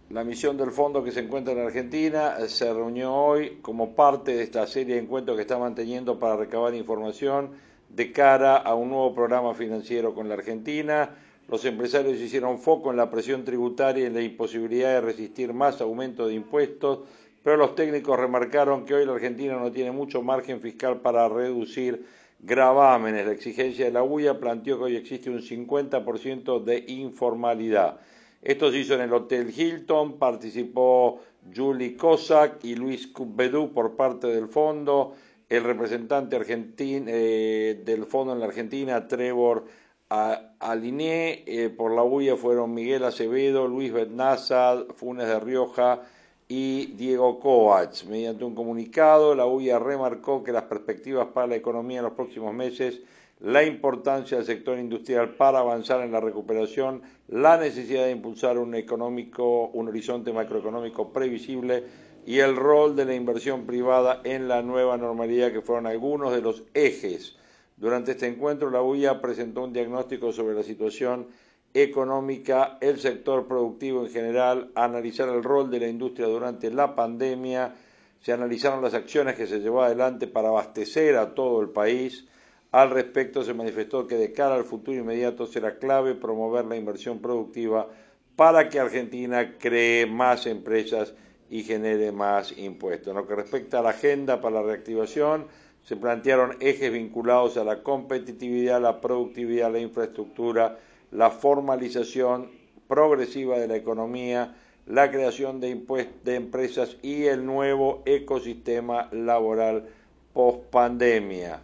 La 0.10 0.24
misión 0.24 0.58
del 0.58 0.72
fondo 0.72 1.04
que 1.04 1.12
se 1.12 1.20
encuentra 1.20 1.54
en 1.54 1.60
Argentina 1.60 2.36
se 2.48 2.74
reunió 2.74 3.14
hoy 3.14 3.60
como 3.62 3.94
parte 3.94 4.36
de 4.36 4.42
esta 4.42 4.66
serie 4.66 4.96
de 4.96 5.02
encuentros 5.02 5.36
que 5.36 5.44
está 5.44 5.60
manteniendo 5.60 6.18
para 6.18 6.36
recabar 6.36 6.74
información 6.74 7.52
de 7.90 8.12
cara 8.12 8.58
a 8.58 8.74
un 8.74 8.90
nuevo 8.90 9.14
programa 9.14 9.54
financiero 9.54 10.16
con 10.16 10.28
la 10.28 10.34
Argentina. 10.34 11.12
Los 11.48 11.64
empresarios 11.66 12.20
hicieron 12.20 12.58
foco 12.58 12.90
en 12.90 12.98
la 12.98 13.12
presión 13.12 13.46
tributaria 13.46 14.06
y 14.06 14.08
en 14.08 14.16
la 14.16 14.22
imposibilidad 14.22 14.94
de 14.94 15.02
resistir 15.02 15.54
más 15.54 15.80
aumento 15.80 16.26
de 16.26 16.34
impuestos, 16.34 17.02
pero 17.44 17.58
los 17.58 17.76
técnicos 17.76 18.20
remarcaron 18.20 18.86
que 18.86 18.96
hoy 18.96 19.06
la 19.06 19.14
Argentina 19.14 19.58
no 19.58 19.72
tiene 19.72 19.92
mucho 19.92 20.24
margen 20.24 20.60
fiscal 20.60 21.02
para 21.02 21.30
reducir 21.30 22.04
gravámenes. 22.40 23.28
La 23.28 23.34
exigencia 23.34 23.86
de 23.86 23.92
la 23.92 24.02
UIA 24.02 24.40
planteó 24.40 24.80
que 24.80 24.86
hoy 24.86 24.96
existe 24.96 25.30
un 25.30 25.44
50% 25.44 26.64
de 26.64 26.84
informalidad. 26.88 28.00
Esto 28.42 28.72
se 28.72 28.80
hizo 28.80 28.94
en 28.94 29.02
el 29.02 29.14
Hotel 29.14 29.54
Hilton, 29.56 30.18
participó 30.18 31.20
Julie 31.54 31.98
Kosak 31.98 32.64
y 32.64 32.76
Luis 32.76 33.08
Cubedú 33.08 33.74
por 33.74 33.96
parte 33.96 34.28
del 34.28 34.48
fondo, 34.48 35.14
el 35.50 35.64
representante 35.64 36.36
argentino 36.36 37.08
eh, 37.10 37.82
del 37.84 38.06
fondo 38.06 38.34
en 38.34 38.40
la 38.40 38.46
Argentina, 38.46 39.08
Trevor 39.08 39.66
Aliné, 40.10 41.44
eh, 41.46 41.70
por 41.70 41.92
la 41.92 42.04
UIA 42.04 42.36
fueron 42.36 42.74
Miguel 42.74 43.04
Acevedo, 43.04 43.68
Luis 43.68 43.92
Betnaza, 43.92 44.86
Funes 44.96 45.28
de 45.28 45.40
Rioja 45.40 46.02
y 46.48 46.88
Diego 46.94 47.40
Coach. 47.40 48.06
Mediante 48.06 48.44
un 48.44 48.56
comunicado, 48.56 49.36
la 49.36 49.46
UIA 49.46 49.78
remarcó 49.80 50.44
que 50.44 50.52
las 50.52 50.64
perspectivas 50.64 51.28
para 51.28 51.48
la 51.48 51.56
economía 51.58 52.00
en 52.00 52.06
los 52.06 52.14
próximos 52.14 52.54
meses 52.54 53.02
la 53.40 53.64
importancia 53.64 54.38
del 54.38 54.46
sector 54.46 54.78
industrial 54.78 55.36
para 55.36 55.60
avanzar 55.60 56.02
en 56.02 56.12
la 56.12 56.20
recuperación, 56.20 57.02
la 57.28 57.58
necesidad 57.58 58.06
de 58.06 58.12
impulsar 58.12 58.58
un, 58.58 58.76
económico, 58.76 59.68
un 59.70 59.88
horizonte 59.88 60.34
macroeconómico 60.34 61.14
previsible 61.14 61.84
y 62.26 62.40
el 62.40 62.56
rol 62.56 62.96
de 62.96 63.06
la 63.06 63.16
inversión 63.16 63.66
privada 63.66 64.22
en 64.24 64.48
la 64.48 64.62
nueva 64.62 64.98
normalidad 64.98 65.52
que 65.52 65.62
fueron 65.62 65.88
algunos 65.88 66.34
de 66.34 66.42
los 66.42 66.64
ejes. 66.74 67.38
Durante 67.78 68.12
este 68.12 68.28
encuentro, 68.28 68.70
la 68.70 68.82
UIA 68.82 69.22
presentó 69.22 69.64
un 69.64 69.72
diagnóstico 69.72 70.34
sobre 70.34 70.54
la 70.54 70.64
situación 70.64 71.28
económica, 71.74 72.78
el 72.82 73.00
sector 73.00 73.48
productivo 73.48 74.06
en 74.06 74.12
general, 74.12 74.72
analizar 74.76 75.30
el 75.30 75.44
rol 75.44 75.70
de 75.70 75.80
la 75.80 75.88
industria 75.88 76.28
durante 76.28 76.72
la 76.72 76.94
pandemia, 76.94 77.76
se 78.20 78.34
analizaron 78.34 78.82
las 78.82 78.94
acciones 78.94 79.36
que 79.36 79.48
se 79.48 79.60
llevó 79.60 79.84
adelante 79.84 80.28
para 80.28 80.50
abastecer 80.50 81.16
a 81.16 81.34
todo 81.34 81.62
el 81.62 81.70
país, 81.70 82.28
al 82.72 82.92
respecto, 82.92 83.44
se 83.44 83.54
manifestó 83.54 84.06
que 84.06 84.16
de 84.16 84.32
cara 84.32 84.56
al 84.56 84.64
futuro 84.64 84.98
inmediato 84.98 85.48
será 85.48 85.80
clave 85.80 86.14
promover 86.14 86.66
la 86.66 86.76
inversión 86.76 87.20
productiva 87.20 87.88
para 88.36 88.70
que 88.70 88.80
Argentina 88.80 89.56
cree 89.58 90.06
más 90.06 90.46
empresas 90.46 91.14
y 91.50 91.64
genere 91.64 92.12
más 92.12 92.56
impuestos. 92.58 93.10
En 93.10 93.16
lo 93.16 93.28
que 93.28 93.36
respecta 93.36 93.80
a 93.80 93.82
la 93.82 93.90
agenda 93.90 94.40
para 94.40 94.62
la 94.62 94.68
reactivación, 94.68 95.48
se 95.84 95.96
plantearon 95.96 96.58
ejes 96.60 96.92
vinculados 96.92 97.58
a 97.58 97.64
la 97.64 97.82
competitividad, 97.82 98.80
la 98.80 99.02
productividad, 99.02 99.72
la 99.72 99.80
infraestructura, 99.80 100.78
la 101.12 101.32
formalización 101.32 102.52
progresiva 102.88 103.58
de 103.58 103.68
la 103.68 103.78
economía, 103.78 104.56
la 104.86 105.10
creación 105.10 105.60
de, 105.60 105.76
de 106.24 106.36
empresas 106.36 106.98
y 107.02 107.26
el 107.26 107.46
nuevo 107.46 108.04
ecosistema 108.06 109.10
laboral 109.12 109.88
post 110.34 110.66
pandemia. 110.70 111.64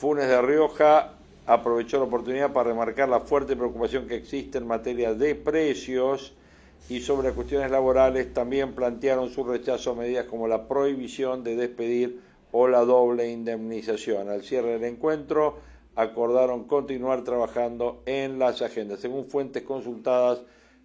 Funes 0.00 0.28
de 0.28 0.40
Rioja 0.40 1.12
aprovechó 1.44 1.98
la 1.98 2.04
oportunidad 2.04 2.54
para 2.54 2.70
remarcar 2.70 3.06
la 3.10 3.20
fuerte 3.20 3.54
preocupación 3.54 4.08
que 4.08 4.14
existe 4.14 4.56
en 4.56 4.66
materia 4.66 5.12
de 5.12 5.34
precios 5.34 6.32
y 6.88 7.00
sobre 7.00 7.32
cuestiones 7.32 7.70
laborales 7.70 8.32
también 8.32 8.72
plantearon 8.74 9.28
su 9.28 9.44
rechazo 9.44 9.90
a 9.90 9.96
medidas 9.96 10.24
como 10.24 10.48
la 10.48 10.66
prohibición 10.66 11.44
de 11.44 11.54
despedir 11.54 12.18
o 12.50 12.66
la 12.66 12.82
doble 12.86 13.30
indemnización. 13.30 14.30
Al 14.30 14.42
cierre 14.42 14.78
del 14.78 14.84
encuentro 14.84 15.58
acordaron 15.96 16.64
continuar 16.64 17.22
trabajando 17.22 18.02
en 18.06 18.38
las 18.38 18.62
agendas. 18.62 19.00
Según 19.00 19.26
fuentes 19.26 19.64
consultadas, 19.64 20.40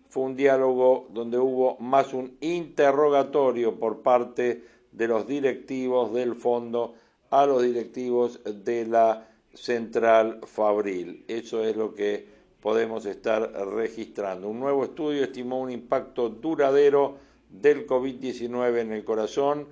fue 0.10 0.24
un 0.24 0.36
diálogo 0.36 1.08
donde 1.12 1.38
hubo 1.38 1.78
más 1.80 2.14
un 2.14 2.36
interrogatorio 2.42 3.80
por 3.80 4.02
parte 4.02 4.66
de 4.92 5.08
los 5.08 5.26
directivos 5.26 6.14
del 6.14 6.36
fondo 6.36 6.96
a 7.36 7.46
los 7.46 7.64
directivos 7.64 8.40
de 8.46 8.86
la 8.86 9.28
central 9.54 10.40
Fabril. 10.46 11.26
Eso 11.28 11.66
es 11.66 11.76
lo 11.76 11.94
que 11.94 12.26
podemos 12.62 13.06
estar 13.06 13.52
registrando. 13.74 14.48
Un 14.48 14.62
nuevo 14.62 14.86
estudio 14.86 15.26
estimó 15.26 15.60
un 15.60 15.70
impacto 15.70 16.30
duradero 16.30 17.18
del 17.50 17.86
COVID-19 17.86 18.80
en 18.80 18.94
el 18.94 19.04
corazón. 19.04 19.68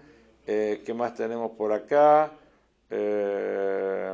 Eh, 0.45 0.81
¿Qué 0.85 0.93
más 0.93 1.15
tenemos 1.15 1.51
por 1.51 1.71
acá? 1.71 2.33
Eh, 2.89 4.13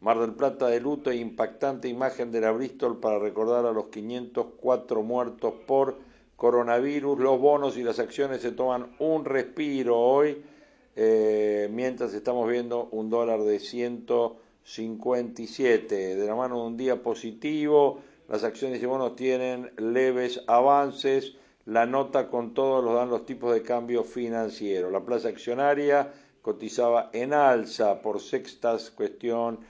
Mar 0.00 0.18
del 0.18 0.34
Plata 0.34 0.66
de 0.66 0.80
luto 0.80 1.12
e 1.12 1.16
impactante 1.16 1.86
imagen 1.86 2.32
de 2.32 2.40
la 2.40 2.50
Bristol 2.50 2.98
para 2.98 3.20
recordar 3.20 3.66
a 3.66 3.72
los 3.72 3.86
504 3.86 5.02
muertos 5.04 5.54
por 5.64 5.96
coronavirus. 6.34 7.20
Los 7.20 7.38
bonos 7.38 7.76
y 7.76 7.84
las 7.84 8.00
acciones 8.00 8.42
se 8.42 8.50
toman 8.50 8.96
un 8.98 9.24
respiro 9.24 9.96
hoy 9.96 10.42
eh, 10.96 11.68
mientras 11.72 12.12
estamos 12.14 12.48
viendo 12.48 12.88
un 12.92 13.10
dólar 13.10 13.42
de 13.42 13.60
157. 13.60 16.16
De 16.16 16.26
la 16.26 16.34
mano 16.34 16.60
de 16.60 16.66
un 16.66 16.76
día 16.76 17.02
positivo, 17.02 18.00
las 18.28 18.44
acciones 18.44 18.82
y 18.82 18.86
bonos 18.86 19.16
tienen 19.16 19.72
leves 19.76 20.42
avances. 20.46 21.34
La 21.66 21.84
nota 21.86 22.28
con 22.28 22.54
todos 22.54 22.84
los 22.84 22.94
dan 22.94 23.10
los 23.10 23.26
tipos 23.26 23.52
de 23.54 23.62
cambio 23.62 24.04
financiero. 24.04 24.90
La 24.90 25.04
plaza 25.04 25.28
accionaria 25.28 26.12
cotizaba 26.42 27.10
en 27.12 27.32
alza 27.32 28.02
por 28.02 28.20
sextas 28.20 28.90
cuestión 28.90 29.60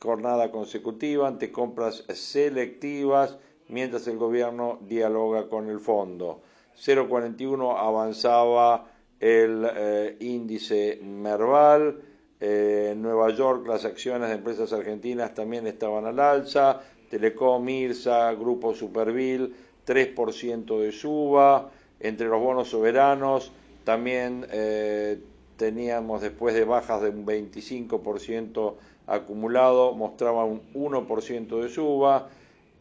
jornada 0.00 0.50
consecutiva 0.50 1.26
ante 1.26 1.50
compras 1.50 2.04
selectivas 2.12 3.36
mientras 3.68 4.06
el 4.06 4.16
gobierno 4.16 4.78
dialoga 4.82 5.48
con 5.48 5.68
el 5.68 5.80
fondo. 5.80 6.40
0,41 6.76 7.76
avanzaba 7.76 8.86
el 9.20 9.66
eh, 9.74 10.16
índice 10.20 11.00
Merval. 11.02 12.00
Eh, 12.40 12.90
en 12.92 13.02
Nueva 13.02 13.30
York 13.30 13.66
las 13.66 13.84
acciones 13.84 14.28
de 14.28 14.36
empresas 14.36 14.72
argentinas 14.72 15.34
también 15.34 15.66
estaban 15.66 16.06
al 16.06 16.20
alza. 16.20 16.80
Telecom, 17.10 17.68
IRSA, 17.68 18.32
Grupo 18.34 18.74
Supervil, 18.74 19.54
3% 19.86 20.80
de 20.80 20.92
suba. 20.92 21.70
Entre 22.00 22.28
los 22.28 22.40
bonos 22.40 22.68
soberanos 22.68 23.52
también 23.84 24.46
eh, 24.50 25.18
teníamos 25.56 26.20
después 26.20 26.54
de 26.54 26.64
bajas 26.64 27.02
de 27.02 27.08
un 27.08 27.26
25% 27.26 28.74
acumulado, 29.06 29.94
mostraba 29.94 30.44
un 30.44 30.60
1% 30.74 31.62
de 31.62 31.68
suba. 31.68 32.28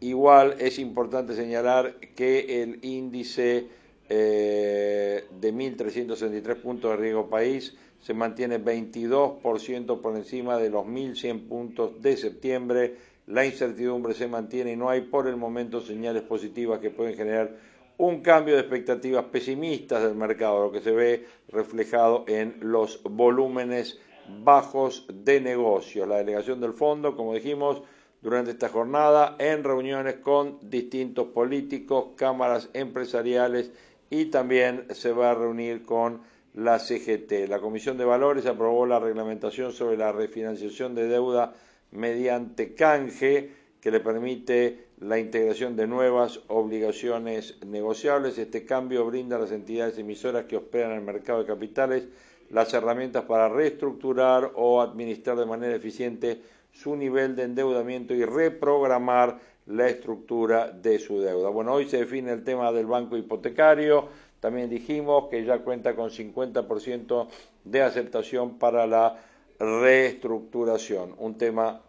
Igual 0.02 0.58
es 0.60 0.78
importante 0.78 1.34
señalar 1.34 1.96
que 2.16 2.62
el 2.62 2.84
índice 2.84 3.68
eh, 4.10 5.26
de 5.40 5.54
1.363 5.54 6.56
puntos 6.56 6.92
de 6.92 6.98
riesgo 6.98 7.30
país, 7.30 7.76
se 8.00 8.14
mantiene 8.14 8.64
22% 8.64 10.02
por 10.02 10.16
encima 10.16 10.58
de 10.58 10.70
los 10.70 10.86
1.100 10.86 11.48
puntos 11.48 12.02
de 12.02 12.16
septiembre. 12.18 12.96
La 13.28 13.46
incertidumbre 13.46 14.14
se 14.14 14.28
mantiene 14.28 14.74
y 14.74 14.76
no 14.76 14.90
hay 14.90 15.02
por 15.02 15.28
el 15.28 15.36
momento 15.36 15.82
señales 15.82 16.24
positivas 16.24 16.80
que 16.80 16.90
pueden 16.90 17.16
generar 17.16 17.56
un 17.98 18.22
cambio 18.22 18.54
de 18.54 18.62
expectativas 18.62 19.26
pesimistas 19.26 20.04
del 20.04 20.16
mercado, 20.16 20.66
lo 20.66 20.72
que 20.72 20.82
se 20.82 20.92
ve 20.92 21.26
reflejado 21.50 22.26
en 22.28 22.58
los 22.62 23.02
volúmenes 23.04 24.00
bajos 24.44 25.08
de 25.12 25.42
negocios. 25.42 26.08
La 26.08 26.18
delegación 26.18 26.62
del 26.62 26.74
fondo, 26.74 27.16
como 27.16 27.34
dijimos, 27.34 27.82
durante 28.22 28.52
esta 28.52 28.70
jornada 28.70 29.36
en 29.40 29.64
reuniones 29.64 30.16
con 30.16 30.60
distintos 30.62 31.28
políticos, 31.28 32.10
cámaras 32.16 32.70
empresariales 32.74 33.72
y 34.10 34.26
también 34.26 34.86
se 34.92 35.12
va 35.12 35.32
a 35.32 35.36
reunir 35.36 35.84
con 35.84 36.22
la 36.54 36.80
CGT. 36.80 37.48
La 37.48 37.60
Comisión 37.60 37.98
de 37.98 38.06
Valores 38.06 38.46
aprobó 38.46 38.86
la 38.86 39.00
reglamentación 39.00 39.74
sobre 39.74 39.98
la 39.98 40.12
refinanciación 40.12 40.96
de 40.96 41.08
deuda 41.08 41.54
mediante 41.92 42.74
canje 42.74 43.52
que 43.82 43.92
le 43.92 44.00
permite 44.00 44.88
la 45.00 45.20
integración 45.20 45.76
de 45.76 45.88
nuevas 45.88 46.40
obligaciones 46.48 47.58
negociables. 47.66 48.38
Este 48.38 48.66
cambio 48.66 49.06
brinda 49.06 49.36
a 49.36 49.40
las 49.40 49.52
entidades 49.52 49.98
emisoras 49.98 50.46
que 50.46 50.58
operan 50.58 50.92
en 50.92 50.98
el 50.98 51.04
mercado 51.04 51.40
de 51.40 51.46
capitales 51.46 52.08
las 52.50 52.74
herramientas 52.74 53.26
para 53.26 53.50
reestructurar 53.50 54.52
o 54.56 54.82
administrar 54.82 55.38
de 55.38 55.46
manera 55.46 55.76
eficiente 55.76 56.42
su 56.72 56.96
nivel 56.96 57.36
de 57.36 57.44
endeudamiento 57.44 58.14
y 58.14 58.24
reprogramar 58.26 59.40
la 59.68 59.88
estructura 59.88 60.72
de 60.72 61.00
su 61.00 61.20
deuda. 61.20 61.50
Bueno, 61.50 61.74
hoy 61.74 61.90
se 61.90 61.98
define 61.98 62.32
el 62.32 62.44
tema 62.44 62.72
del 62.72 62.86
banco 62.86 63.18
hipotecario. 63.18 64.08
También 64.40 64.70
dijimos 64.70 65.28
que 65.30 65.44
ya 65.44 65.60
cuenta 65.60 65.96
con 65.96 66.10
50% 66.10 67.28
de 67.64 67.82
aceptación 67.82 68.58
para 68.58 68.88
la 68.88 69.18
reestructuración. 69.60 71.16
Un 71.18 71.38
tema 71.38 71.82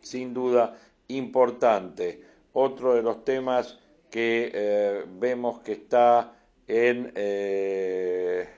sin 0.00 0.32
duda 0.32 0.76
importante. 1.08 2.22
Otro 2.52 2.94
de 2.94 3.02
los 3.02 3.24
temas 3.24 3.78
que 4.10 4.50
eh, 4.54 5.04
vemos 5.18 5.60
que 5.60 5.72
está 5.72 6.32
en, 6.66 7.12
eh, 7.14 8.48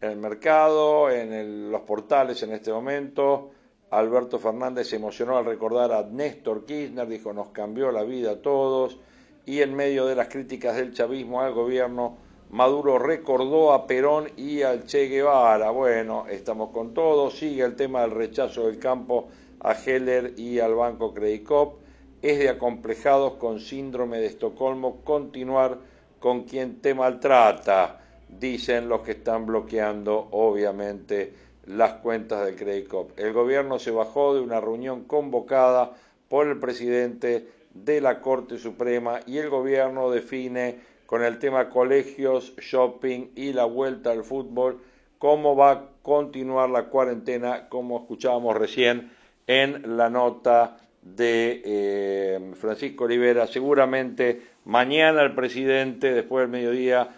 el 0.00 0.16
mercado, 0.16 1.10
en 1.10 1.70
los 1.70 1.82
portales 1.82 2.42
en 2.42 2.52
este 2.52 2.72
momento. 2.72 3.50
Alberto 3.98 4.38
Fernández 4.38 4.88
se 4.88 4.96
emocionó 4.96 5.36
al 5.36 5.44
recordar 5.44 5.92
a 5.92 6.02
Néstor 6.02 6.64
Kirchner, 6.66 7.06
dijo 7.06 7.32
nos 7.32 7.48
cambió 7.48 7.92
la 7.92 8.02
vida 8.02 8.32
a 8.32 8.42
todos 8.42 8.98
y 9.46 9.60
en 9.60 9.74
medio 9.74 10.06
de 10.06 10.16
las 10.16 10.28
críticas 10.28 10.76
del 10.76 10.92
chavismo 10.94 11.40
al 11.40 11.52
gobierno, 11.52 12.16
Maduro 12.50 12.98
recordó 12.98 13.72
a 13.72 13.86
Perón 13.86 14.30
y 14.36 14.62
al 14.62 14.84
Che 14.86 15.06
Guevara. 15.08 15.70
Bueno, 15.70 16.26
estamos 16.28 16.70
con 16.70 16.94
todo, 16.94 17.30
sigue 17.30 17.62
el 17.62 17.76
tema 17.76 18.02
del 18.02 18.12
rechazo 18.12 18.66
del 18.66 18.78
campo 18.78 19.28
a 19.60 19.72
Heller 19.74 20.34
y 20.38 20.58
al 20.58 20.74
Banco 20.74 21.12
Credicop. 21.14 21.78
Es 22.22 22.38
de 22.38 22.48
acomplejados 22.48 23.34
con 23.34 23.60
síndrome 23.60 24.18
de 24.18 24.26
Estocolmo 24.26 25.02
continuar 25.04 25.78
con 26.18 26.44
quien 26.44 26.80
te 26.80 26.94
maltrata, 26.94 28.00
dicen 28.28 28.88
los 28.88 29.02
que 29.02 29.12
están 29.12 29.46
bloqueando, 29.46 30.28
obviamente, 30.30 31.34
las 31.66 31.94
cuentas 31.94 32.44
del 32.44 32.56
Credicop. 32.56 33.18
El 33.18 33.32
gobierno 33.32 33.78
se 33.78 33.90
bajó 33.90 34.34
de 34.34 34.40
una 34.40 34.60
reunión 34.60 35.04
convocada 35.04 35.92
por 36.28 36.46
el 36.46 36.58
presidente 36.58 37.48
de 37.72 38.00
la 38.00 38.20
Corte 38.20 38.58
Suprema 38.58 39.20
y 39.26 39.38
el 39.38 39.50
gobierno 39.50 40.10
define 40.10 40.78
con 41.06 41.22
el 41.22 41.38
tema 41.38 41.70
colegios, 41.70 42.54
shopping 42.56 43.30
y 43.34 43.52
la 43.52 43.64
vuelta 43.64 44.10
al 44.10 44.24
fútbol 44.24 44.80
cómo 45.18 45.56
va 45.56 45.70
a 45.70 45.82
continuar 46.02 46.68
la 46.68 46.84
cuarentena, 46.84 47.68
como 47.68 47.98
escuchábamos 47.98 48.56
recién 48.56 49.10
en 49.46 49.96
la 49.96 50.10
nota 50.10 50.76
de 51.00 51.62
eh, 51.64 52.52
Francisco 52.60 53.04
Olivera. 53.04 53.46
Seguramente 53.46 54.42
mañana 54.66 55.22
el 55.22 55.34
presidente, 55.34 56.12
después 56.12 56.42
del 56.42 56.50
mediodía, 56.50 57.08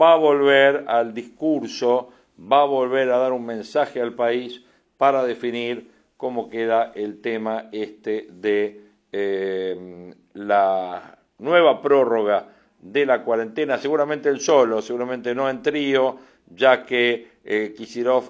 va 0.00 0.12
a 0.12 0.16
volver 0.16 0.84
al 0.86 1.12
discurso, 1.12 2.12
va 2.38 2.62
a 2.62 2.66
volver 2.66 3.10
a 3.10 3.18
dar 3.18 3.32
un 3.32 3.46
mensaje 3.46 4.00
al 4.00 4.14
país 4.14 4.62
para 4.96 5.24
definir 5.24 5.90
cómo 6.16 6.48
queda 6.48 6.92
el 6.94 7.20
tema 7.20 7.68
este 7.72 8.26
de 8.30 8.80
eh, 9.12 10.14
la 10.34 11.18
nueva 11.38 11.80
prórroga 11.80 12.48
de 12.80 13.06
la 13.06 13.22
cuarentena, 13.22 13.78
seguramente 13.78 14.28
él 14.28 14.40
solo, 14.40 14.80
seguramente 14.80 15.34
no 15.34 15.48
en 15.50 15.62
trío, 15.62 16.18
ya 16.54 16.84
que 16.84 17.36
eh, 17.44 17.74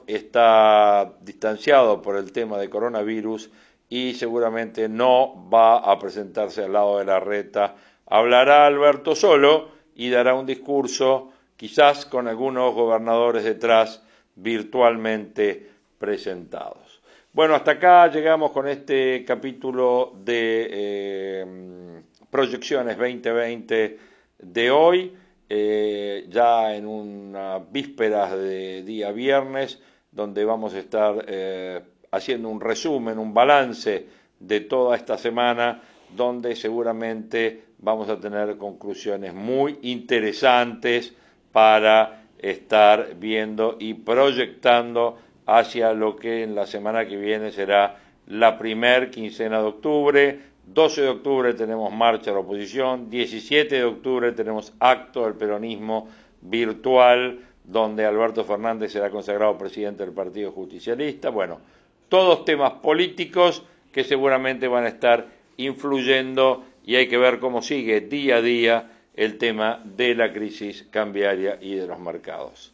está 0.06 1.12
distanciado 1.20 2.00
por 2.00 2.16
el 2.16 2.32
tema 2.32 2.58
de 2.58 2.70
coronavirus 2.70 3.50
y 3.88 4.14
seguramente 4.14 4.88
no 4.88 5.48
va 5.52 5.78
a 5.78 5.98
presentarse 5.98 6.64
al 6.64 6.72
lado 6.72 6.98
de 6.98 7.04
la 7.04 7.20
reta. 7.20 7.76
Hablará 8.06 8.66
Alberto 8.66 9.14
solo 9.14 9.68
y 9.94 10.10
dará 10.10 10.34
un 10.34 10.46
discurso, 10.46 11.32
quizás 11.56 12.06
con 12.06 12.28
algunos 12.28 12.74
gobernadores 12.74 13.44
detrás, 13.44 14.02
virtualmente 14.34 15.70
presentados. 15.98 17.00
Bueno, 17.32 17.54
hasta 17.54 17.72
acá 17.72 18.06
llegamos 18.08 18.50
con 18.50 18.68
este 18.68 19.24
capítulo 19.24 20.12
de 20.24 20.68
eh, 20.70 22.02
Proyecciones 22.30 22.96
2020 22.96 23.98
de 24.38 24.70
hoy, 24.70 25.12
eh, 25.48 26.26
ya 26.28 26.74
en 26.74 26.86
unas 26.86 27.70
vísperas 27.70 28.32
de 28.32 28.82
día 28.82 29.10
viernes, 29.12 29.80
donde 30.10 30.44
vamos 30.44 30.74
a 30.74 30.78
estar 30.78 31.24
eh, 31.26 31.80
haciendo 32.10 32.48
un 32.48 32.60
resumen, 32.60 33.18
un 33.18 33.32
balance 33.32 34.06
de 34.38 34.60
toda 34.60 34.96
esta 34.96 35.16
semana, 35.16 35.82
donde 36.14 36.56
seguramente 36.56 37.64
vamos 37.78 38.08
a 38.08 38.18
tener 38.18 38.56
conclusiones 38.56 39.34
muy 39.34 39.78
interesantes 39.82 41.14
para 41.56 42.24
estar 42.38 43.14
viendo 43.18 43.78
y 43.80 43.94
proyectando 43.94 45.16
hacia 45.46 45.94
lo 45.94 46.14
que 46.14 46.42
en 46.42 46.54
la 46.54 46.66
semana 46.66 47.06
que 47.06 47.16
viene 47.16 47.50
será 47.50 47.96
la 48.26 48.58
primer 48.58 49.10
quincena 49.10 49.60
de 49.62 49.64
octubre. 49.64 50.40
12 50.66 51.00
de 51.00 51.08
octubre 51.08 51.54
tenemos 51.54 51.90
marcha 51.94 52.26
de 52.26 52.34
la 52.34 52.40
oposición, 52.40 53.08
17 53.08 53.74
de 53.74 53.84
octubre 53.84 54.32
tenemos 54.32 54.74
acto 54.80 55.24
del 55.24 55.32
peronismo 55.32 56.10
virtual, 56.42 57.40
donde 57.64 58.04
Alberto 58.04 58.44
Fernández 58.44 58.92
será 58.92 59.08
consagrado 59.08 59.56
presidente 59.56 60.04
del 60.04 60.12
Partido 60.12 60.52
Justicialista. 60.52 61.30
Bueno, 61.30 61.60
todos 62.10 62.44
temas 62.44 62.72
políticos 62.72 63.62
que 63.92 64.04
seguramente 64.04 64.68
van 64.68 64.84
a 64.84 64.88
estar 64.88 65.26
influyendo 65.56 66.66
y 66.84 66.96
hay 66.96 67.08
que 67.08 67.16
ver 67.16 67.38
cómo 67.38 67.62
sigue 67.62 68.02
día 68.02 68.36
a 68.36 68.42
día 68.42 68.90
el 69.16 69.38
tema 69.38 69.82
de 69.82 70.14
la 70.14 70.32
crisis 70.32 70.86
cambiaria 70.90 71.58
y 71.60 71.74
de 71.74 71.86
los 71.86 71.98
mercados. 71.98 72.72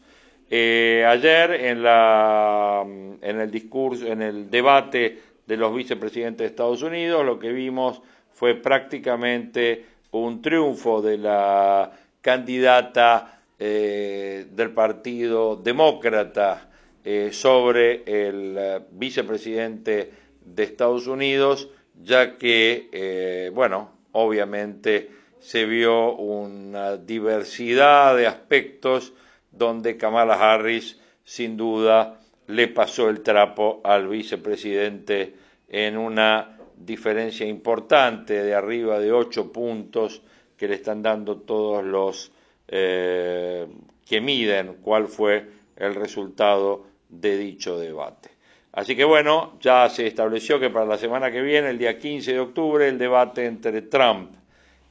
Eh, 0.51 1.05
ayer 1.09 1.53
en, 1.53 1.83
la, 1.83 2.83
en 2.85 3.41
el 3.41 3.51
discurso, 3.51 4.07
en 4.07 4.21
el 4.21 4.51
debate 4.51 5.19
de 5.47 5.57
los 5.57 5.75
vicepresidentes 5.75 6.39
de 6.41 6.47
Estados 6.47 6.83
Unidos, 6.83 7.25
lo 7.25 7.39
que 7.39 7.53
vimos 7.53 8.03
fue 8.33 8.57
prácticamente 8.57 9.87
un 10.11 10.43
triunfo 10.43 11.01
de 11.01 11.17
la 11.17 11.91
candidata 12.21 13.41
eh, 13.59 14.47
del 14.51 14.73
Partido 14.73 15.57
Demócrata 15.57 16.69
eh, 17.05 17.31
sobre 17.33 18.03
el 18.05 18.83
vicepresidente 18.91 20.11
de 20.45 20.63
Estados 20.65 21.07
Unidos, 21.07 21.71
ya 22.03 22.37
que, 22.37 23.51
bueno, 23.55 23.91
obviamente 24.13 25.22
se 25.43 25.67
vio 25.67 26.15
una 26.15 26.97
diversidad 26.97 28.17
de 28.17 28.29
aspectos 28.29 29.13
donde 29.51 29.97
Kamala 29.97 30.35
Harris, 30.35 30.99
sin 31.25 31.57
duda, 31.57 32.21
le 32.47 32.69
pasó 32.69 33.09
el 33.09 33.23
trapo 33.23 33.81
al 33.83 34.07
vicepresidente 34.07 35.35
en 35.69 35.99
una 35.99 36.59
diferencia 36.77 37.45
importante 37.45 38.45
de 38.45 38.55
arriba 38.55 39.01
de 39.01 39.13
ocho 39.13 39.53
puntos 39.53 40.23
que 40.57 40.69
le 40.69 40.77
están 40.77 41.03
dando 41.03 41.39
todos 41.39 41.85
los 41.85 42.31
que 42.69 44.21
miden 44.23 44.77
cuál 44.81 45.09
fue 45.09 45.47
el 45.77 45.95
resultado 45.97 46.87
de 47.09 47.37
dicho 47.37 47.79
debate. 47.79 48.31
Así 48.73 48.95
que 48.95 49.05
bueno, 49.05 49.59
ya 49.61 49.89
se 49.91 50.07
estableció 50.07 50.61
que 50.61 50.71
para 50.71 50.87
la 50.87 50.97
semana 50.97 51.31
que 51.31 51.43
viene, 51.43 51.71
el 51.71 51.79
día 51.79 51.99
15 51.99 52.33
de 52.33 52.41
octubre, 52.41 52.89
el 52.89 52.97
debate 52.97 53.45
entre 53.45 53.83
Trump 53.83 54.31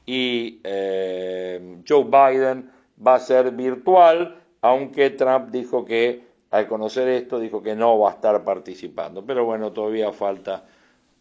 y 0.06 0.60
eh, 0.64 1.78
Joe 1.88 2.04
Biden 2.04 2.70
va 3.04 3.14
a 3.14 3.20
ser 3.20 3.50
virtual, 3.52 4.36
aunque 4.60 5.10
Trump 5.10 5.50
dijo 5.50 5.84
que, 5.84 6.22
al 6.50 6.68
conocer 6.68 7.08
esto, 7.08 7.40
dijo 7.40 7.62
que 7.62 7.74
no 7.74 7.98
va 7.98 8.10
a 8.10 8.14
estar 8.14 8.44
participando. 8.44 9.24
Pero 9.24 9.44
bueno, 9.44 9.72
todavía 9.72 10.12
falta 10.12 10.64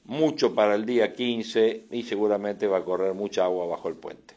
mucho 0.05 0.53
para 0.53 0.75
el 0.75 0.85
día 0.85 1.13
15 1.13 1.85
y 1.91 2.03
seguramente 2.03 2.67
va 2.67 2.79
a 2.79 2.83
correr 2.83 3.13
mucha 3.13 3.45
agua 3.45 3.65
bajo 3.65 3.87
el 3.87 3.95
puente. 3.95 4.35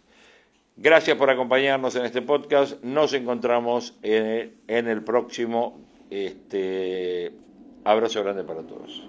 Gracias 0.77 1.17
por 1.17 1.31
acompañarnos 1.31 1.95
en 1.97 2.05
este 2.05 2.23
podcast. 2.23 2.83
Nos 2.83 3.13
encontramos 3.13 3.97
en 4.03 4.53
el 4.67 5.05
próximo 5.05 5.79
este, 6.11 7.33
abrazo 7.85 8.23
grande 8.23 8.45
para 8.45 8.63
todos. 8.63 9.05